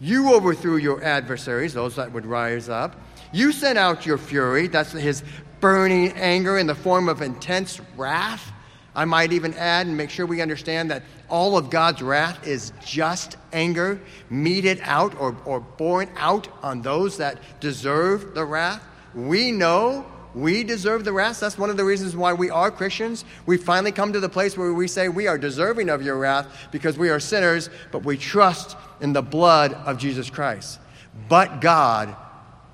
You 0.01 0.33
overthrew 0.33 0.77
your 0.77 1.03
adversaries, 1.05 1.75
those 1.75 1.97
that 1.97 2.11
would 2.13 2.25
rise 2.25 2.69
up. 2.69 2.97
You 3.33 3.53
sent 3.53 3.77
out 3.77 4.07
your 4.07 4.17
fury, 4.17 4.69
that's 4.69 4.93
his 4.93 5.23
burning 5.61 6.13
anger 6.13 6.57
in 6.57 6.67
the 6.67 6.75
form 6.75 7.09
of 7.09 7.21
intense 7.21 7.81
wrath. 7.97 8.53
I 8.99 9.05
might 9.05 9.33
even 9.33 9.55
add 9.55 9.87
and 9.87 9.97
make 9.97 10.11
sure 10.11 10.27
we 10.27 10.43
understand 10.43 10.91
that 10.91 11.05
all 11.29 11.57
of 11.57 11.71
God's 11.71 12.03
wrath 12.03 12.45
is 12.45 12.73
just 12.85 13.37
anger 13.53 14.01
meted 14.29 14.81
out 14.83 15.15
or, 15.21 15.37
or 15.45 15.61
borne 15.61 16.09
out 16.17 16.49
on 16.65 16.83
those 16.83 17.19
that 17.19 17.39
deserve 17.61 18.35
the 18.35 18.45
wrath. 18.45 18.83
We 19.15 19.53
know 19.53 20.05
we 20.35 20.65
deserve 20.65 21.05
the 21.05 21.13
wrath. 21.13 21.39
That's 21.39 21.57
one 21.57 21.71
of 21.71 21.77
the 21.77 21.85
reasons 21.85 22.17
why 22.17 22.33
we 22.33 22.51
are 22.51 22.73
Christians. 22.73 23.25
We 23.47 23.57
finally 23.57 23.93
come 23.93 24.13
to 24.15 24.19
the 24.19 24.29
place 24.29 24.59
where 24.59 24.73
we 24.73 24.89
say 24.89 25.09
we 25.09 25.29
are 25.29 25.39
deserving 25.39 25.91
of 25.91 26.03
your 26.03 26.19
wrath 26.19 26.49
because 26.73 26.99
we 26.99 27.09
are 27.09 27.21
sinners, 27.21 27.71
but 27.93 28.05
we 28.05 28.17
trust 28.17 28.77
in 29.01 29.13
the 29.13 29.23
blood 29.23 29.75
of 29.75 29.99
Jesus 29.99 30.29
Christ. 30.29 30.81
But 31.29 31.61
God, 31.61 32.17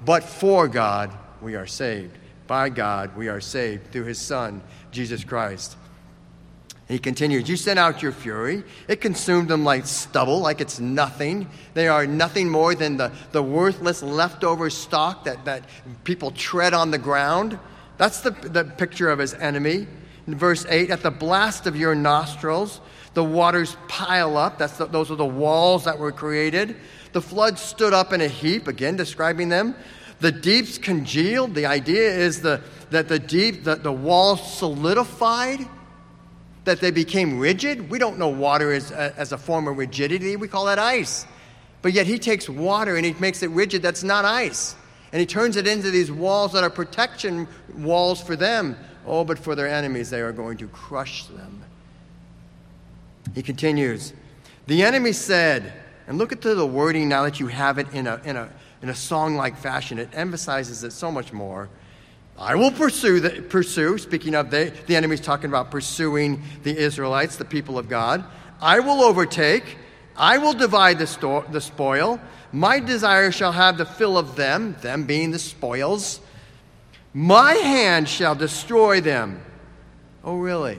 but 0.02 0.24
for 0.24 0.68
God, 0.68 1.12
we 1.42 1.54
are 1.54 1.66
saved. 1.66 2.16
By 2.46 2.70
God, 2.70 3.14
we 3.14 3.28
are 3.28 3.42
saved 3.42 3.92
through 3.92 4.04
his 4.04 4.18
Son, 4.18 4.62
Jesus 4.90 5.22
Christ. 5.22 5.76
He 6.94 7.00
continues, 7.00 7.48
You 7.48 7.56
sent 7.56 7.76
out 7.76 8.02
your 8.02 8.12
fury. 8.12 8.62
It 8.86 9.00
consumed 9.00 9.48
them 9.48 9.64
like 9.64 9.84
stubble, 9.84 10.38
like 10.38 10.60
it's 10.60 10.78
nothing. 10.78 11.48
They 11.74 11.88
are 11.88 12.06
nothing 12.06 12.48
more 12.48 12.76
than 12.76 12.98
the, 12.98 13.10
the 13.32 13.42
worthless 13.42 14.00
leftover 14.00 14.70
stock 14.70 15.24
that, 15.24 15.44
that 15.44 15.64
people 16.04 16.30
tread 16.30 16.72
on 16.72 16.92
the 16.92 16.98
ground. 16.98 17.58
That's 17.98 18.20
the, 18.20 18.30
the 18.30 18.62
picture 18.62 19.10
of 19.10 19.18
his 19.18 19.34
enemy. 19.34 19.88
In 20.28 20.36
verse 20.36 20.66
8, 20.68 20.90
at 20.90 21.02
the 21.02 21.10
blast 21.10 21.66
of 21.66 21.74
your 21.74 21.96
nostrils, 21.96 22.80
the 23.14 23.24
waters 23.24 23.76
pile 23.88 24.36
up. 24.36 24.58
That's 24.58 24.78
the, 24.78 24.86
those 24.86 25.10
are 25.10 25.16
the 25.16 25.24
walls 25.24 25.86
that 25.86 25.98
were 25.98 26.12
created. 26.12 26.76
The 27.12 27.20
flood 27.20 27.58
stood 27.58 27.92
up 27.92 28.12
in 28.12 28.20
a 28.20 28.28
heap, 28.28 28.68
again 28.68 28.94
describing 28.94 29.48
them. 29.48 29.74
The 30.20 30.30
deeps 30.30 30.78
congealed. 30.78 31.56
The 31.56 31.66
idea 31.66 32.08
is 32.08 32.40
the, 32.40 32.60
that 32.90 33.08
the 33.08 33.18
deep, 33.18 33.64
the, 33.64 33.74
the 33.74 33.90
walls 33.90 34.56
solidified 34.56 35.66
that 36.64 36.80
they 36.80 36.90
became 36.90 37.38
rigid. 37.38 37.90
We 37.90 37.98
don't 37.98 38.18
know 38.18 38.28
water 38.28 38.72
as, 38.72 38.90
as 38.90 39.32
a 39.32 39.38
form 39.38 39.68
of 39.68 39.76
rigidity, 39.76 40.36
we 40.36 40.48
call 40.48 40.64
that 40.66 40.78
ice. 40.78 41.26
But 41.82 41.92
yet 41.92 42.06
he 42.06 42.18
takes 42.18 42.48
water 42.48 42.96
and 42.96 43.04
he 43.04 43.12
makes 43.14 43.42
it 43.42 43.50
rigid. 43.50 43.82
That's 43.82 44.02
not 44.02 44.24
ice. 44.24 44.74
And 45.12 45.20
he 45.20 45.26
turns 45.26 45.56
it 45.56 45.66
into 45.66 45.90
these 45.90 46.10
walls 46.10 46.52
that 46.52 46.64
are 46.64 46.70
protection 46.70 47.46
walls 47.76 48.20
for 48.22 48.36
them. 48.36 48.76
Oh, 49.06 49.22
but 49.22 49.38
for 49.38 49.54
their 49.54 49.68
enemies, 49.68 50.08
they 50.08 50.22
are 50.22 50.32
going 50.32 50.56
to 50.58 50.68
crush 50.68 51.26
them. 51.26 51.62
He 53.34 53.42
continues 53.42 54.12
The 54.66 54.82
enemy 54.82 55.12
said, 55.12 55.72
and 56.06 56.18
look 56.18 56.32
at 56.32 56.40
the 56.40 56.66
wording 56.66 57.08
now 57.08 57.22
that 57.24 57.38
you 57.38 57.48
have 57.48 57.78
it 57.78 57.92
in 57.92 58.06
a, 58.06 58.20
in 58.24 58.36
a, 58.36 58.50
in 58.82 58.88
a 58.88 58.94
song 58.94 59.36
like 59.36 59.56
fashion, 59.56 59.98
it 59.98 60.08
emphasizes 60.14 60.84
it 60.84 60.92
so 60.92 61.10
much 61.10 61.32
more. 61.32 61.68
I 62.38 62.56
will 62.56 62.72
pursue, 62.72 63.20
the, 63.20 63.42
pursue 63.42 63.98
speaking 63.98 64.34
of 64.34 64.50
the, 64.50 64.72
enemy's 64.88 65.20
talking 65.20 65.46
about 65.46 65.70
pursuing 65.70 66.42
the 66.62 66.76
Israelites, 66.76 67.36
the 67.36 67.44
people 67.44 67.78
of 67.78 67.88
God. 67.88 68.24
I 68.60 68.80
will 68.80 69.02
overtake. 69.02 69.78
I 70.16 70.38
will 70.38 70.52
divide 70.52 70.98
the, 70.98 71.06
sto- 71.06 71.44
the 71.50 71.60
spoil. 71.60 72.20
My 72.52 72.80
desire 72.80 73.30
shall 73.30 73.52
have 73.52 73.78
the 73.78 73.86
fill 73.86 74.18
of 74.18 74.36
them, 74.36 74.76
them 74.80 75.04
being 75.04 75.30
the 75.30 75.38
spoils. 75.38 76.20
My 77.12 77.52
hand 77.54 78.08
shall 78.08 78.34
destroy 78.34 79.00
them. 79.00 79.40
Oh, 80.24 80.36
really? 80.36 80.78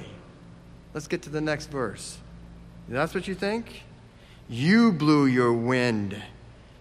Let's 0.94 1.08
get 1.08 1.22
to 1.24 1.30
the 1.30 1.42
next 1.42 1.68
verse. 1.68 2.18
That's 2.88 3.14
what 3.14 3.28
you 3.28 3.36
think? 3.36 3.84
You 4.50 4.92
blew 4.92 5.26
your 5.26 5.54
wind, 5.54 6.22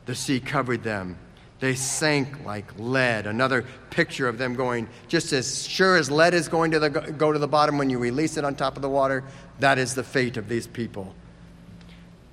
the 0.07 0.15
sea 0.15 0.41
covered 0.41 0.83
them. 0.83 1.19
They 1.65 1.77
sank 1.77 2.45
like 2.45 2.79
lead. 2.79 3.27
Another 3.27 3.65
picture 3.89 4.29
of 4.29 4.37
them 4.37 4.55
going, 4.55 4.87
just 5.09 5.33
as 5.33 5.67
sure 5.67 5.97
as 5.97 6.11
lead 6.11 6.35
is 6.35 6.47
going 6.47 6.73
to 6.73 6.79
the, 6.79 6.91
go 6.91 7.33
to 7.33 7.39
the 7.39 7.49
bottom 7.49 7.79
when 7.79 7.89
you 7.89 7.99
release 7.99 8.37
it 8.37 8.45
on 8.45 8.55
top 8.55 8.77
of 8.77 8.83
the 8.83 8.91
water, 8.91 9.25
that 9.61 9.79
is 9.79 9.95
the 9.95 10.05
fate 10.05 10.37
of 10.37 10.47
these 10.47 10.67
people. 10.67 11.15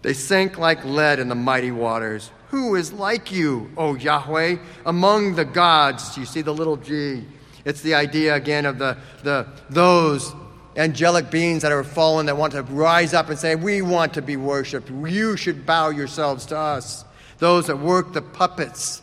They 0.01 0.11
sank 0.11 0.57
like 0.57 0.83
lead 0.83 1.19
in 1.19 1.29
the 1.29 1.35
mighty 1.35 1.71
waters. 1.71 2.29
Who 2.49 2.75
is 2.75 2.91
like 2.91 3.31
you, 3.31 3.71
O 3.77 3.95
Yahweh, 3.95 4.57
among 4.85 5.35
the 5.35 5.45
gods? 5.45 6.17
You 6.17 6.25
see 6.25 6.41
the 6.41 6.53
little 6.53 6.75
g. 6.75 7.23
It's 7.63 7.79
the 7.79 7.93
idea 7.93 8.35
again 8.35 8.65
of 8.65 8.79
the, 8.79 8.97
the 9.23 9.47
those 9.69 10.33
angelic 10.75 11.31
beings 11.31 11.61
that 11.61 11.71
are 11.71 11.85
fallen 11.85 12.25
that 12.25 12.35
want 12.35 12.51
to 12.51 12.63
rise 12.63 13.13
up 13.13 13.29
and 13.29 13.39
say, 13.39 13.55
We 13.55 13.81
want 13.81 14.13
to 14.15 14.21
be 14.21 14.35
worshiped. 14.35 14.89
You 14.89 15.37
should 15.37 15.65
bow 15.65 15.87
yourselves 15.87 16.45
to 16.47 16.57
us. 16.57 17.05
Those 17.37 17.67
that 17.67 17.79
work 17.79 18.11
the 18.11 18.21
puppets 18.21 19.00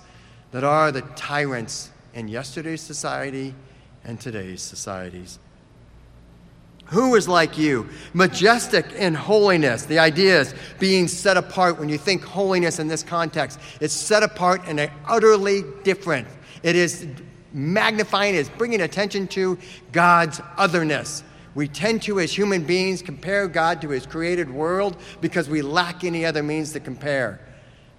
that 0.51 0.65
are 0.65 0.91
the 0.93 1.03
tyrants 1.17 1.91
in 2.15 2.29
yesterday's 2.29 2.81
society 2.81 3.55
and 4.05 4.21
today's 4.21 4.63
societies. 4.63 5.39
Who 6.87 7.15
is 7.17 7.29
like 7.29 7.59
you? 7.59 7.87
Majestic 8.15 8.93
in 8.93 9.15
holiness. 9.15 9.85
The 9.85 9.99
idea 9.99 10.41
is 10.41 10.55
being 10.79 11.07
set 11.07 11.37
apart. 11.37 11.79
When 11.79 11.91
you 11.91 11.99
think 11.99 12.25
holiness 12.25 12.79
in 12.79 12.89
this 12.89 13.03
context, 13.03 13.61
it's 13.81 13.93
set 13.93 14.23
apart 14.23 14.63
and 14.67 14.91
utterly 15.07 15.65
different. 15.85 16.27
It 16.63 16.77
is 16.77 17.07
magnifying, 17.53 18.35
it's 18.35 18.49
bringing 18.49 18.81
attention 18.81 19.29
to 19.29 19.59
God's 19.93 20.41
otherness. 20.57 21.25
We 21.55 21.69
tend 21.69 22.03
to, 22.03 22.21
as 22.21 22.33
human 22.33 22.65
beings, 22.65 23.03
compare 23.03 23.49
God 23.49 23.83
to 23.83 23.91
his 23.91 24.07
created 24.07 24.51
world 24.51 24.97
because 25.21 25.49
we 25.49 25.61
lack 25.61 26.05
any 26.05 26.25
other 26.25 26.43
means 26.43 26.73
to 26.73 26.81
compare. 26.81 27.41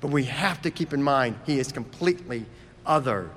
But 0.01 0.11
we 0.11 0.25
have 0.25 0.61
to 0.61 0.71
keep 0.71 0.93
in 0.93 1.03
mind 1.03 1.37
he 1.45 1.59
is 1.59 1.71
completely 1.71 2.45
other. 2.85 3.29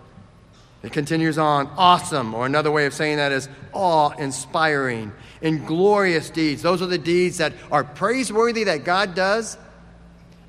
It 0.82 0.92
continues 0.92 1.38
on, 1.38 1.68
awesome, 1.76 2.34
or 2.34 2.44
another 2.44 2.70
way 2.70 2.86
of 2.86 2.94
saying 2.94 3.18
that 3.18 3.30
is 3.30 3.48
awe 3.72 4.10
inspiring, 4.18 5.12
and 5.40 5.66
glorious 5.66 6.30
deeds. 6.30 6.62
Those 6.62 6.82
are 6.82 6.86
the 6.86 6.98
deeds 6.98 7.38
that 7.38 7.52
are 7.70 7.84
praiseworthy 7.84 8.64
that 8.64 8.84
God 8.84 9.14
does, 9.14 9.56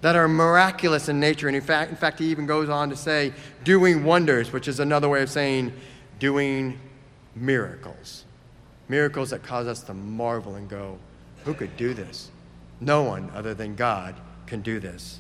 that 0.02 0.16
are 0.16 0.28
miraculous 0.28 1.08
in 1.08 1.20
nature. 1.20 1.48
And 1.48 1.56
in 1.56 1.62
fact, 1.62 1.92
in 1.92 1.98
fact, 1.98 2.20
he 2.20 2.26
even 2.26 2.46
goes 2.46 2.68
on 2.68 2.90
to 2.90 2.96
say, 2.96 3.32
doing 3.64 4.04
wonders, 4.04 4.52
which 4.52 4.68
is 4.68 4.80
another 4.80 5.08
way 5.08 5.22
of 5.22 5.30
saying 5.30 5.72
doing 6.20 6.80
miracles. 7.36 8.26
Miracles 8.90 9.30
that 9.30 9.44
cause 9.44 9.68
us 9.68 9.82
to 9.84 9.94
marvel 9.94 10.56
and 10.56 10.70
go, 10.70 10.98
who 11.46 11.54
could 11.54 11.78
do 11.78 11.94
this? 11.94 12.32
No 12.80 13.04
one 13.04 13.32
other 13.36 13.54
than 13.54 13.76
God 13.76 14.16
can 14.46 14.62
do 14.62 14.80
this. 14.80 15.20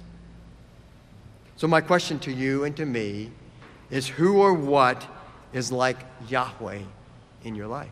So, 1.55 1.67
my 1.67 1.81
question 1.81 2.19
to 2.19 2.31
you 2.31 2.63
and 2.63 2.75
to 2.77 2.85
me 2.85 3.31
is 3.89 4.07
who 4.07 4.39
or 4.39 4.53
what 4.53 5.05
is 5.53 5.71
like 5.71 5.99
Yahweh 6.27 6.81
in 7.43 7.55
your 7.55 7.67
life? 7.67 7.91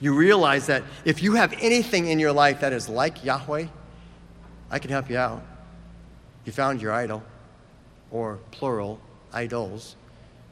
You 0.00 0.14
realize 0.14 0.66
that 0.66 0.82
if 1.04 1.22
you 1.22 1.34
have 1.34 1.54
anything 1.60 2.08
in 2.08 2.18
your 2.18 2.32
life 2.32 2.60
that 2.60 2.72
is 2.72 2.88
like 2.88 3.24
Yahweh, 3.24 3.66
I 4.70 4.78
can 4.78 4.90
help 4.90 5.08
you 5.08 5.16
out. 5.16 5.42
You 6.44 6.52
found 6.52 6.82
your 6.82 6.92
idol, 6.92 7.22
or 8.10 8.38
plural, 8.50 9.00
idols. 9.32 9.96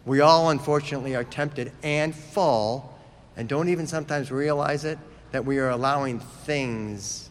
We 0.06 0.20
all, 0.20 0.50
unfortunately, 0.50 1.14
are 1.14 1.24
tempted 1.24 1.72
and 1.82 2.14
fall 2.14 2.98
and 3.36 3.48
don't 3.48 3.68
even 3.68 3.86
sometimes 3.86 4.30
realize 4.30 4.84
it 4.84 4.98
that 5.30 5.44
we 5.44 5.58
are 5.58 5.70
allowing 5.70 6.20
things, 6.20 7.30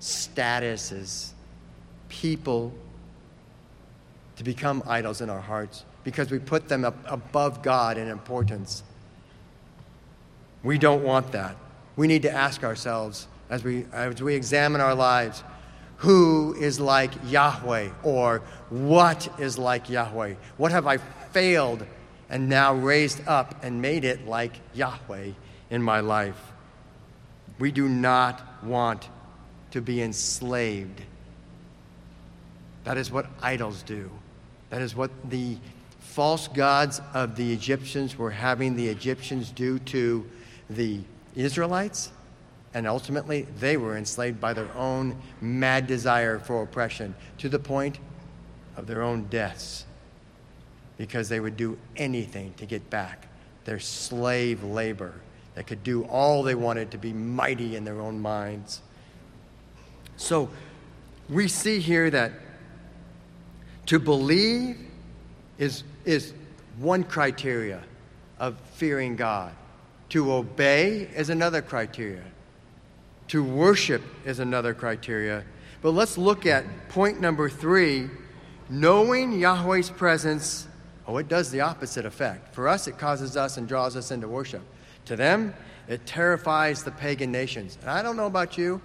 statuses, 0.00 1.32
people 2.08 2.72
to 4.40 4.44
become 4.44 4.82
idols 4.86 5.20
in 5.20 5.28
our 5.28 5.42
hearts 5.42 5.84
because 6.02 6.30
we 6.30 6.38
put 6.38 6.66
them 6.66 6.82
up 6.82 6.96
above 7.04 7.62
God 7.62 7.98
in 7.98 8.08
importance. 8.08 8.82
We 10.62 10.78
don't 10.78 11.04
want 11.04 11.32
that. 11.32 11.56
We 11.94 12.06
need 12.06 12.22
to 12.22 12.30
ask 12.30 12.64
ourselves 12.64 13.28
as 13.50 13.62
we, 13.62 13.84
as 13.92 14.22
we 14.22 14.34
examine 14.34 14.80
our 14.80 14.94
lives 14.94 15.44
who 15.98 16.54
is 16.58 16.80
like 16.80 17.12
Yahweh 17.26 17.90
or 18.02 18.38
what 18.70 19.28
is 19.38 19.58
like 19.58 19.90
Yahweh? 19.90 20.36
What 20.56 20.72
have 20.72 20.86
I 20.86 20.96
failed 20.96 21.84
and 22.30 22.48
now 22.48 22.72
raised 22.72 23.20
up 23.28 23.62
and 23.62 23.82
made 23.82 24.06
it 24.06 24.26
like 24.26 24.54
Yahweh 24.72 25.32
in 25.68 25.82
my 25.82 26.00
life? 26.00 26.40
We 27.58 27.72
do 27.72 27.90
not 27.90 28.64
want 28.64 29.06
to 29.72 29.82
be 29.82 30.00
enslaved. 30.00 31.02
That 32.84 32.96
is 32.96 33.10
what 33.10 33.26
idols 33.42 33.82
do. 33.82 34.10
That 34.70 34.82
is 34.82 34.96
what 34.96 35.10
the 35.28 35.56
false 35.98 36.48
gods 36.48 37.00
of 37.14 37.36
the 37.36 37.52
Egyptians 37.52 38.16
were 38.16 38.30
having 38.30 38.76
the 38.76 38.88
Egyptians 38.88 39.50
do 39.50 39.78
to 39.80 40.24
the 40.68 41.00
Israelites. 41.36 42.10
And 42.72 42.86
ultimately, 42.86 43.42
they 43.58 43.76
were 43.76 43.96
enslaved 43.96 44.40
by 44.40 44.52
their 44.52 44.72
own 44.76 45.20
mad 45.40 45.86
desire 45.86 46.38
for 46.38 46.62
oppression 46.62 47.14
to 47.38 47.48
the 47.48 47.58
point 47.58 47.98
of 48.76 48.86
their 48.86 49.02
own 49.02 49.24
deaths 49.24 49.84
because 50.96 51.28
they 51.28 51.40
would 51.40 51.56
do 51.56 51.78
anything 51.96 52.54
to 52.54 52.66
get 52.66 52.88
back 52.90 53.26
their 53.64 53.78
slave 53.78 54.62
labor 54.64 55.14
that 55.54 55.66
could 55.66 55.82
do 55.82 56.04
all 56.04 56.42
they 56.42 56.54
wanted 56.54 56.90
to 56.90 56.98
be 56.98 57.12
mighty 57.12 57.76
in 57.76 57.84
their 57.84 58.00
own 58.00 58.20
minds. 58.20 58.80
So 60.16 60.50
we 61.28 61.48
see 61.48 61.80
here 61.80 62.10
that 62.10 62.32
to 63.90 63.98
believe 63.98 64.78
is, 65.58 65.82
is 66.04 66.32
one 66.78 67.02
criteria 67.02 67.82
of 68.38 68.56
fearing 68.74 69.16
God. 69.16 69.52
To 70.10 70.32
obey 70.32 71.08
is 71.16 71.28
another 71.28 71.60
criteria. 71.60 72.22
To 73.28 73.42
worship 73.42 74.00
is 74.24 74.38
another 74.38 74.74
criteria. 74.74 75.42
But 75.82 75.90
let's 75.90 76.16
look 76.16 76.46
at 76.46 76.64
point 76.90 77.20
number 77.20 77.50
three 77.50 78.08
knowing 78.68 79.40
Yahweh's 79.40 79.90
presence. 79.90 80.68
Oh, 81.08 81.16
it 81.16 81.26
does 81.26 81.50
the 81.50 81.62
opposite 81.62 82.06
effect. 82.06 82.54
For 82.54 82.68
us, 82.68 82.86
it 82.86 82.96
causes 82.96 83.36
us 83.36 83.56
and 83.56 83.66
draws 83.66 83.96
us 83.96 84.12
into 84.12 84.28
worship. 84.28 84.62
To 85.06 85.16
them, 85.16 85.52
it 85.88 86.06
terrifies 86.06 86.84
the 86.84 86.92
pagan 86.92 87.32
nations. 87.32 87.76
And 87.80 87.90
I 87.90 88.04
don't 88.04 88.16
know 88.16 88.26
about 88.26 88.56
you. 88.56 88.80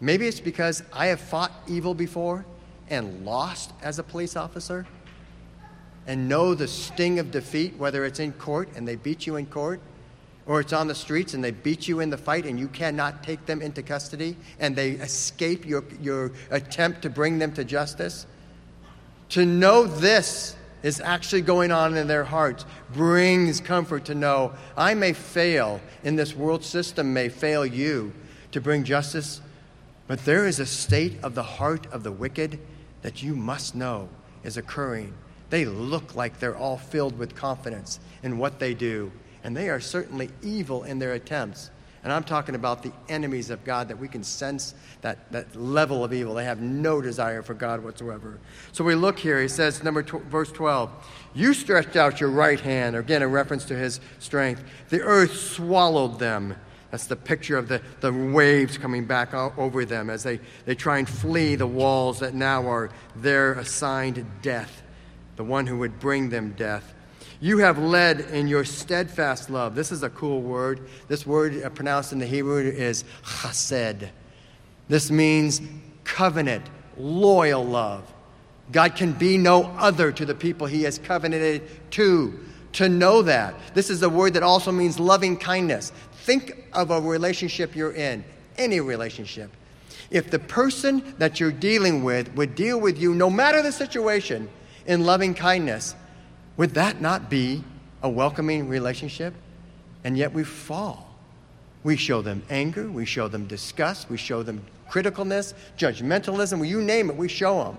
Maybe 0.00 0.26
it's 0.26 0.40
because 0.40 0.82
I 0.92 1.06
have 1.06 1.20
fought 1.20 1.52
evil 1.68 1.94
before 1.94 2.44
and 2.90 3.24
lost 3.24 3.72
as 3.82 3.98
a 3.98 4.02
police 4.02 4.36
officer 4.36 4.86
and 6.06 6.28
know 6.28 6.54
the 6.54 6.66
sting 6.66 7.18
of 7.18 7.30
defeat, 7.30 7.76
whether 7.76 8.04
it's 8.04 8.18
in 8.18 8.32
court 8.32 8.68
and 8.74 8.88
they 8.88 8.96
beat 8.96 9.26
you 9.26 9.36
in 9.36 9.46
court, 9.46 9.80
or 10.46 10.60
it's 10.60 10.72
on 10.72 10.88
the 10.88 10.94
streets 10.94 11.34
and 11.34 11.44
they 11.44 11.50
beat 11.50 11.86
you 11.86 12.00
in 12.00 12.08
the 12.08 12.16
fight 12.16 12.46
and 12.46 12.58
you 12.58 12.68
cannot 12.68 13.22
take 13.22 13.44
them 13.44 13.60
into 13.60 13.82
custody 13.82 14.34
and 14.58 14.74
they 14.74 14.92
escape 14.92 15.66
your, 15.66 15.84
your 16.00 16.32
attempt 16.50 17.02
to 17.02 17.10
bring 17.10 17.38
them 17.38 17.52
to 17.52 17.62
justice. 17.62 18.26
To 19.30 19.44
know 19.44 19.84
this 19.84 20.56
is 20.82 21.00
actually 21.00 21.42
going 21.42 21.70
on 21.70 21.96
in 21.96 22.06
their 22.06 22.24
hearts 22.24 22.64
brings 22.94 23.60
comfort 23.60 24.06
to 24.06 24.14
know 24.14 24.54
I 24.76 24.94
may 24.94 25.12
fail 25.12 25.82
in 26.02 26.16
this 26.16 26.34
world 26.34 26.64
system, 26.64 27.12
may 27.12 27.28
fail 27.28 27.66
you 27.66 28.14
to 28.52 28.60
bring 28.62 28.84
justice, 28.84 29.42
but 30.06 30.24
there 30.24 30.46
is 30.46 30.58
a 30.58 30.66
state 30.66 31.18
of 31.22 31.34
the 31.34 31.42
heart 31.42 31.86
of 31.92 32.04
the 32.04 32.12
wicked 32.12 32.58
that 33.02 33.22
you 33.22 33.34
must 33.34 33.74
know 33.74 34.08
is 34.44 34.56
occurring. 34.56 35.14
They 35.50 35.64
look 35.64 36.14
like 36.14 36.38
they're 36.38 36.56
all 36.56 36.76
filled 36.76 37.18
with 37.18 37.34
confidence 37.34 38.00
in 38.22 38.38
what 38.38 38.58
they 38.58 38.74
do, 38.74 39.10
and 39.44 39.56
they 39.56 39.68
are 39.70 39.80
certainly 39.80 40.30
evil 40.42 40.84
in 40.84 40.98
their 40.98 41.14
attempts. 41.14 41.70
And 42.04 42.12
I'm 42.12 42.22
talking 42.22 42.54
about 42.54 42.82
the 42.82 42.92
enemies 43.08 43.50
of 43.50 43.64
God 43.64 43.88
that 43.88 43.98
we 43.98 44.08
can 44.08 44.22
sense 44.22 44.74
that, 45.00 45.30
that 45.32 45.56
level 45.56 46.04
of 46.04 46.12
evil. 46.12 46.34
They 46.34 46.44
have 46.44 46.60
no 46.60 47.00
desire 47.00 47.42
for 47.42 47.54
God 47.54 47.82
whatsoever. 47.82 48.38
So 48.72 48.84
we 48.84 48.94
look 48.94 49.18
here, 49.18 49.42
he 49.42 49.48
says, 49.48 49.82
number 49.82 50.02
tw- 50.02 50.22
verse 50.24 50.52
12, 50.52 50.90
You 51.34 51.52
stretched 51.54 51.96
out 51.96 52.20
your 52.20 52.30
right 52.30 52.60
hand, 52.60 52.94
again, 52.94 53.22
a 53.22 53.28
reference 53.28 53.64
to 53.66 53.76
his 53.76 54.00
strength. 54.20 54.62
The 54.90 55.02
earth 55.02 55.36
swallowed 55.36 56.18
them. 56.18 56.54
That's 56.90 57.06
the 57.06 57.16
picture 57.16 57.58
of 57.58 57.68
the, 57.68 57.82
the 58.00 58.12
waves 58.12 58.78
coming 58.78 59.04
back 59.04 59.34
over 59.34 59.84
them 59.84 60.08
as 60.08 60.22
they, 60.22 60.40
they 60.64 60.74
try 60.74 60.98
and 60.98 61.08
flee 61.08 61.54
the 61.54 61.66
walls 61.66 62.20
that 62.20 62.34
now 62.34 62.66
are 62.66 62.90
their 63.14 63.52
assigned 63.54 64.24
death, 64.40 64.82
the 65.36 65.44
one 65.44 65.66
who 65.66 65.78
would 65.78 66.00
bring 66.00 66.30
them 66.30 66.54
death. 66.56 66.94
You 67.40 67.58
have 67.58 67.78
led 67.78 68.20
in 68.20 68.48
your 68.48 68.64
steadfast 68.64 69.48
love. 69.48 69.74
This 69.74 69.92
is 69.92 70.02
a 70.02 70.10
cool 70.10 70.40
word. 70.40 70.88
This 71.06 71.26
word 71.26 71.62
uh, 71.62 71.70
pronounced 71.70 72.12
in 72.12 72.18
the 72.18 72.26
Hebrew 72.26 72.58
is 72.58 73.04
chesed. 73.22 74.08
This 74.88 75.10
means 75.10 75.60
covenant, 76.04 76.64
loyal 76.96 77.64
love. 77.64 78.12
God 78.72 78.96
can 78.96 79.12
be 79.12 79.38
no 79.38 79.64
other 79.78 80.10
to 80.12 80.26
the 80.26 80.34
people 80.34 80.66
he 80.66 80.82
has 80.82 80.98
covenanted 80.98 81.90
to. 81.92 82.38
To 82.74 82.88
know 82.88 83.22
that. 83.22 83.54
This 83.74 83.88
is 83.88 84.02
a 84.02 84.08
word 84.08 84.34
that 84.34 84.42
also 84.42 84.70
means 84.72 85.00
loving 85.00 85.36
kindness. 85.36 85.92
Think 86.28 86.62
of 86.74 86.90
a 86.90 87.00
relationship 87.00 87.74
you're 87.74 87.94
in, 87.94 88.22
any 88.58 88.80
relationship. 88.80 89.50
If 90.10 90.30
the 90.30 90.38
person 90.38 91.14
that 91.16 91.40
you're 91.40 91.50
dealing 91.50 92.04
with 92.04 92.34
would 92.34 92.54
deal 92.54 92.78
with 92.78 92.98
you, 92.98 93.14
no 93.14 93.30
matter 93.30 93.62
the 93.62 93.72
situation, 93.72 94.50
in 94.84 95.06
loving 95.06 95.32
kindness, 95.32 95.94
would 96.58 96.74
that 96.74 97.00
not 97.00 97.30
be 97.30 97.64
a 98.02 98.10
welcoming 98.10 98.68
relationship? 98.68 99.32
And 100.04 100.18
yet 100.18 100.34
we 100.34 100.44
fall. 100.44 101.16
We 101.82 101.96
show 101.96 102.20
them 102.20 102.42
anger, 102.50 102.90
we 102.90 103.06
show 103.06 103.28
them 103.28 103.46
disgust, 103.46 104.10
we 104.10 104.18
show 104.18 104.42
them 104.42 104.62
criticalness, 104.90 105.54
judgmentalism, 105.78 106.68
you 106.68 106.82
name 106.82 107.08
it, 107.08 107.16
we 107.16 107.28
show 107.28 107.64
them. 107.64 107.78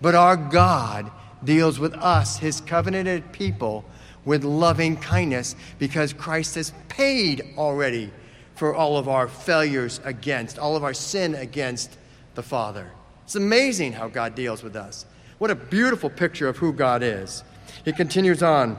But 0.00 0.14
our 0.14 0.38
God 0.38 1.10
deals 1.44 1.78
with 1.78 1.92
us, 1.96 2.38
his 2.38 2.62
covenanted 2.62 3.30
people, 3.30 3.84
with 4.24 4.44
loving 4.44 4.96
kindness 4.96 5.56
because 5.78 6.12
Christ 6.12 6.54
has 6.56 6.72
paid 6.88 7.42
already 7.56 8.10
for 8.54 8.74
all 8.74 8.98
of 8.98 9.08
our 9.08 9.28
failures 9.28 10.00
against, 10.04 10.58
all 10.58 10.76
of 10.76 10.84
our 10.84 10.94
sin 10.94 11.34
against 11.34 11.96
the 12.34 12.42
Father. 12.42 12.90
It's 13.24 13.36
amazing 13.36 13.92
how 13.92 14.08
God 14.08 14.34
deals 14.34 14.62
with 14.62 14.76
us. 14.76 15.06
What 15.38 15.50
a 15.50 15.54
beautiful 15.54 16.10
picture 16.10 16.48
of 16.48 16.58
who 16.58 16.72
God 16.72 17.02
is. 17.02 17.42
He 17.84 17.92
continues 17.92 18.42
on. 18.42 18.76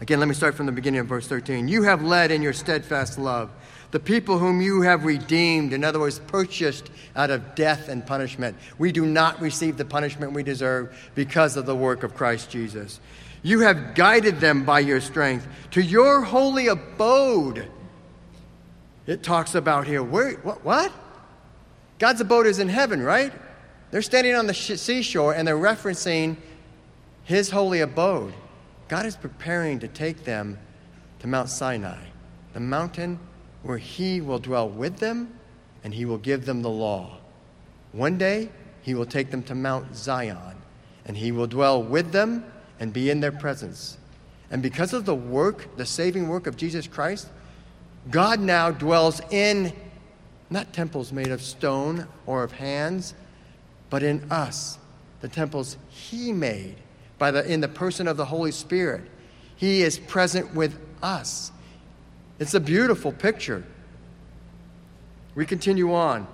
Again, 0.00 0.18
let 0.18 0.28
me 0.28 0.34
start 0.34 0.54
from 0.54 0.66
the 0.66 0.72
beginning 0.72 1.00
of 1.00 1.06
verse 1.06 1.28
13. 1.28 1.68
You 1.68 1.82
have 1.82 2.02
led 2.02 2.30
in 2.30 2.42
your 2.42 2.52
steadfast 2.52 3.18
love 3.18 3.50
the 3.92 4.00
people 4.00 4.38
whom 4.38 4.62
you 4.62 4.80
have 4.80 5.04
redeemed, 5.04 5.74
in 5.74 5.84
other 5.84 6.00
words, 6.00 6.18
purchased 6.18 6.90
out 7.14 7.30
of 7.30 7.54
death 7.54 7.88
and 7.88 8.04
punishment. 8.04 8.56
We 8.78 8.90
do 8.90 9.04
not 9.04 9.40
receive 9.40 9.76
the 9.76 9.84
punishment 9.84 10.32
we 10.32 10.42
deserve 10.42 11.10
because 11.14 11.58
of 11.58 11.66
the 11.66 11.76
work 11.76 12.02
of 12.02 12.14
Christ 12.14 12.50
Jesus. 12.50 13.00
You 13.42 13.60
have 13.60 13.94
guided 13.94 14.38
them 14.40 14.64
by 14.64 14.80
your 14.80 15.00
strength 15.00 15.46
to 15.72 15.82
your 15.82 16.22
holy 16.22 16.68
abode. 16.68 17.68
It 19.06 19.22
talks 19.22 19.54
about 19.54 19.86
here. 19.86 20.02
Where, 20.02 20.34
what, 20.38 20.64
what? 20.64 20.92
God's 21.98 22.20
abode 22.20 22.46
is 22.46 22.58
in 22.60 22.68
heaven, 22.68 23.02
right? 23.02 23.32
They're 23.90 24.02
standing 24.02 24.34
on 24.34 24.46
the 24.46 24.54
seashore 24.54 25.34
and 25.34 25.46
they're 25.46 25.56
referencing 25.56 26.36
his 27.24 27.50
holy 27.50 27.80
abode. 27.80 28.32
God 28.88 29.06
is 29.06 29.16
preparing 29.16 29.80
to 29.80 29.88
take 29.88 30.24
them 30.24 30.58
to 31.18 31.26
Mount 31.26 31.48
Sinai, 31.48 32.04
the 32.52 32.60
mountain 32.60 33.18
where 33.62 33.78
he 33.78 34.20
will 34.20 34.38
dwell 34.38 34.68
with 34.68 34.98
them 34.98 35.38
and 35.84 35.94
he 35.94 36.04
will 36.04 36.18
give 36.18 36.46
them 36.46 36.62
the 36.62 36.70
law. 36.70 37.18
One 37.92 38.18
day, 38.18 38.50
he 38.82 38.94
will 38.94 39.06
take 39.06 39.30
them 39.30 39.42
to 39.44 39.54
Mount 39.54 39.94
Zion 39.94 40.56
and 41.04 41.16
he 41.16 41.32
will 41.32 41.46
dwell 41.46 41.82
with 41.82 42.12
them 42.12 42.44
and 42.82 42.92
be 42.92 43.10
in 43.10 43.20
their 43.20 43.30
presence. 43.30 43.96
And 44.50 44.60
because 44.60 44.92
of 44.92 45.04
the 45.04 45.14
work, 45.14 45.76
the 45.76 45.86
saving 45.86 46.26
work 46.26 46.48
of 46.48 46.56
Jesus 46.56 46.88
Christ, 46.88 47.28
God 48.10 48.40
now 48.40 48.72
dwells 48.72 49.20
in 49.30 49.72
not 50.50 50.72
temples 50.72 51.12
made 51.12 51.28
of 51.28 51.40
stone 51.42 52.08
or 52.26 52.42
of 52.42 52.50
hands, 52.50 53.14
but 53.88 54.02
in 54.02 54.26
us, 54.32 54.78
the 55.20 55.28
temples 55.28 55.76
he 55.90 56.32
made 56.32 56.74
by 57.18 57.30
the, 57.30 57.48
in 57.48 57.60
the 57.60 57.68
person 57.68 58.08
of 58.08 58.16
the 58.16 58.24
Holy 58.24 58.50
Spirit. 58.50 59.04
He 59.54 59.82
is 59.82 59.96
present 59.96 60.52
with 60.52 60.76
us. 61.04 61.52
It's 62.40 62.54
a 62.54 62.60
beautiful 62.60 63.12
picture. 63.12 63.62
We 65.36 65.46
continue 65.46 65.94
on. 65.94 66.26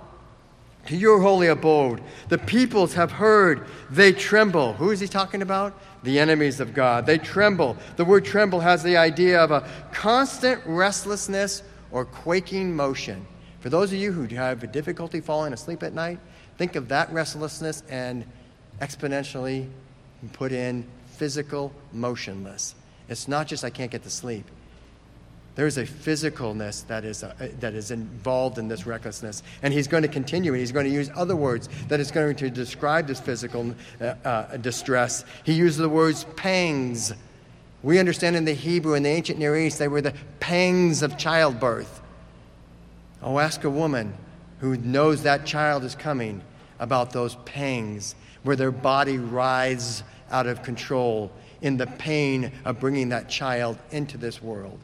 Your 0.89 1.21
holy 1.21 1.47
abode. 1.47 2.01
The 2.29 2.37
peoples 2.37 2.93
have 2.93 3.11
heard, 3.11 3.65
they 3.89 4.11
tremble. 4.11 4.73
Who 4.73 4.91
is 4.91 4.99
he 4.99 5.07
talking 5.07 5.41
about? 5.41 5.79
The 6.03 6.19
enemies 6.19 6.59
of 6.59 6.73
God. 6.73 7.05
They 7.05 7.17
tremble. 7.17 7.77
The 7.95 8.05
word 8.05 8.25
tremble 8.25 8.59
has 8.59 8.83
the 8.83 8.97
idea 8.97 9.39
of 9.39 9.51
a 9.51 9.67
constant 9.91 10.61
restlessness 10.65 11.63
or 11.91 12.05
quaking 12.05 12.75
motion. 12.75 13.25
For 13.59 13.69
those 13.69 13.91
of 13.91 13.99
you 13.99 14.11
who 14.11 14.33
have 14.35 14.63
a 14.63 14.67
difficulty 14.67 15.19
falling 15.19 15.53
asleep 15.53 15.83
at 15.83 15.93
night, 15.93 16.19
think 16.57 16.75
of 16.75 16.87
that 16.89 17.11
restlessness 17.11 17.83
and 17.89 18.25
exponentially 18.79 19.67
put 20.33 20.51
in 20.51 20.85
physical 21.07 21.73
motionless. 21.91 22.75
It's 23.09 23.27
not 23.27 23.47
just 23.47 23.63
I 23.63 23.69
can't 23.69 23.91
get 23.91 24.03
to 24.03 24.09
sleep. 24.09 24.45
There's 25.55 25.77
a 25.77 25.83
physicalness 25.83 26.87
that 26.87 27.03
is, 27.03 27.23
uh, 27.23 27.33
that 27.59 27.73
is 27.73 27.91
involved 27.91 28.57
in 28.57 28.67
this 28.67 28.85
recklessness. 28.85 29.43
And 29.61 29.73
he's 29.73 29.87
going 29.87 30.03
to 30.03 30.09
continue, 30.09 30.53
and 30.53 30.59
he's 30.59 30.71
going 30.71 30.85
to 30.85 30.91
use 30.91 31.09
other 31.15 31.35
words 31.35 31.67
that 31.89 31.99
is 31.99 32.11
going 32.11 32.35
to 32.37 32.49
describe 32.49 33.07
this 33.07 33.19
physical 33.19 33.75
uh, 33.99 34.15
uh, 34.23 34.57
distress. 34.57 35.25
He 35.43 35.53
uses 35.53 35.77
the 35.77 35.89
words 35.89 36.25
pangs. 36.35 37.13
We 37.83 37.99
understand 37.99 38.35
in 38.35 38.45
the 38.45 38.53
Hebrew, 38.53 38.93
in 38.93 39.03
the 39.03 39.09
ancient 39.09 39.39
Near 39.39 39.57
East, 39.57 39.79
they 39.79 39.87
were 39.87 40.01
the 40.01 40.13
pangs 40.39 41.03
of 41.03 41.17
childbirth. 41.17 42.01
Oh, 43.21 43.39
ask 43.39 43.63
a 43.63 43.69
woman 43.69 44.13
who 44.59 44.77
knows 44.77 45.23
that 45.23 45.45
child 45.45 45.83
is 45.83 45.95
coming 45.95 46.41
about 46.79 47.11
those 47.11 47.35
pangs 47.45 48.15
where 48.43 48.55
their 48.55 48.71
body 48.71 49.17
writhes 49.17 50.03
out 50.31 50.47
of 50.47 50.63
control 50.63 51.31
in 51.61 51.77
the 51.77 51.87
pain 51.87 52.51
of 52.63 52.79
bringing 52.79 53.09
that 53.09 53.27
child 53.29 53.77
into 53.91 54.17
this 54.17 54.41
world. 54.41 54.79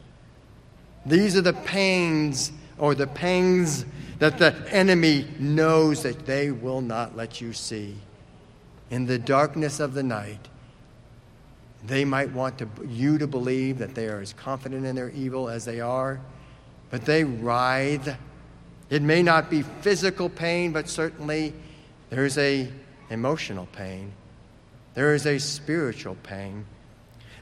These 1.06 1.38
are 1.38 1.42
the 1.42 1.54
pains 1.54 2.52
or 2.78 2.96
the 2.96 3.08
pangs 3.08 3.86
that 4.20 4.38
the 4.38 4.56
enemy 4.72 5.28
knows 5.40 6.04
that 6.04 6.26
they 6.26 6.52
will 6.52 6.82
not 6.82 7.16
let 7.16 7.42
you 7.42 7.54
see. 7.54 7.96
In 8.90 9.06
the 9.06 9.20
darkness 9.20 9.80
of 9.80 9.94
the 9.94 10.04
night, 10.04 10.48
they 11.86 12.06
might 12.06 12.32
want 12.32 12.58
to, 12.60 12.68
you 12.88 13.18
to 13.18 13.28
believe 13.28 13.78
that 13.78 13.94
they 13.94 14.08
are 14.08 14.20
as 14.20 14.34
confident 14.34 14.86
in 14.86 14.96
their 14.96 15.10
evil 15.10 15.50
as 15.50 15.66
they 15.66 15.80
are, 15.80 16.20
but 16.90 17.06
they 17.06 17.24
writhe. 17.24 18.16
It 18.90 19.02
may 19.02 19.22
not 19.22 19.50
be 19.50 19.62
physical 19.62 20.30
pain, 20.30 20.72
but 20.72 20.90
certainly 20.90 21.54
there's 22.10 22.38
a 22.38 22.72
emotional 23.10 23.68
pain. 23.68 24.14
There 24.94 25.14
is 25.14 25.26
a 25.26 25.38
spiritual 25.40 26.16
pain. 26.24 26.66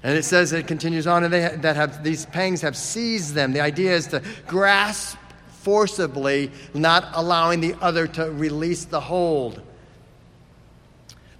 And 0.04 0.18
it 0.18 0.24
says, 0.24 0.52
it 0.52 0.68
continues 0.68 1.08
on, 1.08 1.24
and 1.24 1.34
they 1.34 1.56
that 1.62 1.78
have 1.78 2.04
these 2.04 2.26
pangs 2.26 2.62
have 2.62 2.76
seized 2.76 3.34
them. 3.34 3.54
The 3.54 3.62
idea 3.62 3.96
is 3.96 4.08
to 4.08 4.22
grasp 4.48 5.18
forcibly, 5.62 6.52
not 6.74 7.08
allowing 7.14 7.62
the 7.62 7.76
other 7.82 8.06
to 8.08 8.30
release 8.32 8.84
the 8.84 9.00
hold. 9.00 9.62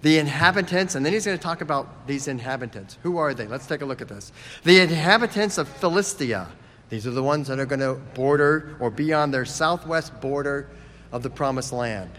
The 0.00 0.18
inhabitants, 0.18 0.94
and 0.94 1.04
then 1.04 1.12
he's 1.12 1.26
going 1.26 1.36
to 1.36 1.42
talk 1.42 1.60
about 1.60 2.06
these 2.06 2.26
inhabitants. 2.26 2.98
Who 3.02 3.18
are 3.18 3.34
they? 3.34 3.46
Let's 3.46 3.66
take 3.66 3.82
a 3.82 3.86
look 3.86 4.00
at 4.00 4.08
this. 4.08 4.32
The 4.62 4.80
inhabitants 4.80 5.58
of 5.58 5.68
Philistia. 5.68 6.48
These 6.88 7.06
are 7.06 7.10
the 7.10 7.22
ones 7.22 7.48
that 7.48 7.58
are 7.58 7.66
going 7.66 7.80
to 7.80 7.94
border 8.14 8.76
or 8.80 8.90
be 8.90 9.12
on 9.12 9.30
their 9.30 9.44
southwest 9.44 10.20
border 10.20 10.68
of 11.12 11.22
the 11.22 11.30
promised 11.30 11.72
land. 11.72 12.10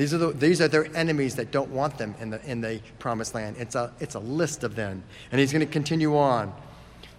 These 0.00 0.14
are, 0.14 0.18
the, 0.18 0.28
these 0.28 0.62
are 0.62 0.68
their 0.68 0.86
enemies 0.96 1.34
that 1.34 1.50
don't 1.50 1.68
want 1.72 1.98
them 1.98 2.14
in 2.20 2.30
the, 2.30 2.42
in 2.50 2.62
the 2.62 2.80
promised 2.98 3.34
land. 3.34 3.56
It's 3.58 3.74
a, 3.74 3.92
it's 4.00 4.14
a 4.14 4.18
list 4.18 4.64
of 4.64 4.74
them. 4.74 5.04
And 5.30 5.38
he's 5.38 5.52
going 5.52 5.60
to 5.60 5.70
continue 5.70 6.16
on. 6.16 6.54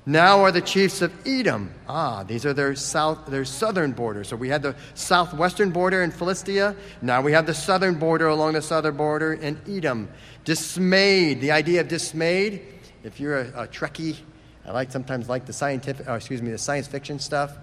Now 0.07 0.39
are 0.39 0.51
the 0.51 0.61
chiefs 0.61 1.03
of 1.03 1.13
Edom. 1.23 1.75
Ah, 1.88 2.23
these 2.23 2.43
are 2.43 2.53
their 2.53 2.73
south, 2.73 3.27
their 3.27 3.45
southern 3.45 3.91
border. 3.91 4.23
So 4.23 4.36
we 4.36 4.49
had 4.49 4.63
the 4.63 4.75
southwestern 4.95 5.69
border 5.69 6.01
in 6.01 6.09
Philistia. 6.09 6.75
Now 7.03 7.21
we 7.21 7.34
have 7.34 7.45
the 7.45 7.53
southern 7.53 7.99
border 7.99 8.29
along 8.29 8.53
the 8.53 8.63
southern 8.63 8.97
border 8.97 9.34
in 9.34 9.61
Edom. 9.69 10.09
Dismayed. 10.43 11.39
The 11.39 11.51
idea 11.51 11.82
of 11.82 11.88
dismayed. 11.88 12.63
If 13.03 13.19
you're 13.19 13.41
a, 13.41 13.65
a 13.65 13.67
Trekkie, 13.67 14.17
I 14.65 14.71
like 14.71 14.91
sometimes 14.91 15.29
like 15.29 15.45
the 15.45 15.53
scientific, 15.53 16.09
or 16.09 16.15
excuse 16.15 16.41
me, 16.41 16.49
the 16.49 16.57
science 16.57 16.88
fiction 16.88 17.19
stuff. 17.19 17.55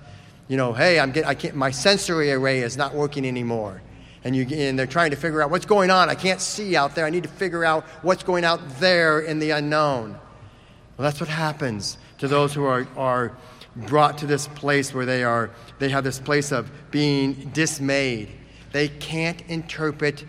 You 0.47 0.57
know, 0.57 0.73
hey, 0.75 1.01
I'm 1.01 1.11
get, 1.11 1.27
I 1.27 1.35
can't, 1.35 1.57
my 1.57 1.73
sensory 1.73 2.31
array 2.31 2.61
is 2.61 2.77
not 2.77 2.95
working 2.95 3.27
anymore 3.27 3.83
and, 4.29 4.37
you, 4.37 4.47
and 4.55 4.79
they're 4.79 4.87
trying 4.87 5.11
to 5.11 5.16
figure 5.16 5.41
out 5.41 5.51
what's 5.51 5.64
going 5.64 5.91
on. 5.91 6.11
I 6.11 6.14
can't 6.14 6.39
see 6.39 6.76
out 6.76 6.95
there. 6.95 7.07
I 7.07 7.11
need 7.11 7.22
to 7.22 7.31
figure 7.31 7.64
out 7.64 7.85
what's 8.03 8.22
going 8.22 8.45
out 8.45 8.61
there 8.79 9.20
in 9.20 9.39
the 9.39 9.53
unknown. 9.53 10.11
Well, 10.11 11.09
that's 11.09 11.18
what 11.18 11.31
happens 11.31 11.97
to 12.18 12.29
those 12.29 12.53
who 12.53 12.66
are, 12.66 12.87
are 12.95 13.33
brought 13.74 14.18
to 14.18 14.26
this 14.26 14.47
place 14.47 14.93
where 14.93 15.07
they, 15.07 15.24
are, 15.24 15.51
they 15.79 15.89
have 15.89 16.05
this 16.05 16.20
place 16.20 16.53
of 16.53 16.70
being 16.91 17.51
dismayed. 17.55 18.29
They 18.70 18.89
can't 18.89 19.41
interpret 19.49 20.26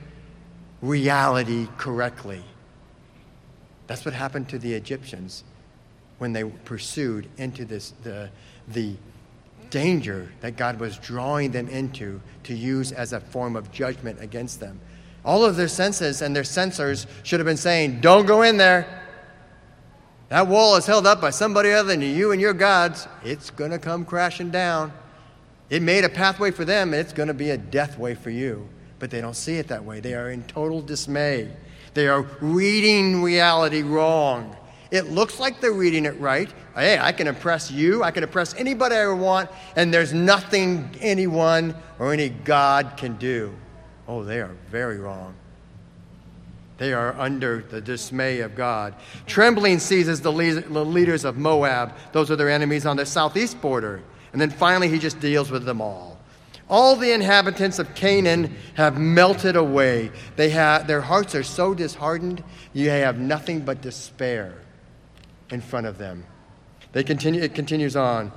reality 0.81 1.67
correctly. 1.77 2.41
That's 3.87 4.05
what 4.05 4.13
happened 4.13 4.47
to 4.49 4.59
the 4.59 4.75
Egyptians 4.75 5.43
when 6.19 6.31
they 6.31 6.45
pursued 6.45 7.27
into 7.37 7.65
this, 7.65 7.91
the, 8.03 8.29
the 8.69 8.95
danger 9.69 10.31
that 10.41 10.57
God 10.57 10.79
was 10.79 10.97
drawing 10.97 11.51
them 11.51 11.67
into 11.67 12.21
to 12.43 12.55
use 12.55 12.91
as 12.91 13.13
a 13.13 13.19
form 13.19 13.55
of 13.55 13.71
judgment 13.71 14.21
against 14.21 14.59
them. 14.59 14.79
All 15.25 15.43
of 15.43 15.55
their 15.55 15.67
senses 15.67 16.21
and 16.21 16.35
their 16.35 16.43
sensors 16.43 17.05
should 17.23 17.39
have 17.39 17.47
been 17.47 17.57
saying, 17.57 18.01
Don't 18.01 18.25
go 18.25 18.41
in 18.41 18.57
there. 18.57 19.05
That 20.29 20.47
wall 20.47 20.75
is 20.75 20.85
held 20.85 21.07
up 21.07 21.19
by 21.21 21.31
somebody 21.31 21.71
other 21.71 21.89
than 21.89 22.01
you 22.01 22.31
and 22.31 22.39
your 22.39 22.53
gods. 22.53 23.07
It's 23.23 23.49
going 23.49 23.71
to 23.71 23.79
come 23.79 24.05
crashing 24.05 24.51
down. 24.51 24.93
It 25.69 25.81
made 25.81 26.03
a 26.03 26.09
pathway 26.09 26.51
for 26.51 26.65
them, 26.65 26.93
and 26.93 27.01
it's 27.01 27.13
going 27.13 27.27
to 27.27 27.33
be 27.33 27.49
a 27.49 27.57
death 27.57 27.97
way 27.97 28.15
for 28.15 28.29
you. 28.29 28.67
But 28.99 29.11
they 29.11 29.21
don't 29.21 29.35
see 29.35 29.55
it 29.55 29.67
that 29.69 29.85
way. 29.85 29.99
They 29.99 30.13
are 30.13 30.29
in 30.29 30.43
total 30.43 30.81
dismay. 30.81 31.51
They 31.93 32.07
are 32.07 32.21
reading 32.41 33.23
reality 33.23 33.81
wrong. 33.81 34.55
It 34.91 35.11
looks 35.11 35.39
like 35.39 35.61
they're 35.61 35.71
reading 35.71 36.05
it 36.05 36.19
right. 36.19 36.51
Hey, 36.73 36.97
I 36.97 37.11
can 37.11 37.27
impress 37.27 37.69
you, 37.69 38.03
I 38.03 38.09
can 38.11 38.23
impress 38.23 38.55
anybody 38.55 38.95
I 38.95 39.07
want, 39.09 39.49
and 39.75 39.93
there's 39.93 40.13
nothing 40.13 40.89
anyone 40.99 41.75
or 41.99 42.11
any 42.11 42.29
God 42.29 42.93
can 42.97 43.15
do. 43.17 43.53
Oh, 44.07 44.23
they 44.23 44.41
are 44.41 44.55
very 44.71 44.97
wrong. 44.97 45.35
They 46.79 46.93
are 46.93 47.13
under 47.19 47.61
the 47.69 47.81
dismay 47.81 48.39
of 48.39 48.55
God. 48.55 48.95
Trembling 49.27 49.79
seizes 49.79 50.21
the 50.21 50.31
leaders 50.31 51.25
of 51.25 51.37
Moab. 51.37 51.93
Those 52.13 52.31
are 52.31 52.35
their 52.35 52.49
enemies 52.49 52.85
on 52.85 52.97
the 52.97 53.05
southeast 53.05 53.61
border. 53.61 54.01
And 54.31 54.41
then 54.41 54.49
finally, 54.49 54.87
he 54.87 54.97
just 54.97 55.19
deals 55.19 55.51
with 55.51 55.65
them 55.65 55.81
all. 55.81 56.17
All 56.69 56.95
the 56.95 57.11
inhabitants 57.11 57.79
of 57.79 57.93
Canaan 57.95 58.55
have 58.75 58.97
melted 58.97 59.55
away. 59.55 60.11
They 60.35 60.49
have, 60.51 60.87
their 60.87 61.01
hearts 61.01 61.35
are 61.35 61.43
so 61.43 61.73
disheartened, 61.73 62.43
you 62.73 62.89
have 62.89 63.19
nothing 63.19 63.59
but 63.59 63.81
despair 63.81 64.55
in 65.51 65.61
front 65.61 65.87
of 65.87 65.97
them. 65.97 66.25
They 66.91 67.03
continue, 67.03 67.41
it 67.41 67.53
continues 67.53 67.95
on. 67.95 68.31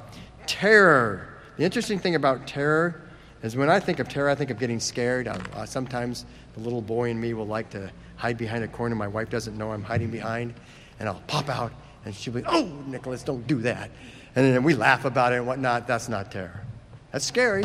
Terror. 0.46 1.28
The 1.56 1.64
interesting 1.64 1.98
thing 1.98 2.14
about 2.14 2.46
terror 2.46 3.02
is 3.42 3.56
when 3.56 3.68
I 3.68 3.80
think 3.80 3.98
of 3.98 4.08
terror, 4.08 4.28
I 4.28 4.34
think 4.34 4.50
of 4.50 4.58
getting 4.58 4.80
scared. 4.80 5.28
Uh, 5.28 5.66
sometimes 5.66 6.26
the 6.54 6.60
little 6.60 6.82
boy 6.82 7.10
in 7.10 7.20
me 7.20 7.34
will 7.34 7.46
like 7.46 7.70
to 7.70 7.90
hide 8.16 8.38
behind 8.38 8.62
a 8.62 8.68
corner 8.68 8.94
my 8.94 9.08
wife 9.08 9.30
doesn't 9.30 9.56
know 9.56 9.72
I'm 9.72 9.82
hiding 9.82 10.10
behind, 10.10 10.54
and 11.00 11.08
I'll 11.08 11.22
pop 11.26 11.48
out, 11.48 11.72
and 12.04 12.14
she'll 12.14 12.34
be, 12.34 12.42
Oh, 12.46 12.64
Nicholas, 12.86 13.22
don't 13.22 13.46
do 13.46 13.60
that. 13.62 13.90
And 14.34 14.54
then 14.54 14.62
we 14.62 14.74
laugh 14.74 15.04
about 15.04 15.32
it 15.32 15.36
and 15.36 15.46
whatnot. 15.46 15.86
That's 15.86 16.08
not 16.08 16.30
terror. 16.30 16.64
That's 17.10 17.24
scary, 17.24 17.64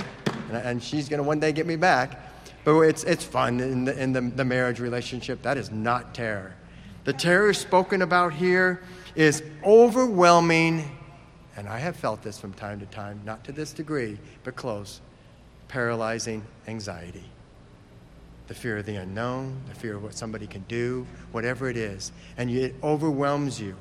and, 0.50 0.58
and 0.58 0.84
she's 0.84 1.08
going 1.08 1.20
to 1.20 1.24
one 1.24 1.40
day 1.40 1.52
get 1.52 1.66
me 1.66 1.76
back. 1.76 2.24
But 2.64 2.80
it's, 2.82 3.04
it's 3.06 3.24
fun 3.24 3.60
in, 3.62 3.86
the, 3.86 3.98
in 4.02 4.12
the, 4.12 4.22
the 4.22 4.44
marriage 4.44 4.80
relationship. 4.80 5.42
That 5.42 5.58
is 5.58 5.72
not 5.72 6.14
terror. 6.14 6.54
The 7.06 7.14
terror 7.14 7.54
spoken 7.54 8.02
about 8.02 8.34
here 8.34 8.82
is 9.18 9.42
overwhelming, 9.66 10.90
and 11.58 11.68
I 11.68 11.80
have 11.80 11.96
felt 11.96 12.22
this 12.22 12.40
from 12.40 12.54
time 12.54 12.80
to 12.80 12.86
time, 12.86 13.20
not 13.26 13.44
to 13.46 13.52
this 13.52 13.74
degree, 13.74 14.20
but 14.44 14.56
close, 14.56 15.02
paralyzing 15.68 16.44
anxiety. 16.68 17.24
The 18.48 18.54
fear 18.54 18.78
of 18.78 18.86
the 18.86 18.96
unknown, 18.96 19.60
the 19.68 19.74
fear 19.74 19.96
of 19.96 20.04
what 20.04 20.14
somebody 20.14 20.46
can 20.46 20.64
do, 20.68 21.06
whatever 21.32 21.68
it 21.68 21.78
is. 21.78 22.12
And 22.38 22.52
it 22.52 22.76
overwhelms 22.84 23.60
you. 23.60 23.76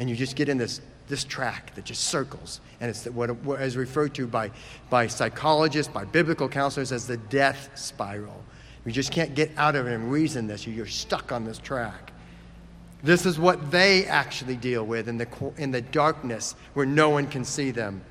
And 0.00 0.10
you 0.10 0.16
just 0.16 0.34
get 0.34 0.48
in 0.48 0.58
this, 0.58 0.80
this 1.06 1.22
track 1.22 1.74
that 1.76 1.84
just 1.84 2.02
circles. 2.02 2.60
And 2.80 2.90
it's 2.90 3.06
what, 3.06 3.30
is 3.60 3.76
referred 3.76 4.12
to 4.16 4.26
by, 4.26 4.50
by 4.90 5.06
psychologists, 5.06 5.90
by 5.90 6.04
biblical 6.04 6.48
counselors 6.48 6.90
as 6.90 7.06
the 7.06 7.16
death 7.16 7.70
spiral. 7.76 8.42
You 8.84 8.92
just 8.92 9.12
can't 9.12 9.34
get 9.34 9.52
out 9.56 9.76
of 9.76 9.86
it 9.86 9.94
and 9.94 10.10
reason 10.10 10.48
this. 10.48 10.66
You're 10.66 10.84
stuck 10.84 11.30
on 11.30 11.44
this 11.44 11.58
track. 11.58 12.10
This 13.04 13.26
is 13.26 13.38
what 13.38 13.70
they 13.70 14.06
actually 14.06 14.56
deal 14.56 14.84
with 14.84 15.08
in 15.08 15.18
the, 15.18 15.28
in 15.58 15.70
the 15.70 15.82
darkness 15.82 16.54
where 16.72 16.86
no 16.86 17.10
one 17.10 17.26
can 17.26 17.44
see 17.44 17.70
them. 17.70 18.02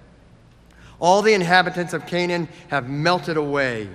All 1.00 1.24
the 1.24 1.34
inhabitants 1.34 1.94
of 1.94 2.06
Canaan 2.06 2.48
have 2.70 2.88
melted 2.88 3.36
away. 3.36 3.90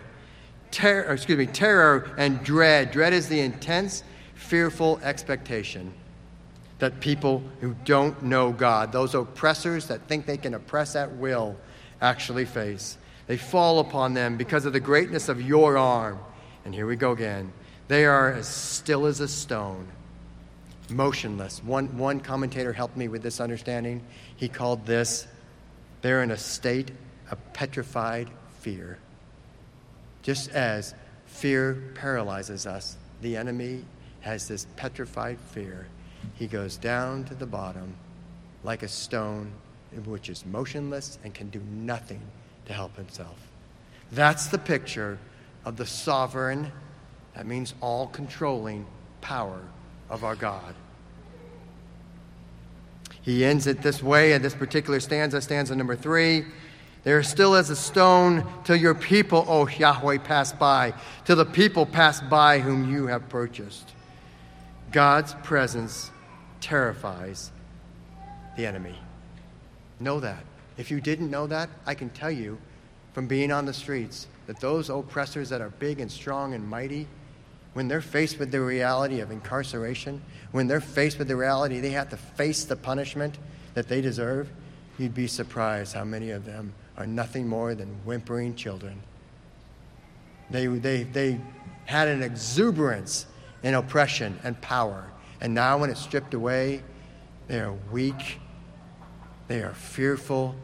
Ter- 0.72 1.11
excuse 1.12 1.38
me, 1.38 1.46
terror 1.46 2.11
and 2.18 2.42
dread. 2.42 2.90
Dread 2.90 3.12
is 3.12 3.28
the 3.28 3.38
intense, 3.40 4.03
fearful 4.34 4.99
expectation 5.05 5.94
that 6.80 7.01
people 7.01 7.42
who 7.61 7.74
don't 7.84 8.20
know 8.22 8.53
God, 8.53 8.92
those 8.92 9.14
oppressors 9.14 9.86
that 9.86 10.03
think 10.09 10.26
they 10.26 10.36
can 10.36 10.55
oppress 10.55 10.96
at 10.96 11.12
will, 11.16 11.57
actually 12.01 12.44
face. 12.44 12.99
They 13.28 13.36
fall 13.36 13.80
upon 13.80 14.14
them 14.14 14.36
because 14.36 14.64
of 14.64 14.72
the 14.72 14.80
greatness 14.80 15.28
of 15.28 15.40
your 15.40 15.78
arm. 15.78 16.18
And 16.64 16.74
here 16.74 16.86
we 16.86 16.96
go 16.96 17.12
again. 17.12 17.53
They 17.88 18.05
are 18.05 18.32
as 18.32 18.49
still 18.49 19.07
as 19.07 19.20
a 19.20 19.28
stone, 19.28 19.88
motionless. 20.91 21.62
One, 21.64 21.97
one 21.99 22.20
commentator 22.20 22.72
helped 22.72 22.97
me 22.97 23.09
with 23.09 23.22
this 23.22 23.41
understanding. 23.41 24.05
He 24.36 24.49
called 24.49 24.86
this, 24.86 25.26
they're 26.03 26.22
in 26.22 26.30
a 26.30 26.36
state 26.36 26.91
of 27.30 27.53
petrified 27.53 28.28
fear. 28.61 28.99
Just 30.22 30.51
as 30.51 30.95
fear 31.26 31.93
paralyzes 31.95 32.66
us, 32.66 32.97
the 33.22 33.36
enemy 33.36 33.84
has 34.20 34.49
this 34.49 34.66
petrified 34.76 35.39
fear. 35.39 35.86
He 36.34 36.47
goes 36.47 36.76
down 36.76 37.24
to 37.24 37.34
the 37.34 37.47
bottom 37.47 37.95
like 38.64 38.82
a 38.82 38.89
stone, 38.89 39.53
which 40.05 40.28
is 40.28 40.45
motionless 40.47 41.18
and 41.24 41.34
can 41.34 41.49
do 41.51 41.61
nothing 41.70 42.20
to 42.66 42.72
help 42.72 42.97
himself. 42.97 43.36
That's 44.12 44.47
the 44.47 44.59
picture 44.59 45.18
of 45.64 45.76
the 45.76 45.86
sovereign, 45.86 46.72
that 47.34 47.47
means 47.47 47.74
all 47.80 48.07
controlling 48.09 48.86
power 49.20 49.61
of 50.11 50.24
our 50.24 50.36
God. 50.36 50.74
He 53.22 53.44
ends 53.44 53.66
it 53.66 53.82
this 53.82 54.02
way 54.02 54.32
in 54.32 54.42
this 54.42 54.54
particular 54.54 55.00
stanza, 55.00 55.40
stanza 55.40 55.76
number 55.76 55.96
three. 55.96 56.44
There 57.04 57.22
still 57.22 57.54
is 57.54 57.70
a 57.70 57.76
stone 57.76 58.46
till 58.64 58.76
your 58.76 58.94
people, 58.94 59.44
O 59.48 59.68
Yahweh, 59.68 60.18
pass 60.18 60.52
by, 60.52 60.94
till 61.24 61.36
the 61.36 61.44
people 61.44 61.86
pass 61.86 62.20
by 62.20 62.59
whom 62.59 62.92
you 62.92 63.06
have 63.06 63.28
purchased. 63.28 63.92
God's 64.92 65.34
presence 65.42 66.11
terrifies 66.61 67.52
the 68.56 68.66
enemy. 68.66 68.98
Know 70.00 70.20
that. 70.20 70.42
If 70.76 70.90
you 70.90 71.00
didn't 71.00 71.30
know 71.30 71.46
that, 71.46 71.68
I 71.86 71.94
can 71.94 72.09
tell 72.11 72.30
you 72.30 72.59
from 73.12 73.26
being 73.26 73.52
on 73.52 73.66
the 73.66 73.74
streets 73.74 74.26
that 74.46 74.61
those 74.61 74.90
oppressors 74.90 75.48
that 75.50 75.61
are 75.61 75.70
big 75.70 76.00
and 76.00 76.11
strong 76.11 76.54
and 76.54 76.66
mighty, 76.66 77.06
when 77.79 77.87
they're 77.87 78.01
faced 78.01 78.41
with 78.41 78.51
the 78.51 78.61
reality 78.61 79.20
of 79.20 79.31
incarceration, 79.31 80.20
when 80.51 80.66
they're 80.66 80.81
faced 80.81 81.16
with 81.16 81.29
the 81.29 81.37
reality 81.37 81.79
they 81.79 81.91
have 81.91 82.11
to 82.11 82.16
face 82.16 82.64
the 82.64 82.74
punishment 82.74 83.39
that 83.74 83.87
they 83.87 84.01
deserve, 84.01 84.51
you'd 84.99 85.14
be 85.14 85.29
surprised 85.29 85.95
how 85.95 86.03
many 86.03 86.33
of 86.33 86.45
them 86.45 86.74
are 86.97 87.07
nothing 87.07 87.47
more 87.47 87.76
than 87.76 87.87
whimpering 88.05 88.53
children. 88.57 89.01
They, 90.51 90.66
they, 90.66 91.05
they 91.05 91.41
had 91.85 92.09
an 92.09 92.20
exuberance 92.20 93.26
in 93.62 93.74
oppression 93.74 94.41
and 94.43 94.61
power, 94.61 95.09
and 95.41 95.55
now 95.55 95.79
when 95.79 95.89
it's 95.89 96.01
stripped 96.01 96.35
away, 96.35 96.83
they 97.47 97.61
are 97.61 97.74
weak 97.93 98.41
they 99.47 99.62
are 99.62 99.72
fearful. 99.72 100.57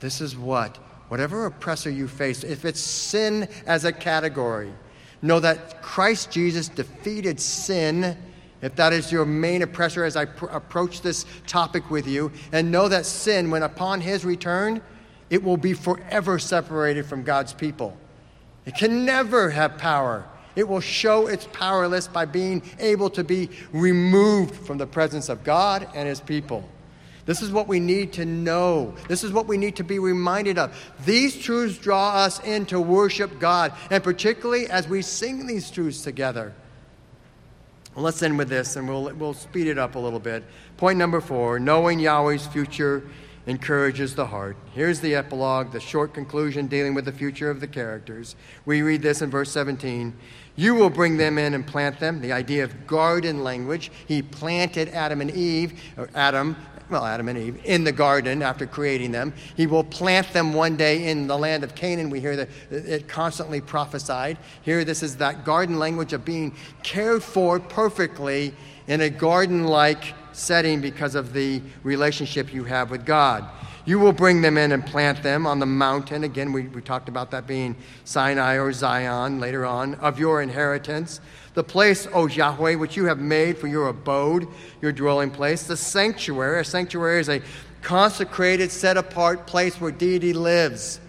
This 0.00 0.20
is 0.20 0.36
what, 0.36 0.76
whatever 1.08 1.46
oppressor 1.46 1.88
you 1.88 2.06
face, 2.06 2.44
if 2.44 2.66
it's 2.66 2.78
sin 2.78 3.48
as 3.66 3.86
a 3.86 3.92
category, 3.92 4.74
know 5.26 5.40
that 5.40 5.82
Christ 5.82 6.30
Jesus 6.30 6.68
defeated 6.68 7.40
sin. 7.40 8.16
If 8.62 8.76
that 8.76 8.92
is 8.92 9.12
your 9.12 9.24
main 9.24 9.62
oppressor 9.62 10.04
as 10.04 10.16
I 10.16 10.24
pr- 10.24 10.46
approach 10.46 11.02
this 11.02 11.26
topic 11.46 11.90
with 11.90 12.06
you, 12.06 12.32
and 12.52 12.72
know 12.72 12.88
that 12.88 13.06
sin, 13.06 13.50
when 13.50 13.62
upon 13.62 14.00
his 14.00 14.24
return, 14.24 14.80
it 15.28 15.42
will 15.42 15.56
be 15.56 15.72
forever 15.72 16.38
separated 16.38 17.06
from 17.06 17.22
God's 17.22 17.52
people. 17.52 17.96
It 18.64 18.74
can 18.76 19.04
never 19.04 19.50
have 19.50 19.78
power. 19.78 20.24
It 20.56 20.66
will 20.66 20.80
show 20.80 21.26
its 21.26 21.46
powerless 21.52 22.08
by 22.08 22.24
being 22.24 22.62
able 22.78 23.10
to 23.10 23.22
be 23.22 23.50
removed 23.72 24.54
from 24.54 24.78
the 24.78 24.86
presence 24.86 25.28
of 25.28 25.44
God 25.44 25.86
and 25.94 26.08
his 26.08 26.20
people. 26.20 26.68
This 27.26 27.42
is 27.42 27.50
what 27.50 27.66
we 27.66 27.80
need 27.80 28.12
to 28.14 28.24
know. 28.24 28.94
This 29.08 29.24
is 29.24 29.32
what 29.32 29.46
we 29.46 29.58
need 29.58 29.76
to 29.76 29.84
be 29.84 29.98
reminded 29.98 30.58
of. 30.58 30.76
These 31.04 31.36
truths 31.36 31.76
draw 31.76 32.14
us 32.14 32.42
in 32.44 32.66
to 32.66 32.80
worship 32.80 33.40
God, 33.40 33.72
and 33.90 34.02
particularly 34.02 34.68
as 34.68 34.88
we 34.88 35.02
sing 35.02 35.46
these 35.46 35.70
truths 35.70 36.02
together. 36.02 36.54
Well, 37.96 38.04
let's 38.04 38.22
end 38.22 38.38
with 38.38 38.48
this, 38.48 38.76
and 38.76 38.88
we'll, 38.88 39.12
we'll 39.14 39.34
speed 39.34 39.66
it 39.66 39.76
up 39.76 39.96
a 39.96 39.98
little 39.98 40.20
bit. 40.20 40.44
Point 40.76 40.98
number 40.98 41.20
four 41.20 41.58
knowing 41.58 41.98
Yahweh's 41.98 42.46
future 42.46 43.02
encourages 43.46 44.14
the 44.14 44.26
heart. 44.26 44.56
Here's 44.74 45.00
the 45.00 45.14
epilogue, 45.14 45.72
the 45.72 45.80
short 45.80 46.12
conclusion 46.12 46.66
dealing 46.66 46.94
with 46.94 47.04
the 47.04 47.12
future 47.12 47.48
of 47.48 47.60
the 47.60 47.66
characters. 47.66 48.36
We 48.64 48.82
read 48.82 49.02
this 49.02 49.22
in 49.22 49.30
verse 49.30 49.50
17. 49.52 50.14
You 50.56 50.74
will 50.74 50.90
bring 50.90 51.16
them 51.16 51.38
in 51.38 51.54
and 51.54 51.66
plant 51.66 51.98
them. 52.00 52.20
The 52.20 52.32
idea 52.32 52.64
of 52.64 52.86
garden 52.86 53.42
language. 53.42 53.90
He 54.06 54.20
planted 54.20 54.88
Adam 54.90 55.20
and 55.20 55.30
Eve, 55.30 55.80
or 55.96 56.08
Adam, 56.14 56.56
well, 56.88 57.04
Adam 57.04 57.28
and 57.28 57.38
Eve, 57.38 57.60
in 57.64 57.84
the 57.84 57.92
garden 57.92 58.42
after 58.42 58.66
creating 58.66 59.12
them. 59.12 59.32
He 59.56 59.66
will 59.66 59.84
plant 59.84 60.32
them 60.32 60.52
one 60.52 60.76
day 60.76 61.08
in 61.08 61.26
the 61.26 61.36
land 61.36 61.64
of 61.64 61.74
Canaan. 61.74 62.10
We 62.10 62.20
hear 62.20 62.36
that 62.36 62.48
it 62.70 63.08
constantly 63.08 63.60
prophesied. 63.60 64.38
Here, 64.62 64.84
this 64.84 65.02
is 65.02 65.16
that 65.16 65.44
garden 65.44 65.78
language 65.78 66.12
of 66.12 66.24
being 66.24 66.54
cared 66.82 67.22
for 67.22 67.58
perfectly 67.58 68.54
in 68.86 69.00
a 69.00 69.10
garden 69.10 69.64
like 69.64 70.14
setting 70.32 70.80
because 70.80 71.14
of 71.14 71.32
the 71.32 71.60
relationship 71.82 72.52
you 72.52 72.64
have 72.64 72.90
with 72.90 73.04
God. 73.04 73.48
You 73.84 74.00
will 74.00 74.12
bring 74.12 74.42
them 74.42 74.58
in 74.58 74.72
and 74.72 74.84
plant 74.84 75.22
them 75.22 75.46
on 75.46 75.60
the 75.60 75.66
mountain. 75.66 76.24
Again, 76.24 76.52
we, 76.52 76.62
we 76.62 76.82
talked 76.82 77.08
about 77.08 77.30
that 77.30 77.46
being 77.46 77.76
Sinai 78.04 78.58
or 78.58 78.72
Zion 78.72 79.38
later 79.38 79.64
on, 79.64 79.94
of 79.96 80.18
your 80.18 80.42
inheritance 80.42 81.20
the 81.56 81.64
place, 81.64 82.06
O 82.12 82.26
Yahweh, 82.26 82.74
which 82.74 82.98
you 82.98 83.06
have 83.06 83.18
made 83.18 83.56
for 83.56 83.66
your 83.66 83.88
abode, 83.88 84.46
your 84.82 84.92
dwelling 84.92 85.30
place, 85.30 85.62
the 85.62 85.76
sanctuary. 85.76 86.60
A 86.60 86.64
sanctuary 86.64 87.18
is 87.18 87.30
a 87.30 87.40
consecrated, 87.80 88.70
set 88.70 88.98
apart 88.98 89.46
place 89.46 89.80
where 89.80 89.90
deity 89.90 90.34
lives. 90.34 91.00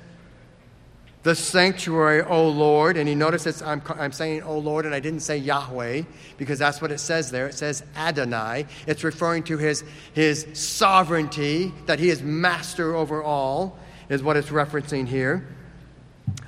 The 1.23 1.35
sanctuary, 1.35 2.21
O 2.21 2.47
Lord, 2.47 2.95
and 2.95 3.09
you 3.09 3.15
notice 3.15 3.45
it's, 3.45 3.61
I'm, 3.61 3.81
I'm 3.99 4.13
saying, 4.13 4.43
O 4.43 4.57
Lord, 4.57 4.85
and 4.85 4.95
I 4.95 5.01
didn't 5.01 5.19
say 5.19 5.35
Yahweh, 5.35 6.03
because 6.37 6.57
that's 6.57 6.81
what 6.81 6.93
it 6.93 6.99
says 6.99 7.29
there. 7.29 7.47
It 7.47 7.55
says 7.55 7.83
Adonai. 7.97 8.67
It's 8.87 9.03
referring 9.03 9.43
to 9.43 9.57
his, 9.57 9.83
his 10.13 10.47
sovereignty, 10.53 11.73
that 11.87 11.99
he 11.99 12.09
is 12.09 12.21
master 12.21 12.95
over 12.95 13.21
all, 13.21 13.77
is 14.07 14.23
what 14.23 14.37
it's 14.37 14.47
referencing 14.47 15.09
here. 15.09 15.45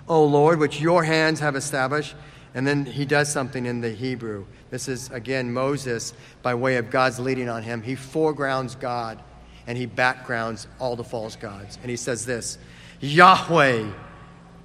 O 0.07 0.23
Lord, 0.23 0.57
which 0.57 0.79
your 0.79 1.03
hands 1.03 1.41
have 1.41 1.57
established. 1.57 2.15
And 2.59 2.67
then 2.67 2.83
he 2.85 3.05
does 3.05 3.31
something 3.31 3.65
in 3.65 3.79
the 3.79 3.91
Hebrew. 3.91 4.45
This 4.69 4.89
is, 4.89 5.09
again, 5.11 5.53
Moses, 5.53 6.11
by 6.41 6.55
way 6.55 6.75
of 6.75 6.89
God's 6.89 7.17
leading 7.17 7.47
on 7.47 7.63
him. 7.63 7.81
He 7.81 7.95
foregrounds 7.95 8.75
God 8.75 9.23
and 9.65 9.77
he 9.77 9.85
backgrounds 9.85 10.67
all 10.77 10.97
the 10.97 11.03
false 11.05 11.37
gods. 11.37 11.77
And 11.81 11.89
he 11.89 11.95
says 11.95 12.25
this 12.25 12.57
Yahweh 12.99 13.89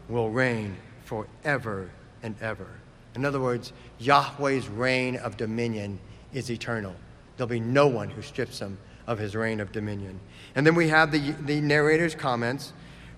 will 0.09 0.29
reign 0.29 0.77
forever 1.05 1.89
and 2.25 2.35
ever. 2.41 2.67
In 3.15 3.25
other 3.25 3.39
words, 3.39 3.73
Yahweh's 4.01 4.67
reign 4.69 5.15
of 5.15 5.37
dominion 5.37 6.01
is 6.33 6.51
eternal. 6.51 6.97
There'll 7.37 7.49
be 7.49 7.61
no 7.61 7.87
one 7.87 8.11
who 8.11 8.23
strips 8.23 8.59
him 8.59 8.77
of 9.07 9.21
his 9.21 9.37
reign 9.37 9.61
of 9.61 9.71
dominion. 9.71 10.19
And 10.57 10.67
then 10.67 10.75
we 10.75 10.89
have 10.89 11.13
the, 11.13 11.31
the 11.43 11.61
narrator's 11.61 12.17
comments 12.17 12.73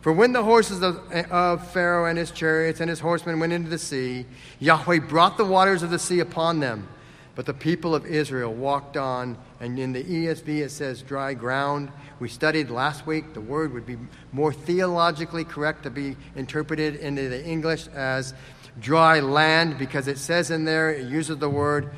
for 0.06 0.12
when 0.12 0.32
the 0.32 0.44
horses 0.44 0.82
of, 0.82 1.00
of, 1.32 1.68
Pharaoh 1.72 2.04
and 2.04 2.16
his 2.16 2.30
chariots 2.30 2.78
and 2.78 2.88
his 2.88 3.00
horsemen 3.00 3.40
went 3.40 3.52
into 3.52 3.68
the 3.68 3.76
sea, 3.76 4.24
Yahweh 4.60 5.00
brought 5.00 5.36
the 5.36 5.44
waters 5.44 5.82
of 5.82 5.90
the 5.90 5.98
sea 5.98 6.20
upon 6.20 6.60
them. 6.60 6.86
But 7.34 7.44
the 7.44 7.52
people 7.52 7.92
of 7.92 8.06
Israel 8.06 8.54
walked 8.54 8.96
on, 8.96 9.36
and 9.58 9.76
in 9.80 9.92
the 9.92 10.04
ESV 10.04 10.60
it 10.60 10.70
says 10.70 11.02
dry 11.02 11.34
ground. 11.34 11.90
We 12.20 12.28
studied 12.28 12.70
last 12.70 13.04
week, 13.04 13.34
the 13.34 13.40
word 13.40 13.72
would 13.72 13.84
be 13.84 13.96
more 14.30 14.52
theologically 14.52 15.42
correct 15.42 15.82
to 15.82 15.90
be 15.90 16.16
interpreted 16.36 16.94
into 16.94 17.28
the 17.28 17.44
English 17.44 17.88
as 17.88 18.32
dry 18.78 19.18
land 19.18 19.76
because 19.76 20.06
it 20.06 20.18
says 20.18 20.52
in 20.52 20.64
there, 20.64 20.88
it 20.90 21.08
uses 21.08 21.38
the 21.38 21.50
word 21.50 21.90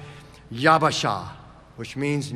Yabasha, 0.50 1.28
which 1.76 1.94
means 1.94 2.32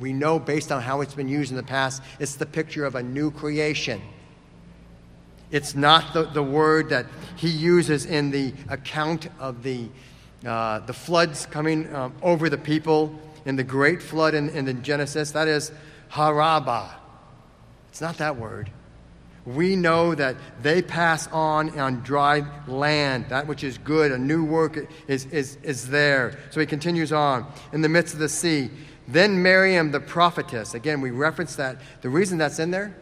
we 0.00 0.14
know 0.14 0.38
based 0.38 0.72
on 0.72 0.80
how 0.80 1.02
it's 1.02 1.14
been 1.14 1.28
used 1.28 1.50
in 1.50 1.58
the 1.58 1.62
past, 1.62 2.02
it's 2.18 2.36
the 2.36 2.46
picture 2.46 2.86
of 2.86 2.94
a 2.94 3.02
new 3.02 3.30
creation. 3.30 4.00
It's 5.54 5.76
not 5.76 6.12
the, 6.12 6.24
the 6.24 6.42
word 6.42 6.88
that 6.88 7.06
he 7.36 7.48
uses 7.48 8.06
in 8.06 8.32
the 8.32 8.52
account 8.68 9.28
of 9.38 9.62
the, 9.62 9.88
uh, 10.44 10.80
the 10.80 10.92
floods 10.92 11.46
coming 11.46 11.94
um, 11.94 12.12
over 12.22 12.48
the 12.50 12.58
people 12.58 13.16
in 13.44 13.54
the 13.54 13.62
great 13.62 14.02
flood 14.02 14.34
in, 14.34 14.48
in 14.48 14.64
the 14.64 14.74
Genesis. 14.74 15.30
That 15.30 15.46
is 15.46 15.70
haraba. 16.10 16.90
It's 17.90 18.00
not 18.00 18.18
that 18.18 18.36
word. 18.36 18.68
We 19.46 19.76
know 19.76 20.16
that 20.16 20.34
they 20.60 20.82
pass 20.82 21.28
on 21.28 21.78
on 21.78 22.00
dry 22.00 22.42
land. 22.66 23.26
That 23.28 23.46
which 23.46 23.62
is 23.62 23.78
good, 23.78 24.10
a 24.10 24.18
new 24.18 24.44
work 24.44 24.76
is, 25.06 25.26
is, 25.26 25.56
is 25.62 25.88
there. 25.88 26.36
So 26.50 26.58
he 26.58 26.66
continues 26.66 27.12
on. 27.12 27.46
In 27.72 27.80
the 27.80 27.88
midst 27.88 28.12
of 28.12 28.18
the 28.18 28.28
sea. 28.28 28.70
Then 29.06 29.40
Miriam 29.40 29.92
the 29.92 30.00
prophetess. 30.00 30.74
Again, 30.74 31.00
we 31.00 31.12
reference 31.12 31.54
that. 31.54 31.76
The 32.00 32.08
reason 32.08 32.38
that's 32.38 32.58
in 32.58 32.72
there 32.72 32.96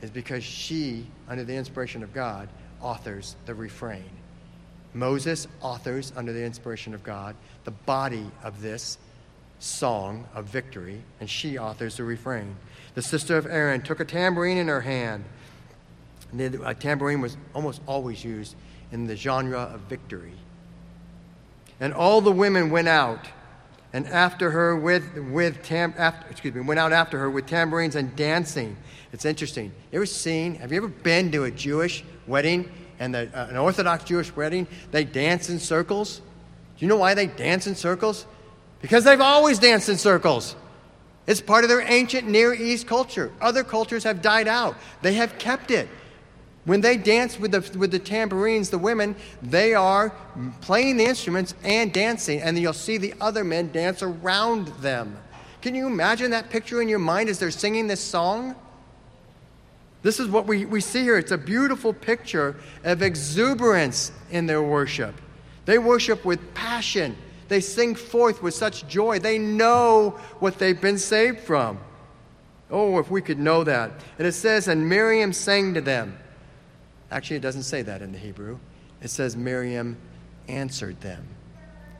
is 0.00 0.10
because 0.10 0.42
she, 0.42 1.06
under 1.30 1.44
the 1.44 1.54
inspiration 1.54 2.02
of 2.02 2.12
God, 2.12 2.48
authors 2.82 3.36
the 3.46 3.54
refrain. 3.54 4.10
Moses 4.92 5.46
authors, 5.62 6.12
under 6.16 6.32
the 6.32 6.44
inspiration 6.44 6.92
of 6.92 7.04
God, 7.04 7.36
the 7.64 7.70
body 7.70 8.26
of 8.42 8.60
this 8.60 8.98
song 9.60 10.26
of 10.34 10.46
victory, 10.46 11.00
and 11.20 11.30
she 11.30 11.56
authors 11.56 11.96
the 11.96 12.04
refrain. 12.04 12.56
The 12.94 13.02
sister 13.02 13.36
of 13.36 13.46
Aaron 13.46 13.82
took 13.82 14.00
a 14.00 14.04
tambourine 14.04 14.58
in 14.58 14.66
her 14.66 14.80
hand, 14.80 15.24
And 16.32 16.40
a 16.40 16.74
tambourine 16.74 17.20
was 17.20 17.36
almost 17.54 17.80
always 17.86 18.24
used 18.24 18.56
in 18.90 19.06
the 19.06 19.16
genre 19.16 19.60
of 19.60 19.80
victory. 19.82 20.34
And 21.78 21.94
all 21.94 22.20
the 22.20 22.32
women 22.32 22.70
went 22.70 22.88
out 22.88 23.26
and 23.92 24.06
after 24.06 24.50
her 24.50 24.76
with, 24.76 25.16
with 25.30 25.62
tam, 25.62 25.94
after, 25.98 26.28
excuse 26.30 26.54
me, 26.54 26.60
went 26.60 26.78
out 26.78 26.92
after 26.92 27.18
her 27.18 27.30
with 27.30 27.46
tambourines 27.46 27.96
and 27.96 28.14
dancing. 28.14 28.76
It's 29.12 29.24
interesting. 29.24 29.72
You 29.90 29.98
ever 29.98 30.06
seen, 30.06 30.54
have 30.56 30.70
you 30.70 30.78
ever 30.78 30.88
been 30.88 31.32
to 31.32 31.44
a 31.44 31.50
Jewish 31.50 32.04
wedding 32.26 32.70
and 33.00 33.14
the, 33.14 33.28
uh, 33.34 33.48
an 33.48 33.56
Orthodox 33.56 34.04
Jewish 34.04 34.34
wedding? 34.36 34.68
They 34.92 35.04
dance 35.04 35.50
in 35.50 35.58
circles. 35.58 36.18
Do 36.18 36.84
you 36.84 36.88
know 36.88 36.96
why 36.96 37.14
they 37.14 37.26
dance 37.26 37.66
in 37.66 37.74
circles? 37.74 38.26
Because 38.80 39.04
they've 39.04 39.20
always 39.20 39.58
danced 39.58 39.88
in 39.88 39.98
circles. 39.98 40.54
It's 41.26 41.40
part 41.40 41.64
of 41.64 41.70
their 41.70 41.82
ancient 41.82 42.26
Near 42.26 42.54
East 42.54 42.86
culture. 42.86 43.32
Other 43.40 43.62
cultures 43.62 44.04
have 44.04 44.22
died 44.22 44.48
out, 44.48 44.76
they 45.02 45.14
have 45.14 45.38
kept 45.38 45.70
it. 45.70 45.88
When 46.64 46.82
they 46.82 46.96
dance 46.96 47.38
with 47.38 47.52
the, 47.52 47.78
with 47.78 47.90
the 47.90 47.98
tambourines, 47.98 48.68
the 48.68 48.78
women, 48.78 49.16
they 49.42 49.74
are 49.74 50.14
playing 50.60 50.98
the 50.98 51.04
instruments 51.04 51.54
and 51.64 51.92
dancing, 51.92 52.40
and 52.40 52.58
you'll 52.58 52.72
see 52.72 52.98
the 52.98 53.14
other 53.20 53.44
men 53.44 53.72
dance 53.72 54.02
around 54.02 54.68
them. 54.80 55.16
Can 55.62 55.74
you 55.74 55.86
imagine 55.86 56.30
that 56.32 56.50
picture 56.50 56.82
in 56.82 56.88
your 56.88 56.98
mind 56.98 57.28
as 57.28 57.38
they're 57.38 57.50
singing 57.50 57.86
this 57.86 58.00
song? 58.00 58.54
This 60.02 60.20
is 60.20 60.28
what 60.28 60.46
we, 60.46 60.64
we 60.64 60.80
see 60.80 61.02
here. 61.02 61.18
It's 61.18 61.32
a 61.32 61.38
beautiful 61.38 61.92
picture 61.92 62.56
of 62.84 63.02
exuberance 63.02 64.12
in 64.30 64.46
their 64.46 64.62
worship. 64.62 65.14
They 65.66 65.78
worship 65.78 66.24
with 66.24 66.54
passion, 66.54 67.16
they 67.48 67.60
sing 67.60 67.94
forth 67.94 68.42
with 68.42 68.54
such 68.54 68.86
joy. 68.86 69.18
They 69.18 69.36
know 69.36 70.10
what 70.38 70.58
they've 70.58 70.80
been 70.80 70.98
saved 70.98 71.40
from. 71.40 71.80
Oh, 72.70 72.98
if 73.00 73.10
we 73.10 73.20
could 73.20 73.40
know 73.40 73.64
that. 73.64 73.90
And 74.18 74.26
it 74.26 74.32
says, 74.32 74.68
And 74.68 74.88
Miriam 74.88 75.32
sang 75.32 75.74
to 75.74 75.80
them. 75.80 76.16
Actually, 77.10 77.36
it 77.36 77.42
doesn't 77.42 77.64
say 77.64 77.82
that 77.82 78.02
in 78.02 78.12
the 78.12 78.18
Hebrew. 78.18 78.58
It 79.02 79.10
says 79.10 79.36
Miriam 79.36 79.96
answered 80.48 81.00
them. 81.00 81.26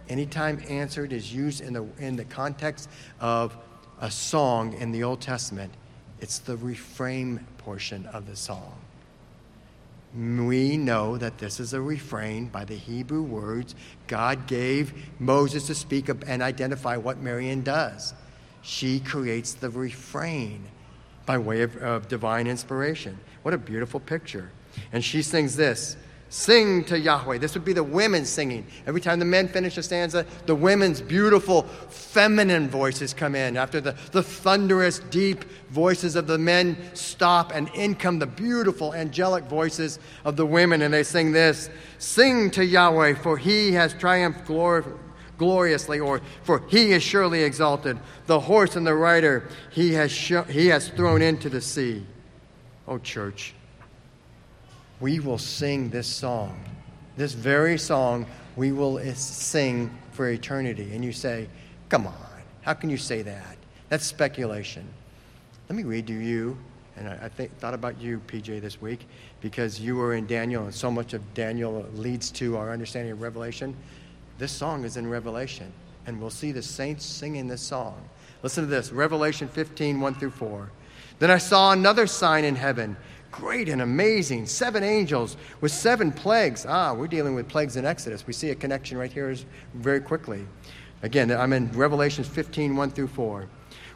Anytime 0.09 0.63
answered 0.69 1.13
is 1.13 1.33
used 1.33 1.61
in 1.61 1.73
the, 1.73 1.85
in 1.99 2.17
the 2.17 2.25
context 2.25 2.89
of 3.21 3.57
a 4.01 4.11
song 4.11 4.73
in 4.75 4.93
the 4.93 5.05
Old 5.05 5.21
Testament, 5.21 5.73
it's 6.21 6.39
the 6.39 6.57
refrain 6.57 7.47
portion 7.59 8.07
of 8.07 8.27
the 8.27 8.37
song. 8.37 8.75
We 10.13 10.77
know 10.77 11.17
that 11.19 11.39
this 11.39 11.61
is 11.61 11.73
a 11.73 11.81
refrain 11.81 12.47
by 12.47 12.65
the 12.65 12.75
Hebrew 12.75 13.23
words 13.23 13.77
God 14.09 14.49
gave 14.49 14.93
Moses 15.21 15.69
to 15.69 15.75
speak 15.75 16.09
and 16.09 16.43
identify 16.43 16.97
what 16.97 17.19
Miriam 17.19 17.61
does. 17.63 18.13
She 18.63 18.99
creates 18.99 19.53
the 19.55 19.71
refrain 19.71 20.65
by 21.27 21.39
way 21.39 21.63
of, 21.63 21.77
of 21.77 22.09
divine 22.09 22.49
inspiration. 22.49 23.19
What 23.43 23.55
a 23.55 23.59
beautiful 23.59 24.01
picture. 24.01 24.51
And 24.93 25.05
she 25.05 25.23
sings 25.23 25.57
this 25.57 25.97
Sing 26.33 26.85
to 26.85 26.97
Yahweh. 26.97 27.39
This 27.39 27.55
would 27.55 27.65
be 27.65 27.73
the 27.73 27.83
women 27.83 28.25
singing. 28.25 28.65
Every 28.87 29.01
time 29.01 29.19
the 29.19 29.25
men 29.25 29.49
finish 29.49 29.77
a 29.77 29.83
stanza, 29.83 30.25
the 30.47 30.55
women's 30.55 31.01
beautiful 31.01 31.65
feminine 31.89 32.69
voices 32.69 33.13
come 33.13 33.35
in. 33.35 33.57
After 33.57 33.81
the, 33.81 33.97
the 34.13 34.23
thunderous, 34.23 35.01
deep 35.01 35.45
voices 35.71 36.15
of 36.15 36.29
the 36.29 36.39
men 36.39 36.77
stop, 36.95 37.53
and 37.53 37.69
in 37.75 37.97
come 37.97 38.21
the 38.21 38.29
beautiful, 38.29 38.95
angelic 38.95 39.45
voices 39.47 39.99
of 40.25 40.37
the 40.37 40.47
women, 40.47 40.83
and 40.83 40.95
they 40.95 41.03
sing 41.03 41.33
this 41.33 41.69
Sing 41.99 42.53
to 42.53 42.65
Yahweh, 42.65 43.15
for 43.15 43.37
he 43.37 43.73
has 43.73 43.93
triumphed 43.95 44.47
gloriously, 45.37 45.99
or 45.99 46.21
for 46.45 46.63
he 46.69 46.93
is 46.93 47.03
surely 47.03 47.43
exalted. 47.43 47.99
The 48.27 48.39
horse 48.39 48.77
and 48.77 48.87
the 48.87 48.95
rider 48.95 49.49
he 49.73 49.95
has, 49.95 50.13
sh- 50.13 50.47
he 50.49 50.69
has 50.69 50.91
thrown 50.91 51.23
into 51.23 51.49
the 51.49 51.61
sea. 51.61 52.07
Oh, 52.87 52.99
church 52.99 53.55
we 55.01 55.19
will 55.21 55.39
sing 55.39 55.91
this 55.91 56.07
song. 56.07 56.63
This 57.17 57.33
very 57.33 57.79
song 57.79 58.27
we 58.57 58.73
will 58.73 59.03
sing 59.15 59.91
for 60.13 60.29
eternity. 60.29 60.93
And 60.93 61.05
you 61.05 61.13
say, 61.13 61.49
Come 61.89 62.07
on, 62.07 62.15
how 62.63 62.75
can 62.75 62.91
you 62.91 62.97
say 62.97 63.23
that? 63.23 63.57
That's 63.89 64.07
speculation. 64.07 64.87
Let 65.69 65.77
me 65.77 65.83
read 65.83 66.07
to 66.07 66.13
you, 66.13 66.57
and 66.97 67.09
I, 67.09 67.19
I 67.25 67.29
thought 67.29 67.75
about 67.75 68.01
you, 68.01 68.21
PJ, 68.27 68.61
this 68.61 68.81
week, 68.81 69.07
because 69.41 69.81
you 69.81 69.97
were 69.97 70.15
in 70.15 70.27
Daniel, 70.27 70.65
and 70.65 70.75
so 70.75 70.91
much 70.91 71.15
of 71.15 71.35
Daniel 71.35 71.85
leads 71.95 72.31
to 72.33 72.57
our 72.57 72.73
understanding 72.73 73.13
of 73.13 73.23
Revelation. 73.23 73.77
This 74.39 74.53
song 74.53 74.85
is 74.85 74.97
in 74.97 75.09
Revelation, 75.09 75.73
and 76.07 76.21
we'll 76.21 76.31
see 76.31 76.53
the 76.53 76.63
saints 76.63 77.05
singing 77.05 77.49
this 77.49 77.63
song. 77.63 78.01
Listen 78.43 78.65
to 78.65 78.71
this 78.71 78.93
Revelation 78.93 79.49
15, 79.49 80.01
1 80.01 80.15
through 80.15 80.31
4. 80.31 80.71
Then 81.19 81.31
I 81.31 81.39
saw 81.39 81.73
another 81.73 82.07
sign 82.07 82.45
in 82.45 82.55
heaven 82.55 82.97
great 83.31 83.69
and 83.69 83.83
amazing. 83.83 84.47
Seven 84.47 84.83
angels 84.83 85.37
with 85.61 85.73
seven 85.73 86.13
plagues. 86.13 86.67
Ah, 86.69 86.93
we're 86.93 87.07
dealing 87.07 87.35
with 87.35 87.49
plagues 87.49 87.77
in 87.77 87.85
Exodus. 87.85 88.27
We 88.27 88.33
see 88.33 88.51
a 88.51 88.55
connection 88.55 88.99
right 88.99 89.13
here 89.13 89.35
very 89.75 90.01
quickly. 90.01 90.47
Again, 91.03 91.31
I'm 91.31 91.53
in 91.53 91.71
Revelations 91.73 92.29
15, 92.29 92.77
1 92.77 92.91
through 92.91 93.09
4. 93.09 93.49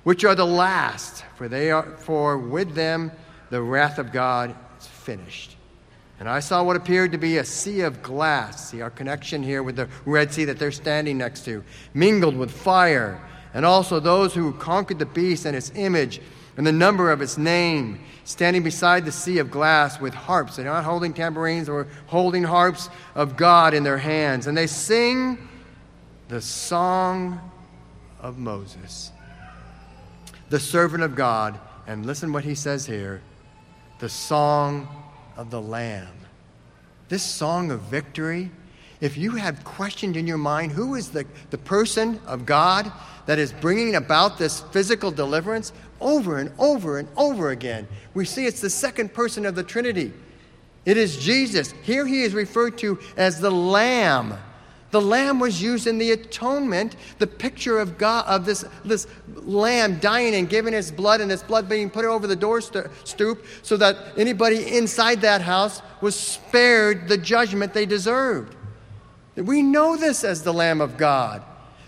Which 0.05 0.25
are 0.25 0.35
the 0.35 0.47
last, 0.47 1.25
for 1.37 1.49
they 1.49 1.71
are 1.71 1.97
for 1.97 2.39
with 2.39 2.75
them 2.75 3.11
the 3.51 3.63
wrath 3.63 3.99
of 3.99 4.13
God 4.13 4.55
is 4.79 4.87
finished. 4.87 5.57
And 6.21 6.29
I 6.29 6.41
saw 6.41 6.63
what 6.63 6.77
appeared 6.77 7.13
to 7.13 7.19
be 7.19 7.39
a 7.39 7.45
sea 7.45 7.81
of 7.81 8.03
glass. 8.03 8.71
See 8.71 8.81
our 8.81 8.91
connection 8.91 9.43
here 9.43 9.63
with 9.63 9.77
the 9.77 9.89
Red 10.05 10.33
Sea 10.33 10.45
that 10.47 10.59
they're 10.59 10.73
standing 10.73 11.19
next 11.19 11.45
to, 11.47 11.65
mingled 11.93 12.37
with 12.37 12.51
fire, 12.51 13.21
and 13.53 13.65
also 13.65 14.01
those 14.01 14.35
who 14.35 14.53
conquered 14.55 14.99
the 14.99 15.07
beast 15.07 15.45
and 15.45 15.57
its 15.57 15.73
image 15.75 16.21
and 16.57 16.67
the 16.67 16.73
number 16.73 17.11
of 17.11 17.21
its 17.21 17.37
name, 17.37 18.01
standing 18.25 18.63
beside 18.63 19.05
the 19.05 19.13
sea 19.13 19.39
of 19.39 19.51
glass 19.51 20.01
with 20.01 20.15
harps. 20.15 20.57
They're 20.57 20.65
not 20.65 20.85
holding 20.85 21.13
tambourines 21.13 21.69
or 21.69 21.87
holding 22.07 22.43
harps 22.43 22.89
of 23.15 23.37
God 23.37 23.75
in 23.75 23.85
their 23.85 23.99
hands. 23.99 24.47
And 24.47 24.57
they 24.57 24.67
sing 24.67 25.49
the 26.29 26.41
song 26.41 27.41
of 28.21 28.39
Moses, 28.39 29.13
the 30.49 30.61
servant 30.61 31.03
of 31.03 31.15
God. 31.15 31.59
And 31.87 32.07
listen 32.07 32.33
what 32.33 32.45
he 32.45 32.55
says 32.55 32.87
here 32.87 33.21
the 33.99 34.09
song 34.09 34.89
of 35.37 35.51
the 35.51 35.61
Lamb. 35.61 36.09
This 37.09 37.23
song 37.23 37.71
of 37.71 37.81
victory 37.83 38.51
if 39.05 39.19
you 39.19 39.33
have 39.33 39.65
questioned 39.65 40.17
in 40.17 40.27
your 40.27 40.39
mind 40.39 40.73
who 40.73 40.95
is 40.95 41.11
the, 41.11 41.27
the 41.51 41.59
person 41.59 42.19
of 42.27 42.47
God 42.47 42.91
that 43.27 43.39
is 43.39 43.53
bringing 43.53 43.97
about 43.97 44.39
this 44.39 44.61
physical 44.73 45.11
deliverance 45.11 45.75
over 46.05 46.39
and 46.39 46.53
over 46.59 46.99
and 46.99 47.09
over 47.17 47.51
again, 47.51 47.89
we 48.13 48.25
see 48.25 48.47
it's 48.47 48.61
the 48.61 48.71
second 48.71 49.13
person 49.13 49.45
of 49.45 49.57
the 49.57 49.65
Trinity. 49.65 50.13
It 50.85 50.97
is 50.97 51.17
Jesus. 51.17 51.73
Here 51.83 52.07
he 52.07 52.23
is 52.23 52.35
referred 52.35 52.79
to 52.79 53.01
as 53.17 53.41
the 53.41 53.51
Lamb. 53.51 54.35
The 54.91 55.01
lamb 55.01 55.41
was 55.41 55.61
used 55.61 55.89
in 55.89 55.99
the 55.99 56.13
atonement, 56.13 56.95
the 57.19 57.27
picture 57.27 57.81
of 57.81 57.99
God 57.99 58.27
of 58.27 58.47
this, 58.47 58.65
this 58.85 59.09
lamb 59.27 59.99
dying 59.99 60.37
and 60.37 60.49
giving 60.49 60.73
his 60.73 60.93
blood 60.93 61.21
and 61.21 61.29
his 61.29 61.43
blood 61.43 61.69
being 61.69 61.91
put 61.91 62.05
over 62.05 62.29
the 62.29 62.37
door 62.37 62.61
stoop 62.61 63.45
so 63.63 63.77
that 63.77 63.97
anybody 64.17 64.77
inside 64.77 65.21
that 65.23 65.41
house 65.41 65.83
was 66.01 66.15
spared 66.15 67.09
the 67.09 67.19
judgment 67.19 67.75
they 67.75 67.87
deserved. 67.87 68.55
We 69.35 69.63
know 69.63 69.97
this 69.97 70.23
as 70.23 70.45
the 70.45 70.55
Lamb 70.55 70.81
of 70.81 70.97
God. 70.97 71.43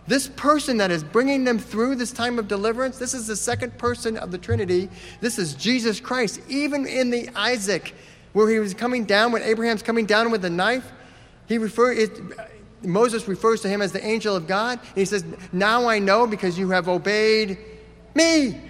This 0.08 0.28
person 0.28 0.76
that 0.76 0.90
is 0.90 1.02
bringing 1.02 1.44
them 1.44 1.58
through 1.58 1.96
this 1.96 2.12
time 2.12 2.38
of 2.38 2.46
deliverance, 2.46 2.98
this 2.98 3.12
is 3.12 3.26
the 3.26 3.36
second 3.36 3.76
person 3.76 4.16
of 4.16 4.30
the 4.30 4.38
Trinity. 4.38 4.88
This 5.20 5.38
is 5.38 5.54
Jesus 5.54 5.98
Christ. 5.98 6.40
Even 6.48 6.86
in 6.86 7.10
the 7.10 7.28
Isaac, 7.34 7.94
where 8.32 8.48
he 8.48 8.58
was 8.58 8.72
coming 8.72 9.04
down, 9.04 9.32
when 9.32 9.42
Abraham's 9.42 9.82
coming 9.82 10.06
down 10.06 10.30
with 10.30 10.42
the 10.42 10.50
knife, 10.50 10.92
he 11.48 11.58
refer, 11.58 11.92
it, 11.92 12.10
Moses 12.82 13.26
refers 13.26 13.60
to 13.62 13.68
him 13.68 13.82
as 13.82 13.92
the 13.92 14.04
angel 14.04 14.36
of 14.36 14.46
God. 14.46 14.78
And 14.78 14.96
he 14.96 15.04
says, 15.04 15.24
Now 15.52 15.88
I 15.88 15.98
know 15.98 16.26
because 16.26 16.58
you 16.58 16.70
have 16.70 16.88
obeyed 16.88 17.58
me. 18.14 18.60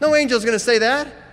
No 0.00 0.14
angel's 0.14 0.44
going 0.44 0.56
to 0.56 0.64
say 0.64 0.78
that. 0.78 1.23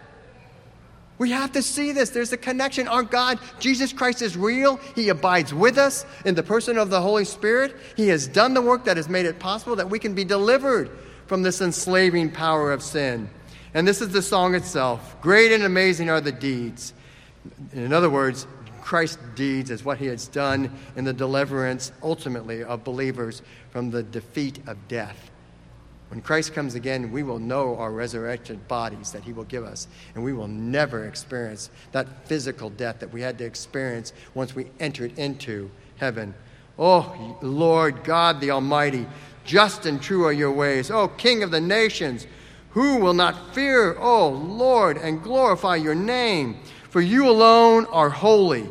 We 1.21 1.29
have 1.29 1.51
to 1.51 1.61
see 1.61 1.91
this. 1.91 2.09
There's 2.09 2.33
a 2.33 2.37
connection. 2.37 2.87
Our 2.87 3.03
God, 3.03 3.37
Jesus 3.59 3.93
Christ, 3.93 4.23
is 4.23 4.35
real. 4.35 4.77
He 4.95 5.09
abides 5.09 5.53
with 5.53 5.77
us 5.77 6.03
in 6.25 6.33
the 6.33 6.41
person 6.41 6.79
of 6.79 6.89
the 6.89 6.99
Holy 6.99 7.25
Spirit. 7.25 7.75
He 7.95 8.07
has 8.07 8.27
done 8.27 8.55
the 8.55 8.61
work 8.63 8.85
that 8.85 8.97
has 8.97 9.07
made 9.07 9.27
it 9.27 9.37
possible 9.37 9.75
that 9.75 9.87
we 9.87 9.99
can 9.99 10.15
be 10.15 10.23
delivered 10.23 10.89
from 11.27 11.43
this 11.43 11.61
enslaving 11.61 12.31
power 12.31 12.71
of 12.71 12.81
sin. 12.81 13.29
And 13.75 13.87
this 13.87 14.01
is 14.01 14.09
the 14.09 14.23
song 14.23 14.55
itself 14.55 15.15
Great 15.21 15.51
and 15.51 15.63
amazing 15.63 16.09
are 16.09 16.21
the 16.21 16.31
deeds. 16.31 16.91
In 17.71 17.93
other 17.93 18.09
words, 18.09 18.47
Christ's 18.81 19.19
deeds 19.35 19.69
is 19.69 19.85
what 19.85 19.99
he 19.99 20.07
has 20.07 20.27
done 20.27 20.75
in 20.95 21.03
the 21.03 21.13
deliverance, 21.13 21.91
ultimately, 22.01 22.63
of 22.63 22.83
believers 22.83 23.43
from 23.69 23.91
the 23.91 24.01
defeat 24.01 24.57
of 24.65 24.87
death. 24.87 25.30
When 26.11 26.19
Christ 26.19 26.53
comes 26.53 26.75
again, 26.75 27.13
we 27.13 27.23
will 27.23 27.39
know 27.39 27.77
our 27.77 27.89
resurrected 27.89 28.67
bodies 28.67 29.13
that 29.13 29.23
He 29.23 29.31
will 29.31 29.45
give 29.45 29.63
us, 29.63 29.87
and 30.13 30.21
we 30.21 30.33
will 30.33 30.49
never 30.49 31.05
experience 31.05 31.69
that 31.93 32.27
physical 32.27 32.69
death 32.69 32.99
that 32.99 33.13
we 33.13 33.21
had 33.21 33.37
to 33.37 33.45
experience 33.45 34.11
once 34.33 34.53
we 34.53 34.67
entered 34.77 35.17
into 35.17 35.71
heaven. 35.95 36.33
Oh, 36.77 37.37
Lord 37.41 38.03
God 38.03 38.41
the 38.41 38.51
Almighty, 38.51 39.07
just 39.45 39.85
and 39.85 40.01
true 40.01 40.25
are 40.25 40.33
your 40.33 40.51
ways. 40.51 40.91
Oh, 40.91 41.07
King 41.07 41.43
of 41.43 41.51
the 41.51 41.61
nations, 41.61 42.27
who 42.71 42.97
will 42.97 43.13
not 43.13 43.55
fear, 43.55 43.97
oh 43.97 44.27
Lord, 44.27 44.97
and 44.97 45.23
glorify 45.23 45.77
your 45.77 45.95
name? 45.95 46.59
For 46.89 46.99
you 46.99 47.29
alone 47.29 47.85
are 47.85 48.09
holy. 48.09 48.67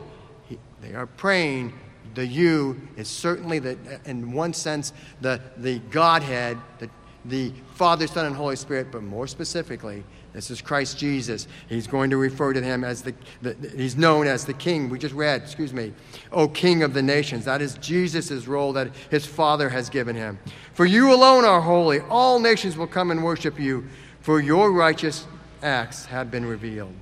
He, 0.46 0.58
they 0.82 0.92
are 0.92 1.06
praying. 1.06 1.72
The 2.12 2.26
you 2.26 2.86
is 2.98 3.08
certainly, 3.08 3.60
the, 3.60 3.78
in 4.04 4.32
one 4.32 4.52
sense, 4.52 4.92
the, 5.22 5.40
the 5.56 5.78
Godhead, 5.78 6.58
the, 6.80 6.90
the 7.24 7.52
Father, 7.74 8.06
Son, 8.06 8.26
and 8.26 8.34
Holy 8.34 8.56
Spirit, 8.56 8.88
but 8.90 9.02
more 9.02 9.26
specifically, 9.26 10.04
this 10.32 10.50
is 10.50 10.60
Christ 10.60 10.98
Jesus. 10.98 11.48
He's 11.68 11.86
going 11.86 12.10
to 12.10 12.16
refer 12.16 12.52
to 12.52 12.62
him 12.62 12.84
as 12.84 13.02
the, 13.02 13.14
the, 13.42 13.54
he's 13.76 13.96
known 13.96 14.26
as 14.26 14.44
the 14.44 14.54
King. 14.54 14.88
We 14.88 14.98
just 14.98 15.14
read, 15.14 15.42
excuse 15.42 15.72
me, 15.72 15.92
O 16.32 16.48
King 16.48 16.82
of 16.82 16.94
the 16.94 17.02
nations. 17.02 17.44
That 17.44 17.60
is 17.60 17.74
Jesus' 17.74 18.46
role 18.46 18.72
that 18.74 18.90
his 19.10 19.26
Father 19.26 19.68
has 19.68 19.90
given 19.90 20.14
him. 20.14 20.38
For 20.72 20.86
you 20.86 21.12
alone 21.12 21.44
are 21.44 21.60
holy. 21.60 22.00
All 22.02 22.38
nations 22.38 22.76
will 22.76 22.86
come 22.86 23.10
and 23.10 23.24
worship 23.24 23.58
you, 23.58 23.86
for 24.20 24.40
your 24.40 24.72
righteous 24.72 25.26
acts 25.62 26.06
have 26.06 26.30
been 26.30 26.46
revealed. 26.46 26.94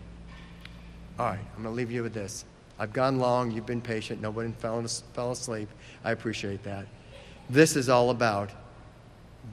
All 1.18 1.26
right, 1.26 1.38
I'm 1.56 1.62
going 1.62 1.74
to 1.74 1.76
leave 1.76 1.90
you 1.90 2.02
with 2.02 2.14
this. 2.14 2.44
I've 2.78 2.92
gone 2.92 3.18
long. 3.18 3.50
You've 3.50 3.66
been 3.66 3.80
patient. 3.80 4.22
Nobody 4.22 4.52
fell, 4.52 4.82
fell 5.12 5.32
asleep. 5.32 5.68
I 6.04 6.12
appreciate 6.12 6.62
that. 6.62 6.86
This 7.50 7.76
is 7.76 7.88
all 7.88 8.10
about 8.10 8.50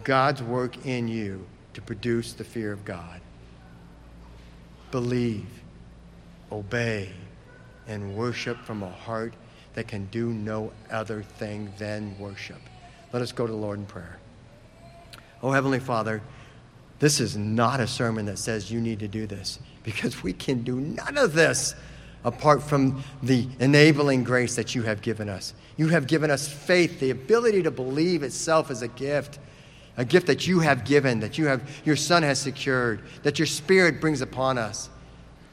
God's 0.03 0.43
work 0.43 0.85
in 0.85 1.07
you 1.07 1.45
to 1.73 1.81
produce 1.81 2.33
the 2.33 2.43
fear 2.43 2.71
of 2.71 2.85
God 2.85 3.21
believe, 4.91 5.61
obey, 6.51 7.11
and 7.87 8.15
worship 8.15 8.57
from 8.63 8.81
a 8.81 8.89
heart 8.89 9.33
that 9.73 9.87
can 9.87 10.05
do 10.05 10.29
no 10.29 10.71
other 10.89 11.21
thing 11.21 11.69
than 11.77 12.17
worship. 12.17 12.61
Let 13.11 13.21
us 13.21 13.31
go 13.31 13.45
to 13.45 13.51
the 13.51 13.57
Lord 13.57 13.79
in 13.79 13.85
prayer. 13.85 14.17
Oh, 15.43 15.51
Heavenly 15.51 15.79
Father, 15.79 16.21
this 16.99 17.19
is 17.19 17.35
not 17.35 17.79
a 17.81 17.87
sermon 17.87 18.25
that 18.27 18.39
says 18.39 18.71
you 18.71 18.79
need 18.79 18.99
to 18.99 19.07
do 19.07 19.27
this 19.27 19.59
because 19.83 20.23
we 20.23 20.31
can 20.31 20.63
do 20.63 20.79
none 20.79 21.17
of 21.17 21.33
this 21.33 21.75
apart 22.23 22.63
from 22.63 23.03
the 23.21 23.47
enabling 23.59 24.23
grace 24.23 24.55
that 24.55 24.73
you 24.73 24.81
have 24.83 25.01
given 25.01 25.29
us. 25.29 25.53
You 25.77 25.89
have 25.89 26.07
given 26.07 26.31
us 26.31 26.47
faith, 26.47 26.99
the 26.99 27.11
ability 27.11 27.63
to 27.63 27.71
believe 27.71 28.23
itself 28.23 28.71
as 28.71 28.81
a 28.81 28.87
gift 28.87 29.39
a 29.97 30.05
gift 30.05 30.27
that 30.27 30.45
you 30.47 30.59
have 30.59 30.83
given, 30.85 31.21
that 31.21 31.37
you 31.37 31.47
have, 31.47 31.61
your 31.85 31.95
Son 31.95 32.23
has 32.23 32.39
secured, 32.39 33.01
that 33.23 33.39
your 33.39 33.45
Spirit 33.45 34.01
brings 34.01 34.21
upon 34.21 34.57
us. 34.57 34.89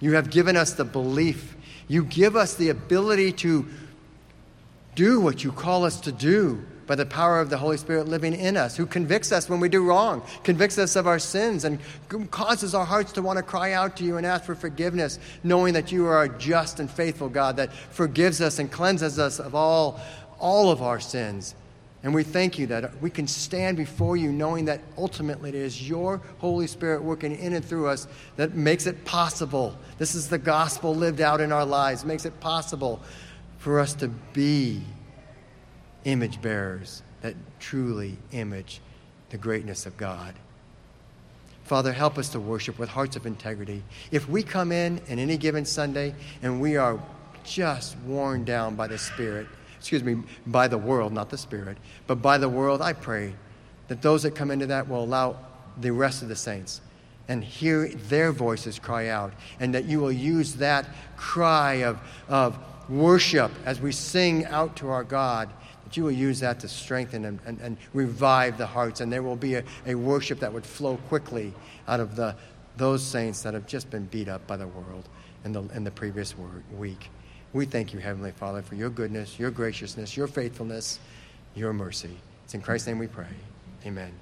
You 0.01 0.15
have 0.15 0.31
given 0.31 0.57
us 0.57 0.73
the 0.73 0.85
belief. 0.85 1.57
You 1.87 2.05
give 2.05 2.35
us 2.35 2.55
the 2.55 2.71
ability 2.71 3.33
to 3.33 3.67
do 4.95 5.21
what 5.21 5.45
you 5.45 5.53
call 5.53 5.85
us 5.85 6.01
to 6.01 6.13
do 6.13 6.65
by 6.89 6.97
the 6.97 7.07
power 7.07 7.41
of 7.41 7.49
the 7.49 7.57
Holy 7.57 7.77
Spirit 7.77 8.09
living 8.09 8.35
in 8.35 8.57
us, 8.57 8.77
who 8.77 8.85
convicts 8.85 9.31
us 9.31 9.49
when 9.49 9.61
we 9.61 9.69
do 9.69 9.85
wrong, 9.85 10.23
convicts 10.43 10.77
us 10.77 10.97
of 10.97 11.07
our 11.07 11.21
sins, 11.21 11.65
and 11.65 11.79
causes 12.33 12.75
our 12.75 12.85
hearts 12.85 13.13
to 13.13 13.23
want 13.23 13.37
to 13.37 13.43
cry 13.43 13.73
out 13.73 13.97
to 13.97 14.05
you 14.05 14.17
and 14.17 14.27
ask 14.27 14.45
for 14.45 14.57
forgiveness, 14.57 15.21
knowing 15.45 15.75
that 15.75 15.93
you 15.93 16.07
are 16.07 16.25
a 16.25 16.39
just 16.39 16.81
and 16.81 16.91
faithful 16.91 17.29
God 17.29 17.57
that 17.57 17.73
forgives 17.73 18.41
us 18.41 18.59
and 18.59 18.71
cleanses 18.71 19.21
us 19.21 19.39
of 19.39 19.55
all, 19.55 20.01
all 20.41 20.71
of 20.71 20.83
our 20.83 20.99
sins 20.99 21.55
and 22.03 22.13
we 22.13 22.25
thank 22.25 22.59
you 22.59 22.67
that 22.67 23.01
we 23.01 23.11
can 23.11 23.29
stand 23.29 23.77
before 23.77 24.17
you 24.17 24.33
knowing 24.33 24.65
that 24.65 24.81
ultimately 24.99 25.51
it 25.51 25.55
is 25.55 25.89
your 25.89 26.21
Holy 26.39 26.67
Spirit 26.67 27.03
working 27.03 27.39
in 27.39 27.53
and 27.53 27.65
through 27.65 27.87
us 27.87 28.09
that 28.37 28.55
makes 28.55 28.87
it 28.87 29.05
possible. 29.05 29.77
This 29.99 30.17
is 30.17 30.29
the 30.29 30.39
gospel 30.39 30.95
lived 30.95 31.21
out 31.21 31.41
in 31.41 31.53
our 31.53 31.65
lives, 31.65 32.05
makes 32.05 32.25
it 32.25 32.39
possible 32.41 33.01
for 33.59 33.79
us 33.79 33.95
to 33.95 34.09
be 34.09 34.83
image 36.05 36.43
bearers 36.43 37.03
that 37.21 37.37
truly 37.61 38.17
image 38.33 38.81
the 39.31 39.39
greatness 39.39 39.87
of 39.87 39.97
God. 39.97 40.35
Father, 41.63 41.93
help 41.93 42.19
us 42.19 42.29
to 42.31 42.41
worship 42.41 42.81
with 42.81 42.89
hearts 42.89 43.15
of 43.15 43.25
integrity. 43.27 43.85
If 44.11 44.29
we 44.29 44.43
come 44.43 44.73
in 44.73 45.01
on 45.09 45.21
any 45.21 45.37
given 45.37 45.65
Sunday 45.65 46.15
and 46.43 46.61
we 46.61 46.77
are 46.77 47.01
just 47.45 47.97
worn 48.01 48.45
down 48.45 48.75
by 48.75 48.89
the 48.89 48.99
Spirit, 48.99 49.47
excuse 49.83 50.05
me, 50.05 50.23
by 50.47 50.69
the 50.69 50.79
world, 50.79 51.13
not 51.13 51.29
the 51.29 51.37
Spirit, 51.37 51.77
but 52.07 52.23
by 52.23 52.39
the 52.39 52.49
world, 52.49 52.81
I 52.81 52.93
pray 52.93 53.35
that 53.89 54.01
those 54.01 54.23
that 54.23 54.37
come 54.37 54.53
into 54.53 54.67
that 54.67 54.89
will 54.89 55.03
allow 55.03 55.37
the 55.77 55.91
rest 55.91 56.23
of 56.23 56.29
the 56.29 56.37
saints 56.37 56.81
and 57.27 57.43
hear 57.43 57.89
their 57.89 58.31
voices 58.31 58.79
cry 58.79 59.09
out, 59.09 59.33
and 59.59 59.75
that 59.75 59.87
you 59.87 59.99
will 59.99 60.13
use 60.13 60.55
that 60.55 60.89
cry 61.17 61.83
of, 61.83 61.99
of 62.29 62.57
worship 62.89 63.51
as 63.65 63.81
we 63.81 63.91
sing 63.91 64.45
out 64.47 64.77
to 64.77 64.89
our 64.89 65.03
God, 65.03 65.51
that 65.83 65.97
you 65.97 66.05
will 66.05 66.13
use 66.13 66.39
that 66.39 66.61
to 66.61 66.69
strengthen 66.69 67.25
and, 67.25 67.41
and, 67.45 67.61
and 67.61 67.77
revive 67.93 68.59
the 68.59 68.67
hearts, 68.67 69.01
and 69.01 69.13
there 69.13 69.25
will 69.25 69.35
be 69.35 69.57
a, 69.57 69.65
a 69.85 69.97
worship 69.97 70.39
that 70.39 70.53
would 70.53 70.65
flow 70.65 70.97
quickly 71.09 71.53
out 71.89 71.99
of 71.99 72.15
the, 72.15 72.37
those 72.77 73.03
saints 73.03 73.43
that 73.43 73.53
have 73.53 73.67
just 73.67 73.91
been 73.91 74.05
beat 74.07 74.29
up 74.29 74.47
by 74.47 74.57
the 74.57 74.69
world 74.69 75.09
in 75.45 75.51
the, 75.51 75.63
in 75.75 75.83
the 75.83 75.91
previous 75.91 76.37
week. 76.79 77.11
We 77.53 77.67
thank 77.67 77.93
you, 77.93 78.01
Heavenly 78.01 78.31
Father, 78.31 78.63
for 78.63 78.77
your 78.77 78.89
goodness, 78.89 79.39
your 79.39 79.51
graciousness, 79.51 80.17
your 80.17 80.27
faithfulness, 80.27 80.99
your 81.55 81.73
mercy. 81.73 82.17
It's 82.45 82.55
in 82.55 82.63
Christ's 82.63 82.87
name 82.87 82.99
we 82.99 83.09
pray. 83.09 83.27
Amen. 83.85 84.13